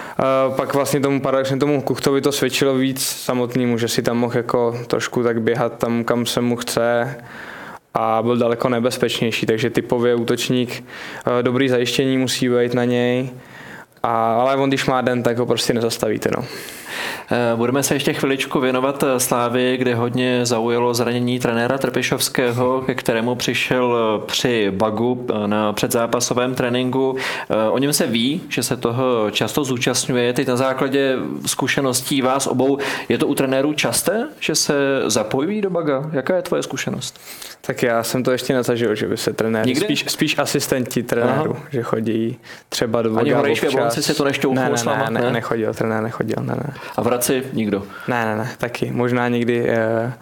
pak 0.57 0.75
vlastně 0.75 1.01
tomu 1.01 1.21
paradoxně 1.21 1.57
tomu 1.57 1.83
Kuchtovi 1.83 2.21
to 2.21 2.33
svědčilo 2.33 2.75
víc 2.75 3.07
samotnému, 3.07 3.79
že 3.79 3.89
si 3.89 4.03
tam 4.03 4.17
mohl 4.17 4.37
jako 4.37 4.79
trošku 4.87 5.23
tak 5.23 5.43
běhat 5.43 5.79
tam, 5.79 6.05
kam 6.05 6.27
se 6.27 6.41
mu 6.41 6.57
chce 6.57 7.17
a 7.95 8.23
byl 8.23 8.37
daleko 8.37 8.69
nebezpečnější, 8.69 9.47
takže 9.47 9.71
typově 9.71 10.15
útočník 10.15 10.85
eh, 10.85 11.43
dobrý 11.43 11.69
zajištění 11.69 12.19
musí 12.19 12.49
být 12.49 12.75
na 12.75 12.85
něj, 12.85 13.31
a, 14.03 14.35
ale 14.35 14.57
on 14.57 14.71
když 14.71 14.87
má 14.87 15.01
den, 15.01 15.23
tak 15.23 15.39
ho 15.39 15.47
prostě 15.47 15.75
nezastavíte. 15.75 16.31
No. 16.37 16.45
Eh, 17.31 17.57
budeme 17.57 17.83
se 17.83 17.95
ještě 17.95 18.13
chviličku 18.13 18.61
věnovat 18.61 19.03
eh, 19.03 19.21
Slávy, 19.21 19.77
kde 19.77 19.95
hodně 19.95 20.47
zaujalo 20.47 20.95
zranění 20.95 21.39
trenéra 21.39 21.79
Trpišovského, 21.79 22.83
ke 22.87 22.95
kterému 22.95 23.35
přišel 23.35 23.97
při 24.27 24.71
bagu 24.71 25.27
na 25.47 25.73
předzápasovém 25.73 26.55
tréninku. 26.55 27.17
O 27.71 27.79
něm 27.79 27.93
se 27.93 28.07
ví, 28.07 28.43
že 28.49 28.63
se 28.63 28.77
toho 28.77 29.31
často 29.31 29.65
zúčastňuje. 29.65 30.33
Teď 30.33 30.49
na 30.49 30.57
základě 30.57 31.17
zkušeností 31.47 32.23
vás 32.23 32.47
obou, 32.47 32.79
je 33.09 33.19
to 33.19 33.27
u 33.27 33.35
trenérů 33.35 33.73
časté, 33.73 34.29
že 34.41 34.55
se 34.55 34.75
zapojují 35.07 35.61
do 35.61 35.71
baga? 35.71 36.11
Jaká 36.13 36.37
je 36.37 36.43
tvoje 36.43 36.63
zkušenost? 36.63 37.21
Tak 37.67 37.83
já 37.83 38.03
jsem 38.03 38.23
to 38.23 38.31
ještě 38.33 38.55
nezažil, 38.55 38.95
že 38.95 39.07
by 39.07 39.17
se 39.17 39.33
trenér, 39.33 39.77
spíš, 39.77 40.05
spíš 40.09 40.39
asistenti 40.39 41.03
trenéru, 41.03 41.57
Aha. 41.57 41.67
že 41.71 41.83
chodí 41.83 42.39
třeba 42.69 43.03
do 43.03 43.17
Ani 43.19 43.31
Horejš 43.31 43.63
v 43.63 44.03
si 44.03 44.15
to 44.15 44.25
nešťouchnul 44.25 44.65
ne, 44.65 44.83
ne, 44.87 44.97
ne, 44.97 45.11
ne, 45.11 45.21
ne, 45.21 45.33
nechodil, 45.33 45.75
trenér 45.75 46.03
nechodil, 46.03 46.37
ne, 46.41 46.55
ne. 46.55 46.75
A 46.97 47.03
v 47.03 47.07
Hradci 47.07 47.45
nikdo? 47.53 47.83
Ne, 48.09 48.25
ne, 48.25 48.37
ne, 48.37 48.51
taky. 48.59 48.91
Možná 48.91 49.29
někdy 49.29 49.71
uh, 49.71 50.13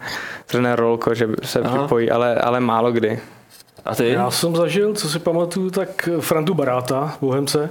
trenér 0.45 0.79
Rolko, 0.79 1.13
že 1.13 1.27
se 1.43 1.59
Aha. 1.59 1.77
připojí, 1.77 2.11
ale, 2.11 2.35
ale 2.35 2.59
málo 2.59 2.91
kdy. 2.91 3.19
A 3.85 3.95
ty? 3.95 4.09
Já 4.09 4.31
jsem 4.31 4.55
zažil, 4.55 4.93
co 4.93 5.09
si 5.09 5.19
pamatuju, 5.19 5.69
tak 5.69 6.09
Frantu 6.19 6.53
Baráta, 6.53 7.17
Bohemce. 7.21 7.69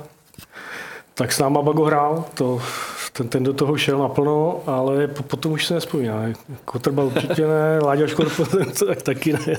Tak 1.14 1.33
s 1.33 1.38
náma 1.38 1.62
Bago 1.62 1.85
hrál, 1.85 2.24
to, 2.35 2.62
ten, 3.12 3.28
ten 3.28 3.42
do 3.44 3.52
toho 3.52 3.76
šel 3.76 3.98
naplno, 3.98 4.62
ale 4.66 5.07
potom 5.07 5.52
už 5.52 5.66
se 5.66 5.74
nespomíná. 5.74 6.22
Kotrba 6.64 7.02
určitě 7.02 7.46
ne, 7.46 7.78
Láďa 7.83 8.07
Škorp 8.07 8.33
tak 8.87 9.02
taky 9.02 9.33
ne. 9.33 9.57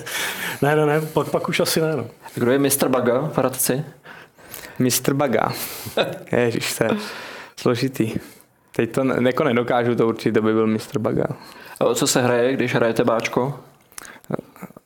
Ne, 0.62 0.76
ne, 0.76 0.86
ne, 0.86 1.02
pak, 1.02 1.30
pak 1.30 1.50
už 1.50 1.60
asi 1.60 1.82
ne. 1.82 1.96
No. 1.96 2.06
Kdo 2.36 2.52
je 2.52 2.60
mistr 2.60 2.90
Baga 2.90 3.30
v 3.34 3.38
Hradci? 3.38 3.84
Mistr 4.80 5.14
Baga. 5.14 5.52
Ježiš, 6.32 6.78
to 6.78 6.84
je 6.84 6.90
složitý. 7.60 8.14
Teď 8.76 8.92
to 8.92 9.04
ne, 9.04 9.30
jako 9.30 9.44
nedokážu 9.44 9.96
to 9.96 10.08
určitě, 10.08 10.32
to 10.32 10.42
by 10.42 10.54
byl 10.54 10.68
mistr 10.68 11.00
Baga. 11.00 11.26
A 11.80 11.86
o 11.86 11.96
co 11.96 12.08
se 12.08 12.22
hraje, 12.22 12.54
když 12.54 12.76
hrajete 12.76 13.04
báčko? 13.04 13.60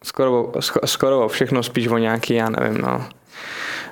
Skoro, 0.03 0.51
skoro 0.85 1.27
všechno, 1.27 1.63
spíš 1.63 1.87
o 1.87 1.97
nějaký, 1.97 2.33
já 2.33 2.49
nevím, 2.49 2.81
no. 2.81 3.05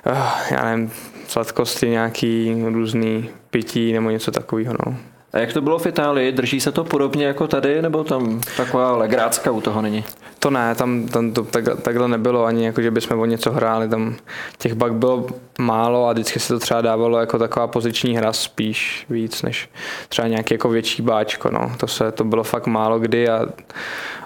Uh, 0.06 0.18
já 0.50 0.64
nevím, 0.64 0.92
sladkosti, 1.28 1.88
nějaký 1.88 2.62
různý 2.68 3.30
pití 3.50 3.92
nebo 3.92 4.10
něco 4.10 4.30
takového, 4.30 4.74
no. 4.86 4.96
A 5.32 5.38
jak 5.38 5.52
to 5.52 5.60
bylo 5.60 5.78
v 5.78 5.86
Itálii? 5.86 6.32
Drží 6.32 6.60
se 6.60 6.72
to 6.72 6.84
podobně 6.84 7.26
jako 7.26 7.46
tady, 7.46 7.82
nebo 7.82 8.04
tam 8.04 8.40
taková 8.56 8.96
legrácka 8.96 9.50
u 9.50 9.60
toho 9.60 9.82
není? 9.82 10.04
To 10.38 10.50
ne, 10.50 10.74
tam, 10.74 11.08
tam 11.08 11.32
to 11.32 11.42
tak, 11.44 11.64
takhle 11.82 12.08
nebylo 12.08 12.44
ani, 12.44 12.66
jako 12.66 12.82
že 12.82 12.90
bychom 12.90 13.20
o 13.20 13.24
něco 13.24 13.50
hráli. 13.50 13.88
Tam 13.88 14.16
těch 14.58 14.74
bak 14.74 14.94
bylo 14.94 15.26
málo 15.58 16.08
a 16.08 16.12
vždycky 16.12 16.40
se 16.40 16.48
to 16.48 16.58
třeba 16.58 16.80
dávalo 16.80 17.20
jako 17.20 17.38
taková 17.38 17.66
poziční 17.66 18.16
hra 18.16 18.32
spíš 18.32 19.06
víc, 19.10 19.42
než 19.42 19.68
třeba 20.08 20.28
nějaký 20.28 20.54
jako 20.54 20.68
větší 20.68 21.02
báčko. 21.02 21.50
No. 21.50 21.72
To, 21.76 21.86
se, 21.86 22.12
to 22.12 22.24
bylo 22.24 22.44
fakt 22.44 22.66
málo 22.66 22.98
kdy 22.98 23.28
a, 23.28 23.46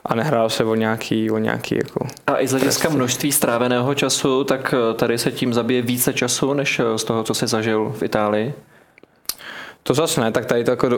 a 0.05 0.15
nehrálo 0.15 0.51
se 0.51 0.65
o 0.65 0.75
nějaký, 0.75 1.31
o 1.31 1.39
nějaký 1.39 1.75
jako... 1.75 2.07
A 2.27 2.41
i 2.41 2.49
z 2.49 2.51
hlediska 2.51 2.89
množství 2.89 3.33
stráveného 3.33 3.95
času, 3.95 4.45
tak 4.45 4.75
tady 4.97 5.19
se 5.19 5.33
tím 5.33 5.55
zabije 5.55 5.83
více 5.83 6.13
času, 6.13 6.53
než 6.53 6.81
z 6.97 7.05
toho, 7.05 7.23
co 7.23 7.35
jsi 7.35 7.47
zažil 7.47 7.95
v 7.99 8.03
Itálii? 8.03 8.55
To 9.83 9.95
zase 9.95 10.21
ne, 10.21 10.33
tak 10.33 10.47
tady 10.47 10.65
to 10.65 10.71
jako, 10.71 10.89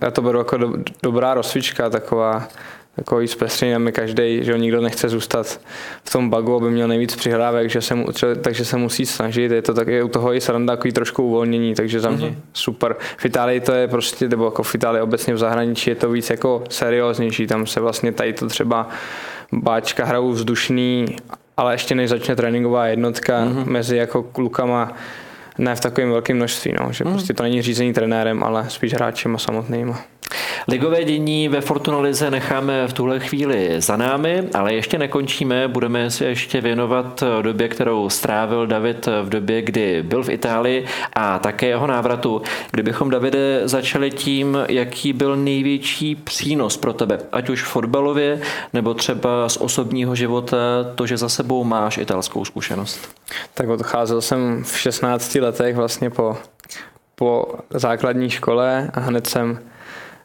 já 0.00 0.10
to 0.10 0.22
beru 0.22 0.38
jako 0.38 0.56
do, 0.56 0.72
dobrá 1.02 1.34
rozcvička, 1.34 1.90
taková 1.90 2.48
takový 2.96 3.28
zpestření, 3.28 3.78
mi 3.78 3.92
každý, 3.92 4.44
že 4.44 4.58
nikdo 4.58 4.80
nechce 4.80 5.08
zůstat 5.08 5.60
v 6.04 6.10
tom 6.12 6.30
bagu, 6.30 6.56
aby 6.56 6.70
měl 6.70 6.88
nejvíc 6.88 7.16
přihrávek, 7.16 7.70
že 7.70 7.80
se 7.80 7.94
mu, 7.94 8.06
takže 8.42 8.64
se 8.64 8.76
musí 8.76 9.06
snažit. 9.06 9.52
Je 9.52 9.62
to 9.62 9.74
taky 9.74 10.02
u 10.02 10.08
toho 10.08 10.34
i 10.34 10.40
sranda 10.40 10.76
takový 10.76 10.92
trošku 10.92 11.22
uvolnění, 11.22 11.74
takže 11.74 12.00
za 12.00 12.10
mě 12.10 12.26
mm-hmm. 12.26 12.34
super. 12.52 12.96
V 13.16 13.24
Itálii 13.24 13.60
to 13.60 13.72
je 13.72 13.88
prostě, 13.88 14.28
nebo 14.28 14.44
jako 14.44 14.62
v 14.62 14.74
Itálii 14.74 15.02
obecně 15.02 15.34
v 15.34 15.38
zahraničí 15.38 15.90
je 15.90 15.96
to 15.96 16.10
víc 16.10 16.30
jako 16.30 16.64
serióznější, 16.70 17.46
tam 17.46 17.66
se 17.66 17.80
vlastně 17.80 18.12
tady 18.12 18.32
to 18.32 18.46
třeba 18.46 18.88
báčka 19.52 20.04
hrajou 20.04 20.30
vzdušný, 20.30 21.16
ale 21.56 21.74
ještě 21.74 21.94
než 21.94 22.10
začne 22.10 22.36
tréninková 22.36 22.86
jednotka 22.86 23.44
mm-hmm. 23.44 23.64
mezi 23.66 23.96
jako 23.96 24.22
klukama, 24.22 24.92
ne 25.60 25.74
v 25.74 25.80
takovém 25.80 26.10
velkém 26.10 26.36
množství, 26.36 26.74
no, 26.80 26.92
že 26.92 27.04
mm. 27.04 27.12
prostě 27.12 27.34
to 27.34 27.42
není 27.42 27.62
řízení 27.62 27.92
trenérem, 27.92 28.42
ale 28.42 28.64
spíš 28.68 28.94
hráčem 28.94 29.34
a 29.34 29.38
samotnýma. 29.38 30.04
Ligové 30.68 31.04
dění 31.04 31.48
ve 31.48 31.60
Fortuna 31.60 31.98
Lize 31.98 32.30
necháme 32.30 32.88
v 32.88 32.92
tuhle 32.92 33.20
chvíli 33.20 33.74
za 33.78 33.96
námi, 33.96 34.42
ale 34.54 34.74
ještě 34.74 34.98
nekončíme, 34.98 35.68
budeme 35.68 36.10
se 36.10 36.24
ještě 36.24 36.60
věnovat 36.60 37.22
době, 37.42 37.68
kterou 37.68 38.08
strávil 38.10 38.66
David 38.66 39.08
v 39.22 39.28
době, 39.28 39.62
kdy 39.62 40.02
byl 40.02 40.22
v 40.22 40.28
Itálii 40.28 40.86
a 41.12 41.38
také 41.38 41.66
jeho 41.66 41.86
návratu. 41.86 42.42
Kdybychom, 42.70 43.10
Davide, 43.10 43.60
začali 43.64 44.10
tím, 44.10 44.58
jaký 44.68 45.12
byl 45.12 45.36
největší 45.36 46.14
přínos 46.14 46.76
pro 46.76 46.92
tebe, 46.92 47.18
ať 47.32 47.48
už 47.48 47.62
fotbalově, 47.62 48.40
nebo 48.72 48.94
třeba 48.94 49.48
z 49.48 49.56
osobního 49.56 50.14
života, 50.14 50.56
to, 50.94 51.06
že 51.06 51.16
za 51.16 51.28
sebou 51.28 51.64
máš 51.64 51.98
italskou 51.98 52.44
zkušenost. 52.44 53.08
Tak 53.54 53.68
odcházel 53.68 54.20
jsem 54.20 54.64
v 54.64 54.78
16 54.78 55.34
letech 55.34 55.49
vlastně 55.74 56.10
po, 56.10 56.36
po 57.14 57.44
základní 57.70 58.30
škole 58.30 58.90
a 58.94 59.00
hned 59.00 59.26
jsem 59.26 59.58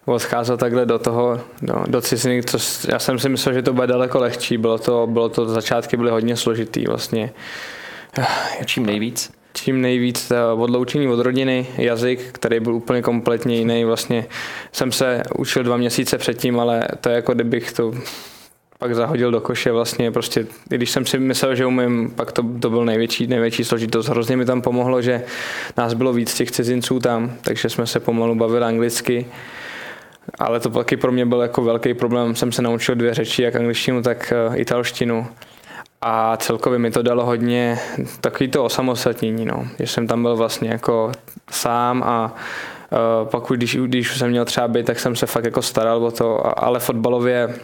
odcházel 0.05 0.57
takhle 0.57 0.85
do 0.85 0.99
toho, 0.99 1.41
do, 1.61 1.83
do 1.87 2.01
ciziny, 2.01 2.43
co, 2.43 2.57
já 2.91 2.99
jsem 2.99 3.19
si 3.19 3.29
myslel, 3.29 3.55
že 3.55 3.61
to 3.61 3.73
bude 3.73 3.87
daleko 3.87 4.19
lehčí, 4.19 4.57
bylo 4.57 4.77
to, 4.77 5.07
bylo 5.07 5.29
to, 5.29 5.45
začátky 5.45 5.97
byly 5.97 6.11
hodně 6.11 6.35
složitý 6.35 6.85
vlastně. 6.85 7.31
Čím 8.65 8.85
nejvíc? 8.85 9.31
Čím 9.53 9.81
nejvíc 9.81 10.31
odloučení 10.55 11.07
od 11.07 11.19
rodiny, 11.19 11.67
jazyk, 11.77 12.19
který 12.31 12.59
byl 12.59 12.75
úplně 12.75 13.01
kompletně 13.01 13.55
jiný. 13.55 13.85
Vlastně 13.85 14.25
jsem 14.71 14.91
se 14.91 15.23
učil 15.37 15.63
dva 15.63 15.77
měsíce 15.77 16.17
předtím, 16.17 16.59
ale 16.59 16.87
to 17.01 17.09
je 17.09 17.15
jako 17.15 17.33
kdybych 17.33 17.71
to 17.71 17.93
pak 18.79 18.95
zahodil 18.95 19.31
do 19.31 19.41
koše 19.41 19.71
vlastně 19.71 20.11
prostě, 20.11 20.45
když 20.65 20.91
jsem 20.91 21.05
si 21.05 21.19
myslel, 21.19 21.55
že 21.55 21.65
umím, 21.65 22.11
pak 22.15 22.31
to, 22.31 22.43
to 22.59 22.69
byl 22.69 22.85
největší, 22.85 23.27
největší 23.27 23.63
složitost. 23.63 24.07
Hrozně 24.07 24.37
mi 24.37 24.45
tam 24.45 24.61
pomohlo, 24.61 25.01
že 25.01 25.23
nás 25.77 25.93
bylo 25.93 26.13
víc 26.13 26.33
těch 26.33 26.51
cizinců 26.51 26.99
tam, 26.99 27.33
takže 27.41 27.69
jsme 27.69 27.87
se 27.87 27.99
pomalu 27.99 28.35
bavili 28.35 28.65
anglicky 28.65 29.25
ale 30.39 30.59
to 30.59 30.69
taky 30.69 30.97
pro 30.97 31.11
mě 31.11 31.25
byl 31.25 31.41
jako 31.41 31.61
velký 31.61 31.93
problém. 31.93 32.35
Jsem 32.35 32.51
se 32.51 32.61
naučil 32.61 32.95
dvě 32.95 33.13
řeči, 33.13 33.43
jak 33.43 33.55
angličtinu, 33.55 34.01
tak 34.01 34.33
eh, 34.33 34.57
italštinu. 34.57 35.27
A 36.01 36.37
celkově 36.37 36.79
mi 36.79 36.91
to 36.91 37.01
dalo 37.01 37.25
hodně 37.25 37.79
takový 38.21 38.49
to 38.49 38.63
osamostatnění, 38.63 39.45
no. 39.45 39.67
Že 39.79 39.87
jsem 39.87 40.07
tam 40.07 40.21
byl 40.21 40.35
vlastně 40.35 40.69
jako 40.69 41.11
sám 41.51 42.03
a 42.03 42.35
uh, 42.91 43.27
pak 43.29 43.43
když, 43.49 43.77
když 43.77 44.17
jsem 44.17 44.29
měl 44.29 44.45
třeba 44.45 44.67
být, 44.67 44.85
tak 44.85 44.99
jsem 44.99 45.15
se 45.15 45.25
fakt 45.25 45.45
jako 45.45 45.61
staral 45.61 46.05
o 46.05 46.11
to, 46.11 46.63
ale 46.63 46.79
fotbalově 46.79 47.55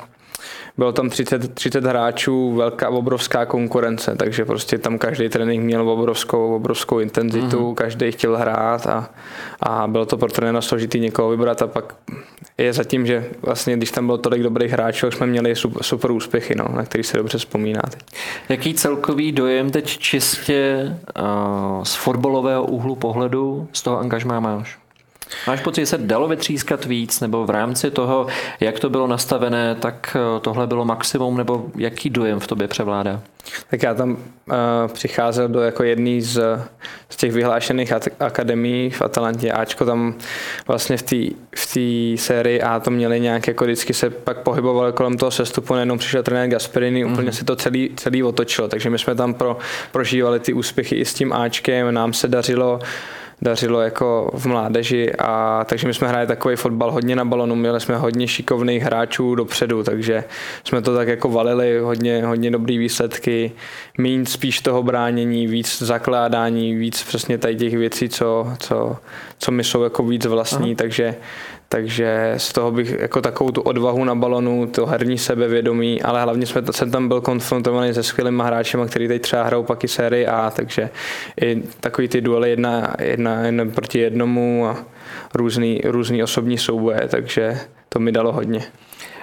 bylo 0.78 0.92
tam 0.92 1.10
30, 1.10 1.54
30 1.54 1.86
hráčů, 1.86 2.56
velká, 2.56 2.90
obrovská 2.90 3.46
konkurence, 3.46 4.16
takže 4.16 4.46
prostě 4.46 4.78
tam 4.78 4.98
každý 4.98 5.30
trénink 5.30 5.64
měl 5.64 5.90
obrovskou, 5.90 6.56
obrovskou 6.56 7.00
intenzitu, 7.00 7.58
mm-hmm. 7.58 7.74
každý 7.74 8.12
chtěl 8.12 8.38
hrát 8.38 8.88
a, 8.88 9.10
a 9.60 9.88
bylo 9.88 10.06
to 10.06 10.18
pro 10.18 10.32
trenéra 10.32 10.62
složitý 10.62 11.00
někoho 11.00 11.30
vybrat 11.30 11.62
a 11.62 11.68
pak 11.68 11.96
je 12.58 12.74
zatím, 12.74 13.06
že 13.06 13.30
vlastně 13.42 13.78
když 13.78 13.92
tam 13.92 14.06
bylo 14.06 14.18
tolik 14.18 14.44
dobrých 14.44 14.72
hráčů, 14.72 15.12
jsme 15.12 15.28
měli 15.28 15.56
super, 15.56 15.84
super 15.84 16.12
úspěchy, 16.12 16.56
no, 16.56 16.66
na 16.76 16.84
který 16.84 17.04
se 17.04 17.18
dobře 17.18 17.38
vzpomínáte. 17.38 17.98
Jaký 18.50 18.74
celkový 18.74 19.32
dojem 19.32 19.70
teď 19.70 19.98
čistě 19.98 20.90
uh, 21.20 21.84
z 21.84 21.96
fotbalového 21.96 22.64
úhlu 22.64 22.96
pohledu 22.96 23.68
z 23.74 23.82
toho 23.82 24.00
angažmá 24.00 24.40
máš? 24.40 24.81
Máš 25.48 25.62
pocit, 25.62 25.82
že 25.82 25.86
se 25.86 25.98
dalo 25.98 26.28
vytřískat 26.28 26.86
víc, 26.86 27.20
nebo 27.20 27.46
v 27.46 27.50
rámci 27.50 27.92
toho, 27.92 28.28
jak 28.60 28.80
to 28.80 28.90
bylo 28.90 29.08
nastavené, 29.08 29.76
tak 29.76 30.18
eh, 30.20 30.40
tohle 30.40 30.68
bylo 30.68 30.86
maximum, 30.86 31.38
nebo 31.38 31.66
jaký 31.78 32.10
dojem 32.10 32.40
v 32.40 32.48
tobě 32.48 32.68
převládá? 32.68 33.22
Tak 33.70 33.84
já 33.84 33.94
tam 33.94 34.12
uh, 34.12 34.18
přicházel 34.94 35.48
do 35.48 35.62
jako 35.62 35.84
jedný 35.84 36.22
z, 36.22 36.42
z 37.10 37.16
těch 37.16 37.32
vyhlášených 37.32 37.94
akademií 38.20 38.90
v 38.90 39.02
Atalantě. 39.02 39.52
Ačko 39.52 39.86
tam 39.86 40.16
vlastně 40.68 40.98
v 40.98 41.02
té 41.02 41.36
v 41.56 42.18
sérii 42.20 42.62
A 42.62 42.80
to 42.80 42.92
měli 42.92 43.20
nějak 43.20 43.48
jako 43.48 43.64
vždycky 43.64 43.94
se 43.94 44.10
pak 44.10 44.38
pohybovali 44.38 44.94
kolem 44.94 45.18
toho 45.18 45.32
sestupu, 45.32 45.74
najednou 45.74 45.98
přišel 45.98 46.24
trenér 46.24 46.50
Gasperini, 46.50 47.06
mm. 47.06 47.12
úplně 47.12 47.32
si 47.32 47.46
to 47.46 47.56
celý, 47.56 47.90
celý 47.96 48.24
otočilo. 48.24 48.68
Takže 48.68 48.90
my 48.90 49.00
jsme 49.00 49.16
tam 49.16 49.34
pro, 49.34 49.58
prožívali 49.92 50.40
ty 50.40 50.54
úspěchy 50.54 50.96
i 50.96 51.06
s 51.06 51.14
tím 51.14 51.34
Ačkem, 51.34 51.94
nám 51.94 52.14
se 52.14 52.28
dařilo 52.28 52.74
uh, 52.74 52.88
dařilo 53.42 53.82
jako 53.82 54.32
v 54.34 54.46
mládeži 54.46 55.12
a 55.20 55.64
takže 55.70 55.88
my 55.88 55.94
jsme 55.94 56.08
hráli 56.08 56.28
takový 56.28 56.56
fotbal 56.56 56.92
hodně 56.92 57.16
na 57.16 57.26
balonu, 57.26 57.56
měli 57.56 57.80
jsme 57.80 57.98
hodně 57.98 58.28
šikovných 58.28 58.84
hráčů 58.84 59.36
dopředu, 59.36 59.84
takže 59.84 60.24
jsme 60.64 60.82
to 60.82 60.96
tak 60.96 61.08
jako 61.08 61.30
valili, 61.30 61.80
hodně, 61.80 62.26
hodně 62.26 62.52
dobrý 62.52 62.78
výsledky, 62.78 63.52
méně 63.98 64.26
spíš 64.26 64.62
toho 64.62 64.84
bránění, 64.84 65.48
víc 65.48 65.82
zakládání, 65.82 66.76
víc 66.76 67.04
přesně 67.04 67.38
tady 67.38 67.56
těch 67.56 67.78
věcí, 67.78 68.10
co, 68.10 68.54
co, 68.60 68.98
co 69.40 69.52
mi 69.52 69.64
jsou 69.64 69.84
jako 69.84 70.04
víc 70.04 70.26
vlastní, 70.26 70.72
Aha. 70.72 70.76
takže 70.78 71.16
takže 71.72 72.34
z 72.38 72.54
toho 72.54 72.72
bych 72.72 73.00
jako 73.00 73.22
takovou 73.22 73.52
tu 73.52 73.62
odvahu 73.62 74.04
na 74.04 74.16
balonu, 74.16 74.68
to 74.68 74.86
herní 74.86 75.18
sebevědomí, 75.18 76.02
ale 76.02 76.22
hlavně 76.22 76.46
jsme, 76.46 76.62
jsem 76.72 76.92
tam 76.92 77.08
byl 77.08 77.22
konfrontovaný 77.22 77.94
se 77.94 78.04
skvělými 78.04 78.44
hráči, 78.46 78.78
kteří 78.88 79.08
teď 79.08 79.22
třeba 79.22 79.44
hrajou 79.44 79.64
pak 79.64 79.84
i 79.84 79.88
sérii 79.88 80.28
A, 80.28 80.52
takže 80.56 80.90
i 81.42 81.64
takový 81.80 82.08
ty 82.08 82.22
duely 82.22 82.50
jedna, 82.50 82.94
jedna, 83.00 83.46
jedna 83.46 83.66
proti 83.66 84.00
jednomu 84.00 84.68
a 84.68 84.86
různý, 85.34 85.82
různý 85.84 86.24
osobní 86.24 86.58
souboje, 86.58 87.08
takže 87.08 87.60
to 87.90 88.00
mi 88.00 88.12
dalo 88.12 88.32
hodně. 88.32 88.64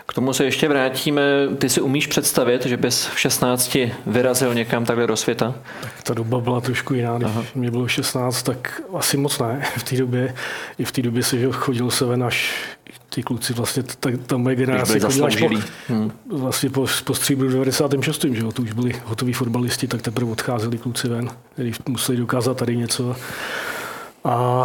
K 0.08 0.12
tomu 0.12 0.32
se 0.32 0.44
ještě 0.44 0.68
vrátíme. 0.68 1.22
Ty 1.58 1.68
si 1.68 1.80
umíš 1.80 2.06
představit, 2.06 2.66
že 2.66 2.76
bys 2.76 3.06
v 3.06 3.20
16 3.20 3.76
vyrazil 4.06 4.54
někam 4.54 4.84
takhle 4.84 5.06
do 5.06 5.16
světa? 5.16 5.54
Tak 5.80 6.02
ta 6.02 6.14
doba 6.14 6.40
byla 6.40 6.60
trošku 6.60 6.94
jiná. 6.94 7.18
Když 7.18 7.30
Aha. 7.30 7.44
mě 7.54 7.70
bylo 7.70 7.88
16, 7.88 8.42
tak 8.42 8.82
asi 8.94 9.16
moc 9.16 9.38
ne. 9.38 9.62
V 9.76 9.82
té 9.82 9.96
době, 9.96 10.34
i 10.78 10.84
v 10.84 10.92
té 10.92 11.02
době 11.02 11.22
se 11.22 11.38
že 11.38 11.48
chodil 11.50 11.90
se 11.90 12.04
ven 12.04 12.24
až 12.24 12.54
ty 13.08 13.22
kluci, 13.22 13.52
vlastně 13.52 13.82
ta, 13.82 14.10
ta 14.26 14.36
moje 14.36 14.56
generace 14.56 15.00
chodila 15.00 15.26
až 15.26 15.36
po, 15.36 15.48
hmm. 15.88 16.12
vlastně 16.32 16.70
po, 16.70 16.86
po 17.04 17.14
stříbru 17.14 17.48
96. 17.48 18.24
Že 18.24 18.42
jo, 18.42 18.52
to 18.52 18.62
už 18.62 18.72
byli 18.72 18.92
hotoví 19.04 19.32
fotbalisti, 19.32 19.86
tak 19.88 20.02
teprve 20.02 20.30
odcházeli 20.30 20.78
kluci 20.78 21.08
ven, 21.08 21.30
kteří 21.52 21.72
museli 21.88 22.18
dokázat 22.18 22.56
tady 22.56 22.76
něco. 22.76 23.16
A 24.24 24.64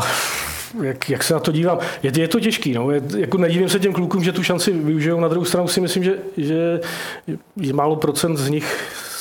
jak, 0.81 1.09
jak 1.09 1.23
se 1.23 1.33
na 1.33 1.39
to 1.39 1.51
dívám, 1.51 1.79
je, 2.03 2.11
je 2.15 2.27
to 2.27 2.39
těžký. 2.39 2.73
No. 2.73 2.91
Je, 2.91 3.01
jako 3.17 3.37
nedívím 3.37 3.69
se 3.69 3.79
těm 3.79 3.93
klukům, 3.93 4.23
že 4.23 4.31
tu 4.31 4.43
šanci 4.43 4.71
využijou. 4.71 5.19
Na 5.19 5.27
druhou 5.27 5.45
stranu 5.45 5.67
si 5.67 5.81
myslím, 5.81 6.03
že, 6.03 6.17
že 6.37 6.79
je 7.57 7.73
málo 7.73 7.95
procent 7.95 8.37
z 8.37 8.49
nich 8.49 8.77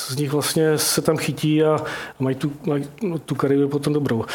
z 0.07 0.15
nich 0.15 0.31
vlastně 0.31 0.77
se 0.77 1.01
tam 1.01 1.17
chytí 1.17 1.63
a 1.63 1.77
mají 2.19 2.35
tu, 2.35 2.51
mají 2.67 2.85
tu 3.25 3.35
kariéru 3.35 3.69
potom 3.69 3.93
dobrou. 3.93 4.25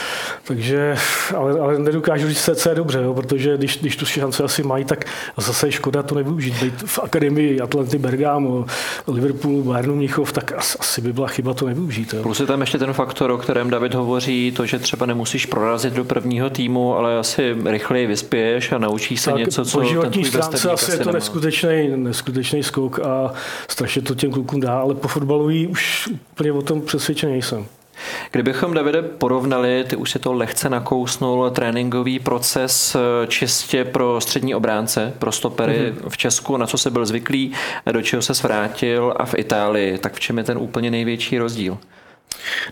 Takže, 0.45 0.97
ale, 1.37 1.61
ale 1.61 1.79
nedokážu 1.79 2.29
říct, 2.29 2.51
co 2.55 2.69
je 2.69 2.75
dobře, 2.75 2.99
jo, 3.03 3.15
protože 3.15 3.57
když, 3.57 3.79
když 3.79 3.97
tu 3.97 4.07
šance 4.07 4.43
asi 4.43 4.63
mají, 4.63 4.85
tak 4.85 5.05
zase 5.37 5.67
je 5.69 5.73
škoda 5.73 6.03
to 6.03 6.15
nevyužít. 6.15 6.63
Být 6.63 6.83
v 6.87 6.99
akademii 6.99 7.61
Atlanty 7.61 7.99
Bergamo, 7.99 8.67
Liverpoolu, 9.09 9.63
Bayernu 9.63 9.97
Mnichov, 9.97 10.33
tak 10.33 10.53
asi, 10.53 10.79
asi 10.81 11.01
by 11.01 11.13
byla 11.13 11.27
chyba 11.27 11.55
to 11.55 11.67
nevyužít. 11.67 12.15
Jo. 12.15 12.23
Plus 12.23 12.41
je 12.41 12.47
tam 12.47 12.61
ještě 12.61 12.79
ten 12.79 12.93
faktor, 12.93 13.31
o 13.31 13.39
kterém 13.39 13.71
David 13.71 13.95
hovoří, 13.95 14.53
to, 14.57 14.67
že 14.67 14.79
třeba 14.79 15.07
nemusíš 15.07 15.47
prorazit 15.47 15.95
do 15.95 16.05
prvního 16.05 16.51
týmu, 16.51 16.97
ale 16.97 17.19
asi 17.19 17.57
rychleji 17.65 18.07
vyspěješ 18.07 18.73
a 18.73 18.79
naučíš 18.79 19.21
se 19.21 19.31
tak 19.31 19.39
něco, 19.39 19.65
co 19.65 19.79
po 19.79 19.85
životní 19.85 20.25
stránce 20.25 20.71
asi 20.71 20.91
je 20.91 20.99
to 20.99 21.13
neskutečný, 21.13 21.91
neskutečný 21.97 22.63
skok 22.63 22.99
a 22.99 23.33
strašně 23.69 24.03
to 24.03 24.15
těm 24.15 24.31
klukům 24.31 24.61
dá, 24.61 24.79
ale 24.81 24.95
po 24.95 25.09
fotbalový 25.09 25.58
už 25.67 26.09
úplně 26.33 26.53
o 26.53 26.63
tom 26.63 26.83
přesvědčený 26.83 27.33
nejsem. 27.33 27.67
Kdybychom, 28.33 28.75
Davide, 28.75 29.03
porovnali, 29.03 29.85
ty 29.89 29.97
už 29.97 30.11
si 30.11 30.19
to 30.19 30.33
lehce 30.33 30.71
nakousnul, 30.71 31.51
tréninkový 31.51 32.19
proces 32.19 32.95
eh, 32.95 33.27
čistě 33.27 33.85
pro 33.85 34.21
střední 34.21 34.55
obránce, 34.55 35.13
pro 35.19 35.33
stopery 35.33 35.79
mm-hmm. 35.93 36.09
v 36.09 36.17
Česku, 36.17 36.57
na 36.57 36.67
co 36.67 36.79
se 36.79 36.91
byl 36.91 37.07
zvyklý, 37.07 37.53
do 37.93 38.03
čeho 38.03 38.23
se 38.23 38.35
svrátil 38.35 39.15
a 39.17 39.27
v 39.27 39.35
Itálii, 39.39 39.99
tak 39.99 40.15
v 40.15 40.21
čem 40.21 40.39
je 40.39 40.45
ten 40.45 40.59
úplně 40.59 40.91
největší 40.91 41.39
rozdíl? 41.39 41.79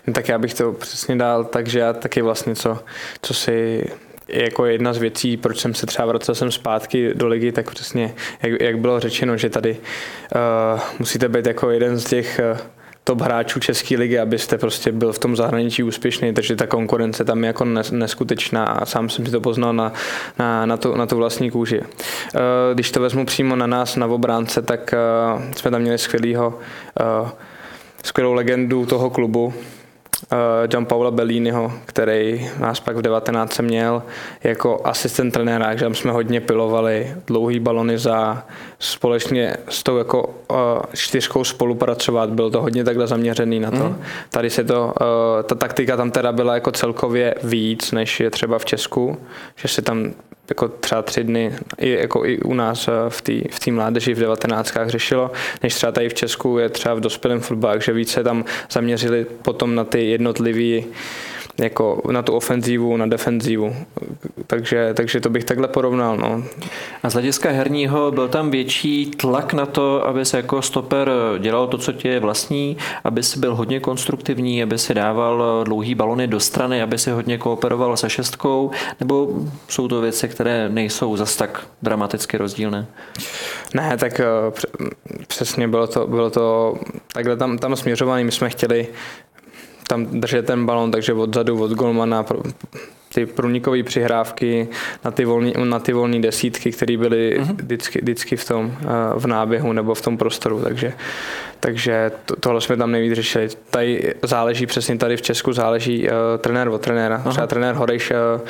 No, 0.07 0.13
tak 0.13 0.27
já 0.27 0.37
bych 0.37 0.53
to 0.53 0.73
přesně 0.73 1.15
dal 1.15 1.43
tak, 1.43 1.67
že 1.67 1.79
já 1.79 1.93
taky 1.93 2.21
vlastně, 2.21 2.55
co, 2.55 2.79
co 3.21 3.33
si 3.33 3.85
jako 4.27 4.65
jedna 4.65 4.93
z 4.93 4.97
věcí, 4.97 5.37
proč 5.37 5.59
jsem 5.59 5.73
se 5.73 5.85
třeba 5.85 6.05
vracel 6.07 6.35
jsem 6.35 6.51
zpátky 6.51 7.11
do 7.13 7.27
ligy, 7.27 7.51
tak 7.51 7.71
přesně, 7.71 8.15
jak, 8.41 8.61
jak 8.61 8.77
bylo 8.77 8.99
řečeno, 8.99 9.37
že 9.37 9.49
tady 9.49 9.77
uh, 9.77 10.81
musíte 10.99 11.29
být 11.29 11.45
jako 11.45 11.69
jeden 11.71 11.97
z 11.97 12.03
těch 12.03 12.41
uh, 12.53 12.59
top 13.07 13.21
hráčů 13.21 13.59
České 13.59 13.97
ligy, 13.97 14.19
abyste 14.19 14.57
prostě 14.57 14.91
byl 14.91 15.13
v 15.13 15.19
tom 15.19 15.35
zahraničí 15.35 15.83
úspěšný, 15.83 16.33
takže 16.33 16.55
ta 16.55 16.67
konkurence 16.67 17.25
tam 17.25 17.43
je 17.43 17.47
jako 17.47 17.65
neskutečná 17.91 18.65
a 18.65 18.85
sám 18.85 19.09
jsem 19.09 19.25
si 19.25 19.31
to 19.31 19.41
poznal 19.41 19.73
na, 19.73 19.93
na, 20.39 20.65
na, 20.65 20.77
tu, 20.77 20.95
na 20.95 21.05
tu 21.05 21.17
vlastní 21.17 21.51
kůži. 21.51 21.81
Eh, 21.81 22.39
když 22.73 22.91
to 22.91 23.01
vezmu 23.01 23.25
přímo 23.25 23.55
na 23.55 23.67
nás, 23.67 23.95
na 23.95 24.07
obránce, 24.07 24.61
tak 24.61 24.93
eh, 24.93 25.53
jsme 25.55 25.71
tam 25.71 25.81
měli 25.81 25.97
skvělýho, 25.97 26.59
eh, 26.99 27.29
skvělou 28.03 28.33
legendu 28.33 28.85
toho 28.85 29.09
klubu, 29.09 29.53
John 30.73 30.85
Paula 30.85 31.11
Belliniho, 31.11 31.73
který 31.85 32.49
nás 32.59 32.79
pak 32.79 32.95
v 32.95 33.01
19 33.01 33.59
měl 33.59 34.03
jako 34.43 34.81
asistent 34.83 35.33
trenéra, 35.33 35.65
takže 35.65 35.85
tam 35.85 35.95
jsme 35.95 36.11
hodně 36.11 36.41
pilovali 36.41 37.15
dlouhý 37.27 37.59
balony 37.59 37.97
za 37.97 38.43
společně 38.79 39.57
s 39.69 39.83
tou 39.83 39.97
jako 39.97 40.23
uh, 40.23 40.57
čtyřkou 40.93 41.43
spolupracovat, 41.43 42.29
bylo 42.29 42.49
to 42.49 42.61
hodně 42.61 42.83
takhle 42.83 43.07
zaměřený 43.07 43.59
na 43.59 43.71
to. 43.71 43.77
Mm. 43.77 44.01
Tady 44.29 44.49
se 44.49 44.63
to, 44.63 44.85
uh, 44.85 44.93
ta 45.43 45.55
taktika 45.55 45.97
tam 45.97 46.11
teda 46.11 46.31
byla 46.31 46.53
jako 46.53 46.71
celkově 46.71 47.35
víc, 47.43 47.91
než 47.91 48.19
je 48.19 48.29
třeba 48.29 48.59
v 48.59 48.65
Česku, 48.65 49.17
že 49.55 49.67
se 49.67 49.81
tam 49.81 50.13
jako 50.49 50.67
třeba 50.67 51.01
tři 51.01 51.23
dny, 51.23 51.55
i, 51.77 51.89
jako 51.89 52.25
i 52.25 52.39
u 52.39 52.53
nás 52.53 52.89
v 53.09 53.21
té 53.21 53.33
v 53.51 53.59
tý 53.59 53.71
mládeži 53.71 54.13
v 54.13 54.19
19. 54.19 54.73
řešilo, 54.85 55.31
než 55.63 55.75
třeba 55.75 55.91
tady 55.91 56.09
v 56.09 56.13
Česku 56.13 56.57
je 56.57 56.69
třeba 56.69 56.95
v 56.95 56.99
dospělém 56.99 57.39
fotbalu, 57.39 57.79
že 57.81 57.93
více 57.93 58.23
tam 58.23 58.45
zaměřili 58.71 59.25
potom 59.41 59.75
na 59.75 59.83
ty 59.83 60.09
jednotlivé 60.09 60.87
jako 61.59 62.01
na 62.11 62.21
tu 62.21 62.33
ofenzívu, 62.33 62.97
na 62.97 63.05
defenzívu. 63.05 63.75
Takže, 64.47 64.93
takže 64.93 65.21
to 65.21 65.29
bych 65.29 65.43
takhle 65.43 65.67
porovnal. 65.67 66.17
No. 66.17 66.43
A 67.03 67.09
z 67.09 67.13
hlediska 67.13 67.51
herního 67.51 68.11
byl 68.11 68.27
tam 68.27 68.51
větší 68.51 69.05
tlak 69.05 69.53
na 69.53 69.65
to, 69.65 70.07
aby 70.07 70.25
se 70.25 70.37
jako 70.37 70.61
stoper 70.61 71.11
dělal 71.39 71.67
to, 71.67 71.77
co 71.77 71.91
tě 71.91 72.09
je 72.09 72.19
vlastní, 72.19 72.77
aby 73.03 73.23
si 73.23 73.39
byl 73.39 73.55
hodně 73.55 73.79
konstruktivní, 73.79 74.63
aby 74.63 74.77
si 74.77 74.93
dával 74.93 75.63
dlouhý 75.63 75.95
balony 75.95 76.27
do 76.27 76.39
strany, 76.39 76.81
aby 76.81 76.97
si 76.97 77.11
hodně 77.11 77.37
kooperoval 77.37 77.97
se 77.97 78.09
šestkou, 78.09 78.71
nebo 78.99 79.29
jsou 79.67 79.87
to 79.87 80.01
věci, 80.01 80.27
které 80.27 80.69
nejsou 80.69 81.17
zas 81.17 81.35
tak 81.35 81.67
dramaticky 81.81 82.37
rozdílné? 82.37 82.87
Ne, 83.73 83.97
tak 83.97 84.19
eh, 84.19 84.25
přesně 85.27 85.67
bylo 85.67 85.87
to, 85.87 86.07
bylo 86.07 86.29
to 86.29 86.75
takhle 87.13 87.37
tam, 87.37 87.57
tam 87.57 87.75
směřovaný. 87.75 88.23
My 88.23 88.31
jsme 88.31 88.49
chtěli 88.49 88.87
tam 89.87 90.05
držet 90.05 90.45
ten 90.45 90.65
balon, 90.65 90.91
takže 90.91 91.13
odzadu 91.13 91.63
od 91.63 91.71
golmana 91.71 92.25
ty 93.13 93.25
průnikové 93.25 93.83
přihrávky 93.83 94.67
na 95.05 95.11
ty 95.11 95.25
volné 95.25 95.51
na 95.63 95.79
ty 95.79 95.93
volný 95.93 96.21
desítky, 96.21 96.71
které 96.71 96.97
byly 96.97 97.39
uh-huh. 97.39 97.55
vždycky, 97.55 97.99
vždycky 98.01 98.35
v 98.35 98.47
tom 98.47 98.77
eh, 98.81 98.85
v 99.15 99.27
náběhu 99.27 99.73
nebo 99.73 99.95
v 99.95 100.01
tom 100.01 100.17
prostoru, 100.17 100.61
takže, 100.61 100.93
takže 101.59 102.11
to, 102.25 102.35
tohle 102.35 102.61
jsme 102.61 102.77
tam 102.77 102.91
nejvíc 102.91 103.13
řešili. 103.13 103.49
Tady 103.69 104.15
záleží 104.23 104.65
přesně 104.65 104.97
tady 104.97 105.17
v 105.17 105.21
Česku, 105.21 105.53
záleží 105.53 106.09
uh, 106.09 106.13
trenér 106.37 106.67
od 106.67 106.81
trenéra. 106.81 107.21
Uh-huh. 107.25 107.29
Třeba 107.29 107.47
trenér 107.47 107.75
Horejš 107.75 108.11
uh, 108.11 108.41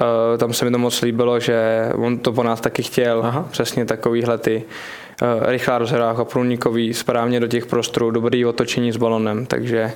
Uh, 0.00 0.38
tam 0.38 0.52
se 0.52 0.64
mi 0.64 0.70
to 0.70 0.78
moc 0.78 1.02
líbilo, 1.02 1.40
že 1.40 1.88
on 1.94 2.18
to 2.18 2.32
po 2.32 2.42
nás 2.42 2.60
taky 2.60 2.82
chtěl, 2.82 3.22
Aha. 3.24 3.46
přesně 3.50 3.84
takovýhle 3.84 4.38
ty 4.38 4.62
Eh, 4.62 5.03
rychlá 5.46 5.78
rozhrávka, 5.78 6.24
průnikový, 6.24 6.94
správně 6.94 7.40
do 7.40 7.46
těch 7.46 7.66
prostorů, 7.66 8.10
dobrý 8.10 8.46
otočení 8.46 8.92
s 8.92 8.96
balonem, 8.96 9.46
takže 9.46 9.92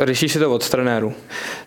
řeší 0.00 0.28
si 0.28 0.38
to 0.38 0.52
od 0.52 0.68
trenéru. 0.68 1.12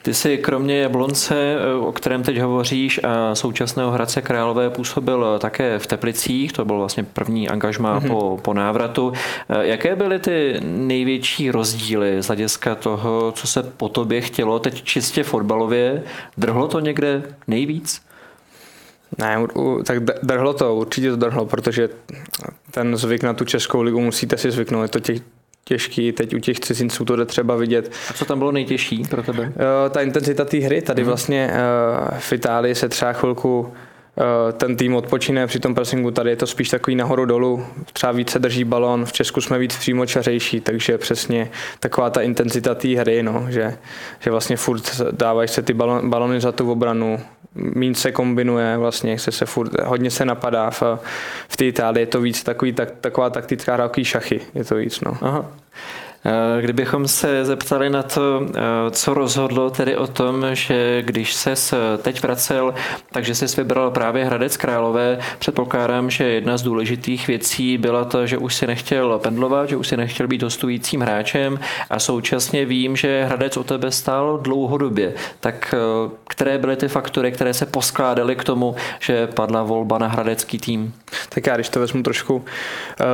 Ty 0.02 0.14
jsi 0.14 0.38
kromě 0.38 0.80
Jablonce, 0.80 1.36
eh, 1.36 1.74
o 1.74 1.92
kterém 1.92 2.24
teď 2.24 2.38
hovoříš, 2.38 3.00
a 3.04 3.36
současného 3.36 3.92
Hradce 3.92 4.22
Králové 4.22 4.70
působil 4.70 5.40
také 5.40 5.80
v 5.80 5.88
Teplicích, 5.88 6.54
to 6.54 6.66
byl 6.66 6.78
vlastně 6.78 7.04
první 7.04 7.50
angažmá 7.50 8.00
mm-hmm. 8.00 8.08
po, 8.08 8.40
po 8.42 8.54
návratu. 8.54 9.14
Eh, 9.50 9.68
jaké 9.68 9.96
byly 9.96 10.20
ty 10.20 10.60
největší 10.64 11.52
rozdíly 11.52 12.24
z 12.24 12.28
hlediska 12.28 12.76
toho, 12.76 13.32
co 13.32 13.48
se 13.48 13.64
po 13.64 13.90
tobě 13.90 14.22
chtělo 14.22 14.60
teď 14.60 14.84
čistě 14.84 15.24
fotbalově? 15.24 16.04
Drhlo 16.38 16.68
to 16.68 16.80
někde 16.80 17.24
nejvíc? 17.48 18.02
Ne, 19.18 19.38
tak 19.86 20.04
drhlo 20.04 20.54
to, 20.54 20.76
určitě 20.76 21.10
to 21.10 21.16
drhlo, 21.16 21.46
protože 21.46 21.90
ten 22.72 22.98
zvyk 22.98 23.24
na 23.24 23.34
tu 23.34 23.46
Českou 23.46 23.82
ligu 23.82 24.02
musíte 24.02 24.38
si 24.38 24.52
zvyknout. 24.52 24.82
Je 24.82 24.88
to 24.88 25.00
těch, 25.00 25.22
těžký, 25.64 26.12
teď 26.12 26.36
u 26.36 26.40
těch 26.40 26.60
cizinců 26.60 27.06
to 27.06 27.16
jde 27.16 27.26
třeba 27.26 27.56
vidět. 27.56 27.92
A 28.10 28.14
co 28.14 28.26
tam 28.26 28.40
bylo 28.40 28.52
nejtěžší 28.52 29.04
pro 29.10 29.24
tebe? 29.24 29.44
Uh, 29.44 29.54
ta 29.90 30.02
intenzita 30.02 30.46
té 30.46 30.58
hry, 30.58 30.82
tady 30.82 31.02
mm. 31.02 31.08
vlastně 31.08 31.52
uh, 31.52 32.18
v 32.20 32.34
Itálii 32.34 32.76
se 32.76 32.90
třeba 32.90 33.14
chvilku 33.14 33.74
Eh, 33.74 33.91
ten 34.54 34.76
tým 34.76 34.96
odpočine 34.96 35.48
při 35.48 35.60
tom 35.60 35.76
pressingu, 35.76 36.12
tady 36.12 36.30
je 36.30 36.36
to 36.36 36.48
spíš 36.48 36.70
takový 36.70 36.96
nahoru 36.96 37.26
dolů, 37.26 37.66
třeba 37.94 38.12
více 38.12 38.40
drží 38.40 38.64
balon, 38.64 39.06
v 39.06 39.14
Česku 39.14 39.42
jsme 39.42 39.60
víc 39.60 39.78
přímočařejší, 39.78 40.62
takže 40.62 40.98
přesně 40.98 41.52
taková 41.80 42.10
ta 42.10 42.22
intenzita 42.22 42.76
té 42.76 42.88
hry, 42.88 43.24
no, 43.24 43.46
že, 43.50 43.78
že 44.20 44.32
vlastně 44.32 44.58
furt 44.58 45.02
dávají 45.12 45.48
se 45.48 45.62
ty 45.62 45.74
balon, 45.74 46.10
balony 46.10 46.42
za 46.42 46.52
tu 46.52 46.72
obranu, 46.72 47.20
míň 47.56 47.94
se 47.94 48.12
kombinuje, 48.12 48.78
vlastně 48.78 49.20
se, 49.20 49.32
se 49.32 49.46
furt, 49.46 49.72
hodně 49.84 50.12
se 50.12 50.26
napadá 50.26 50.70
v, 50.70 50.84
v 51.48 51.58
té 51.58 51.66
Itálii, 51.66 52.02
je 52.02 52.08
to 52.08 52.22
víc 52.22 52.44
takový, 52.44 52.74
tak, 52.74 52.92
taková 53.02 53.30
taktická 53.30 53.74
hra, 53.74 53.90
šachy, 54.04 54.42
je 54.56 54.64
to 54.64 54.76
víc, 54.76 55.02
no. 55.02 55.18
Aha. 55.22 55.46
Eh, 56.26 56.62
kdybychom 56.62 57.08
se 57.08 57.46
zeptali 57.46 57.90
na 57.90 58.04
to, 58.04 58.42
eh, 58.48 58.62
co 58.92 59.14
rozhodlo 59.14 59.70
tedy 59.70 59.98
o 59.98 60.08
tom, 60.08 60.46
že 60.54 61.02
když 61.02 61.34
se 61.34 61.54
teď 62.02 62.22
vracel, 62.22 62.74
takže 63.12 63.36
jsi 63.36 63.46
vybral 63.58 63.92
právě 63.92 64.26
Hradec 64.26 64.58
Králové, 64.58 65.20
předpokládám, 65.40 66.10
že 66.10 66.24
jedna 66.24 66.58
z 66.58 66.62
důležitých 66.62 67.28
věcí 67.28 67.78
byla 67.78 68.06
to, 68.06 68.28
že 68.28 68.38
už 68.38 68.56
si 68.56 68.68
nechtěl 68.68 69.20
pendlovat, 69.20 69.70
že 69.70 69.78
už 69.78 69.88
si 69.88 69.98
nechtěl 69.98 70.28
být 70.28 70.44
hostujícím 70.44 71.02
hráčem 71.02 71.60
a 71.90 72.00
současně 72.00 72.66
vím, 72.66 72.96
že 72.96 73.24
Hradec 73.26 73.58
o 73.58 73.64
tebe 73.64 73.92
stál 73.92 74.38
dlouhodobě. 74.38 75.14
Tak 75.40 75.76
eh, 75.78 76.10
které 76.28 76.58
byly 76.58 76.76
ty 76.76 76.88
faktory, 76.88 77.32
které 77.32 77.54
se 77.54 77.66
poskládaly 77.66 78.36
k 78.36 78.44
tomu, 78.44 78.76
že 79.00 79.28
padla 79.28 79.64
volba 79.64 79.98
na 79.98 80.08
hradecký 80.08 80.60
tým? 80.60 80.94
Tak 81.30 81.48
já 81.48 81.56
když 81.56 81.70
to 81.70 81.80
vezmu 81.80 82.04
trošku 82.04 82.46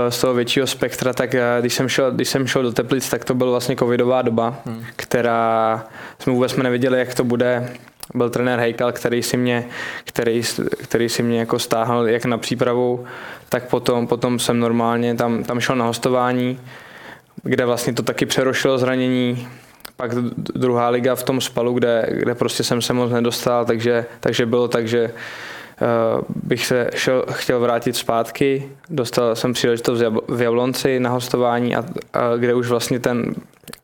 z 0.10 0.22
toho 0.22 0.34
většího 0.34 0.68
spektra, 0.68 1.14
tak 1.14 1.36
když 1.60 1.74
jsem 1.74 1.90
šel, 1.90 2.12
když 2.12 2.30
jsem 2.30 2.48
šel 2.48 2.64
do 2.64 2.72
Teplic, 2.72 2.97
Teplic, 2.98 3.10
tak 3.10 3.26
to 3.26 3.34
byla 3.34 3.52
vlastně 3.52 3.76
covidová 3.76 4.22
doba, 4.22 4.62
hmm. 4.66 4.84
která 4.96 5.84
jsme 6.20 6.34
vůbec 6.34 6.52
jsme 6.52 6.64
nevěděli, 6.64 7.00
jak 7.00 7.16
to 7.16 7.24
bude. 7.24 7.70
Byl 8.14 8.30
trenér 8.30 8.60
Hejkal, 8.60 8.92
který 8.92 9.24
si 9.24 9.38
mě, 9.38 9.68
který, 10.04 10.42
který 10.84 11.10
si 11.10 11.24
mě 11.24 11.40
jako 11.40 11.60
stáhl 11.60 12.08
jak 12.08 12.26
na 12.26 12.38
přípravu, 12.38 13.06
tak 13.50 13.70
potom, 13.70 14.08
potom 14.08 14.40
jsem 14.40 14.60
normálně 14.60 15.16
tam, 15.16 15.44
tam 15.44 15.60
šel 15.60 15.76
na 15.76 15.86
hostování, 15.86 16.60
kde 17.44 17.66
vlastně 17.66 17.94
to 17.94 18.04
taky 18.04 18.26
přerošilo 18.26 18.78
zranění, 18.78 19.48
pak 19.98 20.16
druhá 20.56 20.90
liga 20.90 21.16
v 21.16 21.24
tom 21.24 21.42
spalu, 21.42 21.74
kde, 21.74 22.10
kde 22.12 22.36
prostě 22.36 22.64
jsem 22.64 22.82
se 22.82 22.94
moc 22.94 23.12
nedostal, 23.12 23.66
takže, 23.66 24.06
takže 24.20 24.46
bylo 24.46 24.68
tak, 24.68 24.88
že 24.88 25.12
bych 26.44 26.66
se 26.66 26.90
šel, 26.96 27.26
chtěl 27.32 27.60
vrátit 27.60 27.96
zpátky. 27.96 28.70
Dostal 28.90 29.36
jsem 29.36 29.54
příležitost 29.54 30.04
v 30.28 30.42
Jablonci 30.42 31.00
na 31.00 31.10
hostování, 31.10 31.76
a, 31.76 31.84
a 32.14 32.36
kde 32.36 32.54
už 32.54 32.68
vlastně 32.68 33.00
ten 33.00 33.36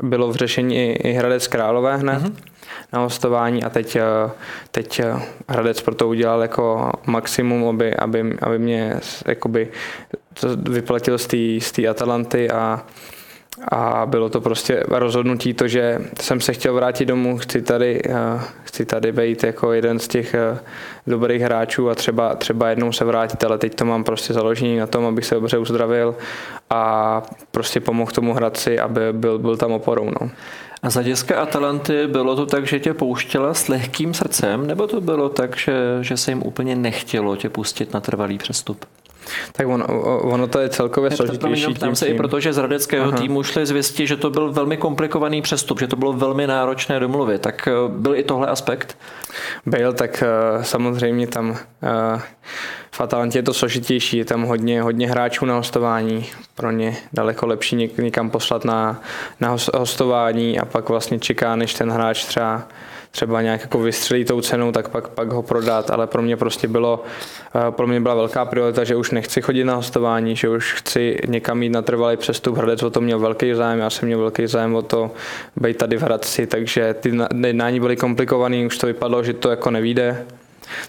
bylo 0.03 0.31
v 0.31 0.35
řešení 0.35 0.75
i, 0.75 0.91
i 0.91 1.11
Hradec 1.13 1.47
Králové 1.47 1.97
hned. 1.97 2.21
Mm-hmm. 2.21 2.33
na 2.93 2.99
hostování 2.99 3.63
a 3.63 3.69
teď, 3.69 3.97
teď 4.71 5.01
Hradec 5.47 5.81
pro 5.81 5.95
to 5.95 6.07
udělal 6.07 6.41
jako 6.41 6.91
maximum, 7.05 7.67
aby, 7.67 7.95
aby, 7.95 8.37
aby 8.41 8.59
mě 8.59 8.99
jakoby 9.25 9.67
vyplatil 10.69 11.17
z 11.59 11.71
té 11.71 11.87
Atalanty 11.87 12.51
a 12.51 12.83
a 13.71 14.05
bylo 14.05 14.29
to 14.29 14.41
prostě 14.41 14.83
rozhodnutí 14.89 15.53
to, 15.53 15.67
že 15.67 15.99
jsem 16.21 16.41
se 16.41 16.53
chtěl 16.53 16.73
vrátit 16.73 17.05
domů, 17.05 17.37
chci 17.37 17.61
tady, 17.61 18.01
eh, 18.05 18.41
chci 18.63 18.85
tady 18.85 19.11
být 19.11 19.43
jako 19.43 19.73
jeden 19.73 19.99
z 19.99 20.07
těch 20.07 20.33
eh, 20.33 20.59
dobrých 21.07 21.41
hráčů 21.41 21.89
a 21.89 21.95
třeba, 21.95 22.35
třeba 22.35 22.69
jednou 22.69 22.91
se 22.91 23.05
vrátit, 23.05 23.43
ale 23.43 23.57
teď 23.57 23.75
to 23.75 23.85
mám 23.85 24.03
prostě 24.03 24.33
založení 24.33 24.77
na 24.77 24.87
tom, 24.87 25.05
abych 25.05 25.25
se 25.25 25.35
dobře 25.35 25.57
uzdravil 25.57 26.15
a 26.69 27.21
prostě 27.51 27.79
pomohl 27.79 28.11
tomu 28.11 28.33
Hradci, 28.33 28.79
aby 28.79 29.01
byl, 29.11 29.39
byl 29.39 29.57
tam 29.57 29.71
oporou. 29.71 30.05
No. 30.21 30.29
A 30.83 30.89
z 30.89 30.93
hlediska 30.93 31.41
Atalanty 31.41 32.07
bylo 32.07 32.35
to 32.35 32.45
tak, 32.45 32.67
že 32.67 32.79
tě 32.79 32.93
pouštěla 32.93 33.53
s 33.53 33.67
lehkým 33.67 34.13
srdcem, 34.13 34.67
nebo 34.67 34.87
to 34.87 35.01
bylo 35.01 35.29
tak, 35.29 35.57
že, 35.57 35.73
že 36.01 36.17
se 36.17 36.31
jim 36.31 36.43
úplně 36.43 36.75
nechtělo 36.75 37.35
tě 37.35 37.49
pustit 37.49 37.93
na 37.93 37.99
trvalý 37.99 38.37
přestup? 38.37 38.85
Tak 39.51 39.67
ono, 39.67 39.85
ono 40.21 40.47
to 40.47 40.59
je 40.59 40.69
celkově 40.69 41.11
složitější. 41.11 41.73
Tam 41.73 41.95
se 41.95 42.07
i 42.07 42.13
proto, 42.13 42.39
že 42.39 42.53
z 42.53 42.57
radeckého 42.57 43.07
Aha. 43.07 43.17
týmu 43.17 43.43
šly 43.43 43.65
zvěsti, 43.65 44.07
že 44.07 44.17
to 44.17 44.29
byl 44.29 44.51
velmi 44.51 44.77
komplikovaný 44.77 45.41
přestup, 45.41 45.79
že 45.79 45.87
to 45.87 45.95
bylo 45.95 46.13
velmi 46.13 46.47
náročné 46.47 46.99
domluvit. 46.99 47.41
Tak 47.41 47.67
eh, 47.67 47.71
byl 47.87 48.15
i 48.15 48.23
tohle 48.23 48.47
aspekt? 48.47 48.97
Byl, 49.65 49.93
tak 49.93 50.23
eh, 50.23 50.63
samozřejmě 50.63 51.27
tam 51.27 51.57
eh, 51.83 52.21
v 52.91 53.01
Atalantě 53.01 53.39
je 53.39 53.43
to 53.43 53.53
složitější, 53.53 54.17
je 54.17 54.25
tam 54.25 54.43
hodně, 54.43 54.81
hodně 54.81 55.09
hráčů 55.09 55.45
na 55.45 55.55
hostování, 55.55 56.25
pro 56.55 56.71
ně 56.71 56.97
daleko 57.13 57.47
lepší 57.47 57.89
někam 57.97 58.29
poslat 58.29 58.65
na, 58.65 59.01
na 59.39 59.55
hostování 59.73 60.59
a 60.59 60.65
pak 60.65 60.89
vlastně 60.89 61.19
čeká, 61.19 61.55
než 61.55 61.73
ten 61.73 61.91
hráč 61.91 62.25
třeba 62.25 62.67
třeba 63.15 63.41
nějak 63.41 63.61
jako 63.61 63.79
vystřelí 63.79 64.25
tou 64.25 64.41
cenou, 64.41 64.71
tak 64.71 64.89
pak, 64.89 65.07
pak 65.07 65.31
ho 65.31 65.43
prodat, 65.43 65.89
ale 65.89 66.07
pro 66.07 66.21
mě 66.21 66.37
prostě 66.37 66.67
bylo, 66.67 67.03
eh, 67.55 67.71
pro 67.71 67.87
mě 67.87 68.01
byla 68.01 68.15
velká 68.15 68.45
priorita, 68.45 68.83
že 68.83 68.95
už 68.95 69.11
nechci 69.11 69.41
chodit 69.41 69.63
na 69.63 69.75
hostování, 69.75 70.35
že 70.35 70.49
už 70.49 70.73
chci 70.73 71.17
někam 71.27 71.63
jít 71.63 71.69
na 71.69 71.81
trvalý 71.81 72.17
přestup. 72.17 72.57
Hradec 72.57 72.83
o 72.83 72.89
to 72.89 73.01
měl 73.01 73.19
velký 73.19 73.53
zájem, 73.53 73.79
já 73.79 73.89
jsem 73.89 74.07
měl 74.07 74.19
velký 74.19 74.47
zájem 74.47 74.75
o 74.75 74.81
to 74.81 75.11
být 75.55 75.77
tady 75.77 75.97
v 75.97 76.01
Hradci, 76.01 76.47
takže 76.47 76.93
ty 76.93 77.17
jednání 77.45 77.79
byly 77.79 77.95
komplikované, 77.95 78.65
už 78.65 78.77
to 78.77 78.87
vypadalo, 78.87 79.23
že 79.23 79.33
to 79.33 79.49
jako 79.49 79.71
nevíde 79.71 80.25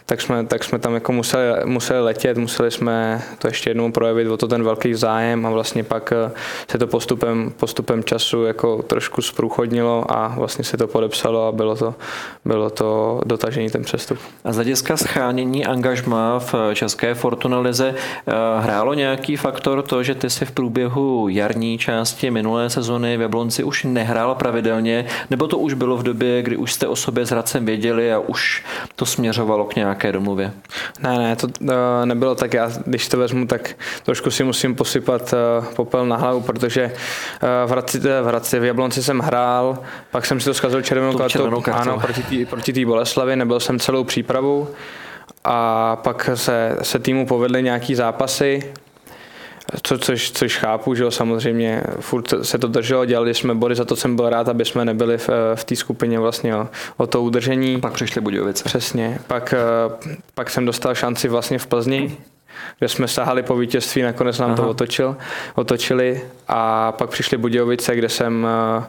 tak 0.07 0.21
jsme, 0.21 0.47
tak 0.47 0.65
jsme 0.65 0.79
tam 0.79 0.95
jako 0.95 1.13
museli, 1.13 1.65
museli 1.65 2.01
letět, 2.01 2.39
museli 2.39 2.71
jsme 2.71 3.23
to 3.39 3.49
ještě 3.49 3.71
jednou 3.71 3.93
projevit 3.93 4.29
o 4.29 4.37
to 4.37 4.49
ten 4.49 4.63
velký 4.63 4.95
zájem 4.95 5.47
a 5.47 5.51
vlastně 5.51 5.85
pak 5.85 6.13
eh, 6.13 6.31
se 6.71 6.79
to 6.79 6.87
postupem, 6.87 7.53
postupem 7.57 8.05
času 8.05 8.45
jako 8.45 8.83
trošku 8.83 9.23
zprůchodnilo 9.23 10.05
a 10.09 10.29
vlastně 10.29 10.65
se 10.65 10.77
to 10.77 10.87
podepsalo 10.87 11.47
a 11.47 11.53
bylo 11.53 11.77
to, 11.77 11.95
bylo 12.45 12.71
to 12.71 13.21
dotažení 13.27 13.71
ten 13.71 13.83
přestup. 13.83 14.19
A 14.45 14.53
z 14.53 14.57
hlediska 14.57 14.97
schánění 14.97 15.67
angažma 15.67 16.39
v 16.39 16.55
České 16.75 17.15
Fortuna 17.15 17.59
Lize 17.59 17.95
eh, 17.95 18.33
hrálo 18.61 18.95
nějaký 18.95 19.37
faktor 19.37 19.83
to, 19.83 20.03
že 20.03 20.15
ty 20.15 20.31
si 20.31 20.45
v 20.45 20.51
průběhu 20.51 21.29
jarní 21.29 21.79
části 21.79 22.31
minulé 22.31 22.71
sezony 22.71 23.17
v 23.17 23.21
Jablonci 23.21 23.65
už 23.65 23.85
nehrál 23.85 24.35
pravidelně, 24.35 25.07
nebo 25.31 25.47
to 25.47 25.59
už 25.59 25.75
bylo 25.75 25.97
v 25.97 26.03
době, 26.03 26.43
kdy 26.43 26.57
už 26.57 26.73
jste 26.73 26.87
o 26.87 26.97
sobě 26.97 27.27
s 27.27 27.31
Hradcem 27.31 27.67
věděli 27.67 28.13
a 28.13 28.19
už 28.19 28.65
to 28.97 29.07
směřovalo 29.07 29.65
k 29.65 29.74
nějaké 29.77 30.13
domluvě? 30.13 30.53
Ne, 31.03 31.19
ne, 31.19 31.37
to 31.37 31.47
uh, 31.61 31.69
nebylo 32.05 32.35
tak. 32.35 32.55
Já, 32.55 32.71
když 32.87 33.09
to 33.09 33.19
vezmu, 33.19 33.47
tak 33.47 33.75
trošku 34.03 34.31
si 34.31 34.45
musím 34.45 34.75
posypat 34.75 35.35
uh, 35.61 35.67
popel 35.75 36.07
na 36.07 36.17
hlavu, 36.17 36.41
protože 36.41 36.85
uh, 36.85 37.49
v, 37.67 37.71
Hradci, 37.71 37.99
v 37.99 38.25
Hradci, 38.27 38.59
v 38.59 38.65
Jablonci 38.65 39.03
jsem 39.03 39.19
hrál, 39.19 39.79
pak 40.11 40.27
jsem 40.27 40.41
si 40.41 40.45
to 40.45 40.55
zkazil 40.55 40.83
červenou 40.83 41.19
kartou, 41.19 41.63
ano, 41.73 42.01
proti 42.51 42.73
té 42.73 42.87
Boleslavi, 42.87 43.37
nebyl 43.37 43.61
jsem 43.61 43.79
celou 43.79 44.05
přípravu 44.05 44.69
a 45.45 45.97
pak 45.97 46.31
se, 46.35 46.77
se 46.83 46.99
týmu 46.99 47.27
povedly 47.27 47.63
nějaký 47.63 47.95
zápasy, 47.95 48.73
co, 49.83 49.99
což, 49.99 50.31
což 50.31 50.57
chápu, 50.57 50.95
že 50.95 51.03
jo, 51.03 51.11
samozřejmě 51.11 51.83
furt 52.01 52.35
se 52.43 52.59
to 52.59 52.69
drželo, 52.69 53.05
dělali 53.05 53.35
jsme 53.35 53.55
body, 53.55 53.75
za 53.75 53.85
to 53.85 53.97
jsem 53.97 54.17
byl 54.17 54.31
rád, 54.31 54.49
aby 54.49 54.65
jsme 54.65 54.85
nebyli 54.85 55.19
v, 55.19 55.31
v 55.55 55.65
té 55.65 55.77
skupině 55.77 56.19
vlastně 56.19 56.57
o, 56.57 56.69
o 56.97 57.07
to 57.07 57.23
udržení. 57.23 57.81
Pak 57.81 57.93
přišly 57.93 58.21
Budějovice. 58.21 58.65
Přesně. 58.65 59.19
Pak, 59.27 59.55
eh, 59.55 60.15
pak 60.35 60.51
jsem 60.51 60.65
dostal 60.67 60.95
šanci 60.95 61.29
vlastně 61.29 61.59
v 61.59 61.67
Plzni, 61.67 62.17
kde 62.79 62.89
jsme 62.89 63.09
sahali 63.09 63.43
po 63.43 63.57
vítězství, 63.57 64.03
nakonec 64.03 64.39
nám 64.39 64.51
Aha. 64.51 64.57
to 64.57 64.69
otočil, 64.69 65.17
otočili 65.55 66.23
a 66.49 66.93
pak 66.93 67.11
přišly 67.11 67.37
Budějovice, 67.37 67.97
kde 67.97 68.09
jsem 68.09 68.47
uh, 68.79 68.85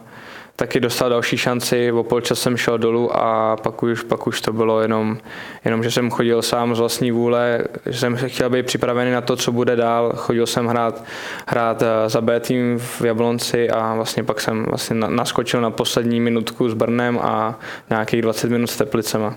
taky 0.56 0.80
dostal 0.80 1.10
další 1.10 1.36
šanci, 1.36 1.92
o 1.92 2.02
polčas 2.02 2.40
jsem 2.40 2.56
šel 2.56 2.78
dolů 2.78 3.16
a 3.16 3.56
pak 3.56 3.82
už, 3.82 4.02
pak 4.02 4.26
už 4.26 4.40
to 4.40 4.52
bylo 4.52 4.80
jenom, 4.80 5.18
jenom, 5.64 5.82
že 5.82 5.90
jsem 5.90 6.10
chodil 6.10 6.42
sám 6.42 6.74
z 6.74 6.78
vlastní 6.78 7.10
vůle, 7.10 7.64
že 7.86 7.98
jsem 7.98 8.16
chtěl 8.16 8.50
být 8.50 8.66
připravený 8.66 9.12
na 9.12 9.20
to, 9.20 9.36
co 9.36 9.52
bude 9.52 9.76
dál. 9.76 10.12
Chodil 10.16 10.46
jsem 10.46 10.66
hrát, 10.66 11.04
hrát 11.46 11.82
eh, 11.82 12.08
za 12.08 12.20
B 12.20 12.40
tým 12.40 12.78
v 12.78 13.02
Jablonci 13.02 13.70
a 13.70 13.94
vlastně 13.94 14.24
pak 14.24 14.40
jsem 14.40 14.64
vlastně 14.64 14.96
naskočil 14.96 15.60
na 15.60 15.70
poslední 15.70 16.20
minutku 16.20 16.68
s 16.68 16.74
Brnem 16.74 17.18
a 17.22 17.58
nějakých 17.90 18.22
20 18.22 18.50
minut 18.50 18.66
s 18.66 18.76
Teplicema. 18.76 19.36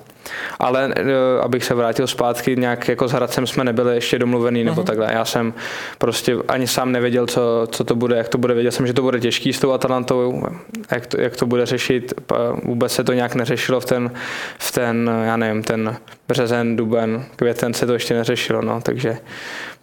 Ale 0.59 0.93
eh, 0.95 1.03
abych 1.41 1.63
se 1.63 1.74
vrátil 1.74 2.07
zpátky, 2.07 2.55
nějak 2.55 2.88
jako 2.88 3.07
s 3.07 3.11
Hradcem 3.11 3.47
jsme 3.47 3.63
nebyli 3.63 3.95
ještě 3.95 4.20
domluvený 4.20 4.63
nebo 4.63 4.82
uh-huh. 4.82 4.86
takhle. 4.86 5.09
Já 5.13 5.26
jsem 5.26 5.53
prostě 5.97 6.38
ani 6.47 6.67
sám 6.67 6.91
nevěděl, 6.91 7.28
co, 7.28 7.67
co 7.72 7.84
to 7.84 7.95
bude, 7.95 8.17
jak 8.17 8.30
to 8.30 8.38
bude. 8.38 8.53
Věděl 8.53 8.72
jsem, 8.72 8.88
že 8.88 8.93
to 8.93 9.01
bude 9.01 9.20
těžký 9.20 9.53
s 9.53 9.59
tou 9.59 9.72
Atalantou, 9.72 10.43
jak 10.91 11.09
to, 11.10 11.22
jak 11.22 11.36
to 11.36 11.45
bude 11.45 11.66
řešit. 11.66 12.14
Vůbec 12.64 12.91
se 12.91 13.03
to 13.03 13.14
nějak 13.14 13.36
neřešilo 13.36 13.80
v 13.80 13.86
ten, 13.86 14.12
v 14.60 14.72
ten 14.72 15.12
já 15.24 15.38
nevím, 15.38 15.64
ten 15.64 15.97
březen, 16.28 16.76
duben, 16.76 17.26
květen 17.36 17.74
se 17.74 17.86
to 17.86 17.93
ještě 17.93 18.14
neřešilo, 18.14 18.62
no, 18.62 18.82
takže 18.82 19.18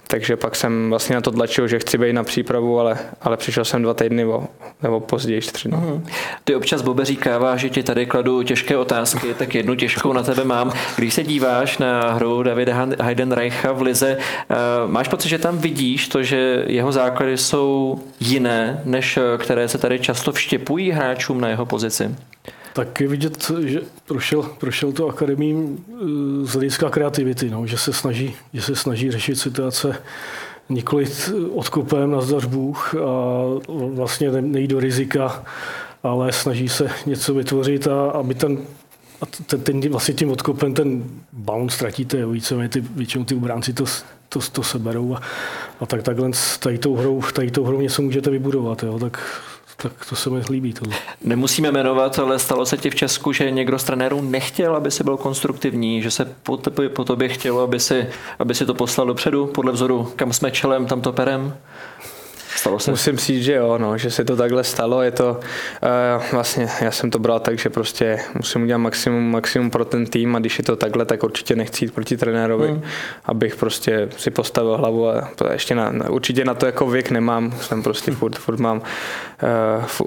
takže 0.06 0.36
pak 0.36 0.56
jsem 0.56 0.90
vlastně 0.90 1.14
na 1.14 1.20
to 1.20 1.30
tlačil, 1.30 1.68
že 1.68 1.78
chci 1.78 1.98
být 1.98 2.12
na 2.12 2.24
přípravu, 2.24 2.80
ale, 2.80 2.98
ale 3.22 3.36
přišel 3.36 3.64
jsem 3.64 3.82
dva 3.82 3.94
týdny 3.94 4.16
nebo, 4.16 4.44
nebo 4.82 5.00
později 5.00 5.40
tři. 5.40 5.68
No. 5.68 5.76
Mm. 5.76 6.06
Ty 6.44 6.54
občas 6.54 6.82
Bobe 6.82 7.04
říkává, 7.04 7.56
že 7.56 7.70
ti 7.70 7.82
tady 7.82 8.06
kladu 8.06 8.42
těžké 8.42 8.76
otázky, 8.76 9.34
tak 9.34 9.54
jednu 9.54 9.74
těžkou 9.74 10.12
na 10.12 10.22
tebe 10.22 10.44
mám. 10.44 10.72
Když 10.96 11.14
se 11.14 11.22
díváš 11.22 11.78
na 11.78 12.12
hru 12.12 12.42
Davida 12.42 12.88
Heidenreicha 13.00 13.72
v 13.72 13.82
Lize, 13.82 14.18
eh, 14.18 14.54
máš 14.86 15.08
pocit, 15.08 15.28
že 15.28 15.38
tam 15.38 15.58
vidíš 15.58 16.08
to, 16.08 16.22
že 16.22 16.64
jeho 16.66 16.92
základy 16.92 17.36
jsou 17.36 17.98
jiné, 18.20 18.80
než 18.84 19.16
eh, 19.16 19.38
které 19.38 19.68
se 19.68 19.78
tady 19.78 19.98
často 19.98 20.32
vštěpují 20.32 20.90
hráčům 20.90 21.40
na 21.40 21.48
jeho 21.48 21.66
pozici? 21.66 22.14
Tak 22.76 23.00
je 23.00 23.08
vidět, 23.08 23.50
že 23.64 23.80
prošel, 24.06 24.42
prošel 24.42 24.92
to 24.92 25.08
akademí 25.08 25.78
eh, 25.88 25.96
z 26.42 26.52
hlediska 26.52 26.90
kreativity, 26.90 27.50
no, 27.50 27.66
že, 27.66 27.78
se 27.78 27.92
snaží, 27.92 28.34
že 28.52 28.62
se 28.62 28.76
snaží 28.76 29.10
řešit 29.10 29.36
situace 29.36 29.96
nikoli 30.68 31.04
odkopem 31.54 32.10
na 32.10 32.20
zdař 32.20 32.44
Bůh 32.44 32.94
a 32.94 33.42
vlastně 33.68 34.30
nejde 34.30 34.74
do 34.74 34.80
rizika, 34.80 35.44
ale 36.02 36.32
snaží 36.32 36.68
se 36.68 36.90
něco 37.06 37.34
vytvořit 37.34 37.86
a 37.88 38.10
aby 38.10 38.34
ten 38.34 38.58
a 39.20 39.26
ten, 39.26 39.60
ten, 39.60 39.90
vlastně 39.90 40.14
tím 40.14 40.30
odkopem 40.30 40.74
ten 40.74 41.04
bounce 41.32 41.76
ztratíte, 41.76 42.26
víceméně 42.26 42.68
ty, 42.68 42.80
většinou 42.80 43.24
ty 43.24 43.34
obránci 43.34 43.72
to, 43.72 43.84
to, 44.28 44.40
to 44.52 44.62
seberou 44.62 45.14
a, 45.14 45.20
a 45.80 45.86
tak 45.86 46.02
takhle 46.02 46.30
tady 46.58 46.78
tou 46.78 46.96
hrou, 46.96 47.22
tady 47.34 47.50
tou 47.50 47.64
hrou 47.64 47.80
něco 47.80 48.02
můžete 48.02 48.30
vybudovat, 48.30 48.82
jo, 48.82 48.98
tak 48.98 49.18
tak 49.76 49.92
to 50.08 50.16
se 50.16 50.30
mi 50.30 50.42
líbí. 50.50 50.72
Tohle. 50.72 50.96
Nemusíme 51.24 51.72
jmenovat, 51.72 52.18
ale 52.18 52.38
stalo 52.38 52.66
se 52.66 52.76
ti 52.76 52.90
v 52.90 52.94
Česku, 52.94 53.32
že 53.32 53.50
někdo 53.50 53.78
z 53.78 53.84
trenérů 53.84 54.20
nechtěl, 54.20 54.76
aby 54.76 54.90
si 54.90 55.04
byl 55.04 55.16
konstruktivní, 55.16 56.02
že 56.02 56.10
se 56.10 56.34
po, 56.42 56.60
po 56.88 57.04
tobě 57.04 57.28
chtělo, 57.28 57.62
aby 57.62 57.80
si, 57.80 58.06
aby 58.38 58.54
si 58.54 58.66
to 58.66 58.74
poslal 58.74 59.06
dopředu 59.06 59.46
podle 59.46 59.72
vzoru, 59.72 60.12
kam 60.16 60.32
jsme 60.32 60.50
čelem, 60.50 60.86
tam 60.86 61.00
to 61.00 61.12
perem? 61.12 61.54
Stalo 62.56 62.78
se? 62.78 62.90
Musím 62.90 63.16
říct, 63.16 63.44
že 63.44 63.52
jo, 63.52 63.78
no, 63.78 63.98
že 63.98 64.10
se 64.10 64.24
to 64.24 64.36
takhle 64.36 64.64
stalo. 64.64 65.02
Je 65.02 65.10
to, 65.10 65.40
uh, 66.20 66.24
vlastně, 66.32 66.68
já 66.80 66.90
jsem 66.90 67.10
to 67.10 67.18
bral 67.18 67.40
tak, 67.40 67.58
že 67.58 67.70
prostě 67.70 68.18
musím 68.34 68.62
udělat 68.62 68.78
maximum, 68.78 69.30
maximum 69.30 69.70
pro 69.70 69.84
ten 69.84 70.06
tým 70.06 70.36
a 70.36 70.38
když 70.38 70.58
je 70.58 70.64
to 70.64 70.76
takhle, 70.76 71.04
tak 71.04 71.22
určitě 71.22 71.56
nechci 71.56 71.84
jít 71.84 71.94
proti 71.94 72.16
trenérovi, 72.16 72.68
hmm. 72.68 72.82
abych 73.24 73.56
prostě 73.56 74.08
si 74.16 74.30
postavil 74.30 74.76
hlavu 74.76 75.08
a 75.08 75.30
ještě 75.52 75.74
na, 75.74 75.92
určitě 76.08 76.44
na 76.44 76.54
to 76.54 76.66
jako 76.66 76.86
věk 76.86 77.10
nemám, 77.10 77.52
jsem 77.60 77.82
prostě 77.82 78.12
furt, 78.12 78.38
furt 78.38 78.58
mám, 78.58 78.76
uh, 78.76 78.84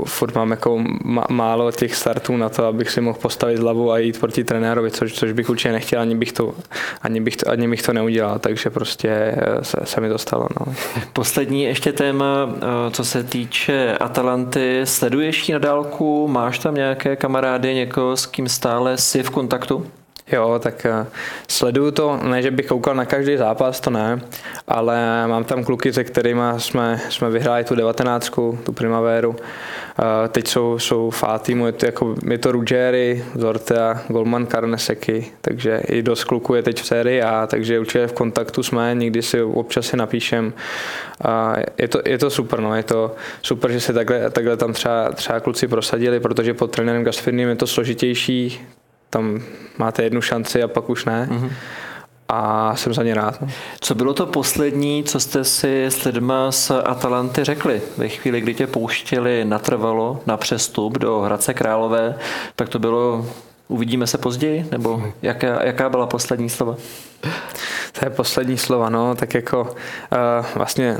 furt 0.05 0.35
mám 0.35 0.51
jako 0.51 0.83
málo 1.29 1.71
těch 1.71 1.95
startů 1.95 2.37
na 2.37 2.49
to, 2.49 2.65
abych 2.65 2.89
si 2.89 3.01
mohl 3.01 3.19
postavit 3.21 3.59
hlavu 3.59 3.91
a 3.91 3.97
jít 3.97 4.19
proti 4.19 4.43
trenérovi, 4.43 4.91
což, 4.91 5.13
což 5.13 5.31
bych 5.31 5.49
určitě 5.49 5.71
nechtěl, 5.71 6.01
ani 6.01 6.15
bych 6.15 6.31
to, 6.31 6.53
ani 7.01 7.21
bych 7.21 7.37
to, 7.37 7.49
ani 7.49 7.67
bych 7.67 7.81
to 7.81 7.93
neudělal, 7.93 8.39
takže 8.39 8.69
prostě 8.69 9.09
eh, 9.09 9.63
se, 9.63 9.77
se 9.83 10.01
mi 10.01 10.09
to 10.09 10.17
stalo. 10.17 10.47
No. 10.59 10.73
Poslední 11.13 11.63
ještě 11.63 11.93
téma 11.93 12.49
Eh, 12.61 12.91
co 12.91 13.05
se 13.05 13.23
týče 13.23 13.97
Atalanty, 13.99 14.81
sleduješ 14.83 15.49
ji 15.49 15.53
na 15.53 15.59
dálku? 15.59 16.27
Máš 16.27 16.59
tam 16.59 16.75
nějaké 16.75 17.15
kamarády, 17.15 17.73
někoho, 17.73 18.17
s 18.17 18.25
kým 18.25 18.49
stále 18.49 18.97
jsi 18.97 19.23
v 19.23 19.29
kontaktu? 19.29 19.85
Jo, 20.31 20.59
tak 20.59 20.85
uh, 20.89 21.07
sleduju 21.47 21.91
to, 21.91 22.19
ne, 22.23 22.41
že 22.41 22.51
bych 22.51 22.67
koukal 22.67 22.95
na 22.95 23.05
každý 23.05 23.37
zápas, 23.37 23.79
to 23.79 23.89
ne, 23.89 24.21
ale 24.67 25.27
mám 25.27 25.43
tam 25.43 25.63
kluky, 25.63 25.93
se 25.93 26.03
kterými 26.03 26.43
jsme, 26.57 27.01
jsme 27.09 27.29
vyhráli 27.29 27.63
tu 27.63 27.75
devatenáctku, 27.75 28.59
tu 28.63 28.71
primavéru. 28.71 29.29
Uh, 29.29 29.35
teď 30.29 30.47
jsou, 30.47 30.79
jsou 30.79 31.11
týmu, 31.41 31.65
je 31.65 31.71
to, 31.71 31.85
jako, 31.85 32.15
je 32.29 32.37
to 32.37 32.51
Ruggeri, 32.51 33.25
Zortea, 33.35 34.01
Goldman, 34.07 34.45
Karneseky, 34.45 35.31
takže 35.41 35.81
i 35.87 36.01
dost 36.01 36.23
kluků 36.23 36.55
je 36.55 36.63
teď 36.63 36.81
v 36.81 36.85
sérii 36.85 37.21
A, 37.21 37.47
takže 37.47 37.79
určitě 37.79 38.07
v 38.07 38.13
kontaktu 38.13 38.63
jsme, 38.63 38.95
někdy 38.95 39.21
si 39.21 39.41
občas 39.41 39.85
si 39.85 39.97
napíšem. 39.97 40.53
A 41.23 41.55
je, 41.77 41.87
to, 41.87 42.01
je 42.05 42.17
to 42.17 42.29
super, 42.29 42.59
no, 42.59 42.75
je 42.75 42.83
to 42.83 43.15
super, 43.41 43.71
že 43.71 43.79
se 43.79 43.93
takhle, 43.93 44.29
takhle 44.29 44.57
tam 44.57 44.73
třeba, 44.73 45.11
třeba 45.11 45.39
kluci 45.39 45.67
prosadili, 45.67 46.19
protože 46.19 46.53
pod 46.53 46.71
trenérem 46.71 47.03
Gasfirným 47.03 47.49
je 47.49 47.55
to 47.55 47.67
složitější, 47.67 48.67
tam 49.09 49.41
máte 49.77 50.03
jednu 50.03 50.21
šanci 50.21 50.63
a 50.63 50.67
pak 50.67 50.89
už 50.89 51.05
ne. 51.05 51.29
Mm-hmm. 51.31 51.51
A 52.31 52.75
jsem 52.75 52.93
za 52.93 53.03
ně 53.03 53.13
rád. 53.13 53.41
No. 53.41 53.47
Co 53.79 53.95
bylo 53.95 54.13
to 54.13 54.25
poslední, 54.25 55.03
co 55.03 55.19
jste 55.19 55.43
si 55.43 55.85
s 55.85 56.03
lidma 56.03 56.51
z 56.51 56.71
Atalanty 56.71 57.43
řekli? 57.43 57.81
Ve 57.97 58.09
chvíli, 58.09 58.41
kdy 58.41 58.53
tě 58.53 58.67
pouštěli 58.67 59.45
natrvalo 59.45 60.21
na 60.25 60.37
přestup 60.37 60.97
do 60.97 61.19
Hradce 61.19 61.53
Králové, 61.53 62.15
tak 62.55 62.69
to 62.69 62.79
bylo 62.79 63.25
uvidíme 63.67 64.07
se 64.07 64.17
později? 64.17 64.67
Nebo 64.71 65.03
jaká, 65.21 65.63
jaká 65.63 65.89
byla 65.89 66.07
poslední 66.07 66.49
slova? 66.49 66.75
To 67.99 68.05
je 68.05 68.09
poslední 68.09 68.57
slova, 68.57 68.89
no, 68.89 69.15
tak 69.15 69.33
jako 69.33 69.61
uh, 69.61 70.45
vlastně 70.55 70.97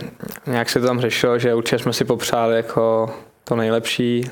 nějak 0.48 0.70
se 0.70 0.80
to 0.80 0.88
tam 0.88 1.02
řešilo, 1.02 1.40
že 1.40 1.56
určitě 1.56 1.80
jsme 1.80 1.94
si 1.94 2.06
popřáli 2.06 2.56
jako 2.56 3.10
to 3.44 3.56
nejlepší 3.56 4.30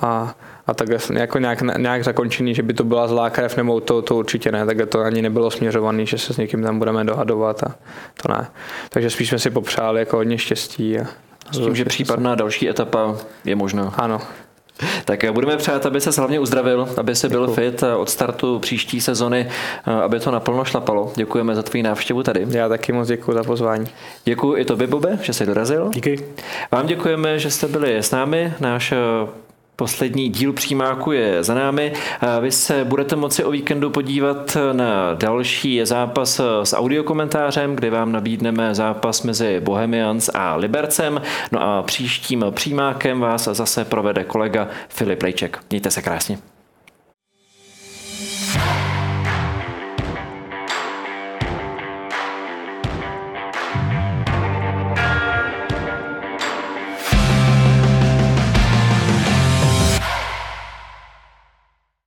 a 0.00 0.34
a 0.68 0.74
tak 0.74 0.88
jako 1.14 1.38
nějak, 1.38 1.62
nějak 1.78 2.04
zakončený, 2.04 2.54
že 2.54 2.62
by 2.62 2.74
to 2.74 2.84
byla 2.84 3.08
zlá 3.08 3.30
krev, 3.30 3.56
nebo 3.56 3.80
to, 3.80 4.02
to 4.02 4.16
určitě 4.16 4.52
ne, 4.52 4.66
tak 4.66 4.76
to 4.88 5.00
ani 5.00 5.22
nebylo 5.22 5.50
směřovaný, 5.50 6.06
že 6.06 6.18
se 6.18 6.34
s 6.34 6.36
někým 6.36 6.62
tam 6.62 6.78
budeme 6.78 7.04
dohadovat 7.04 7.62
a 7.62 7.74
to 8.22 8.32
ne. 8.32 8.48
Takže 8.90 9.10
spíš 9.10 9.28
jsme 9.28 9.38
si 9.38 9.50
popřáli 9.50 10.00
jako 10.00 10.16
hodně 10.16 10.38
štěstí. 10.38 10.98
A 10.98 11.04
s 11.52 11.58
tím, 11.58 11.74
že 11.74 11.84
případná 11.84 12.34
další 12.34 12.68
etapa 12.68 13.16
je 13.44 13.56
možná. 13.56 13.94
Ano, 13.96 14.20
tak 15.04 15.32
budeme 15.32 15.56
přát, 15.56 15.86
aby 15.86 16.00
se 16.00 16.20
hlavně 16.20 16.40
uzdravil, 16.40 16.88
aby 16.96 17.16
se 17.16 17.28
byl 17.28 17.46
fit 17.46 17.82
od 17.96 18.10
startu 18.10 18.58
příští 18.58 19.00
sezony, 19.00 19.48
aby 20.04 20.20
to 20.20 20.30
naplno 20.30 20.64
šlapalo. 20.64 21.12
Děkujeme 21.16 21.54
za 21.54 21.62
tvůj 21.62 21.82
návštěvu 21.82 22.22
tady. 22.22 22.46
Já 22.50 22.68
taky 22.68 22.92
moc 22.92 23.08
děkuji 23.08 23.32
za 23.32 23.44
pozvání. 23.44 23.86
Děkuji 24.24 24.56
i 24.56 24.64
tobě, 24.64 24.86
Bobe, 24.86 25.18
že 25.22 25.32
jsi 25.32 25.46
dorazil. 25.46 25.90
Díky. 25.94 26.24
Vám 26.70 26.86
děkujeme, 26.86 27.38
že 27.38 27.50
jste 27.50 27.68
byli 27.68 27.96
s 27.96 28.10
námi. 28.10 28.52
Náš 28.60 28.94
Poslední 29.80 30.28
díl 30.28 30.52
přímáku 30.52 31.12
je 31.12 31.44
za 31.44 31.54
námi. 31.54 31.92
Vy 32.40 32.52
se 32.52 32.84
budete 32.84 33.16
moci 33.16 33.44
o 33.44 33.50
víkendu 33.50 33.90
podívat 33.90 34.56
na 34.72 35.14
další 35.14 35.80
zápas 35.84 36.40
s 36.62 36.76
audiokomentářem, 36.76 37.74
kde 37.74 37.90
vám 37.90 38.12
nabídneme 38.12 38.74
zápas 38.74 39.22
mezi 39.22 39.60
Bohemians 39.60 40.30
a 40.34 40.56
Libercem. 40.56 41.22
No 41.52 41.62
a 41.62 41.82
příštím 41.82 42.44
přímákem 42.50 43.20
vás 43.20 43.44
zase 43.44 43.84
provede 43.84 44.24
kolega 44.24 44.68
Filip 44.88 45.22
Lejček. 45.22 45.58
Mějte 45.70 45.90
se 45.90 46.02
krásně. 46.02 46.38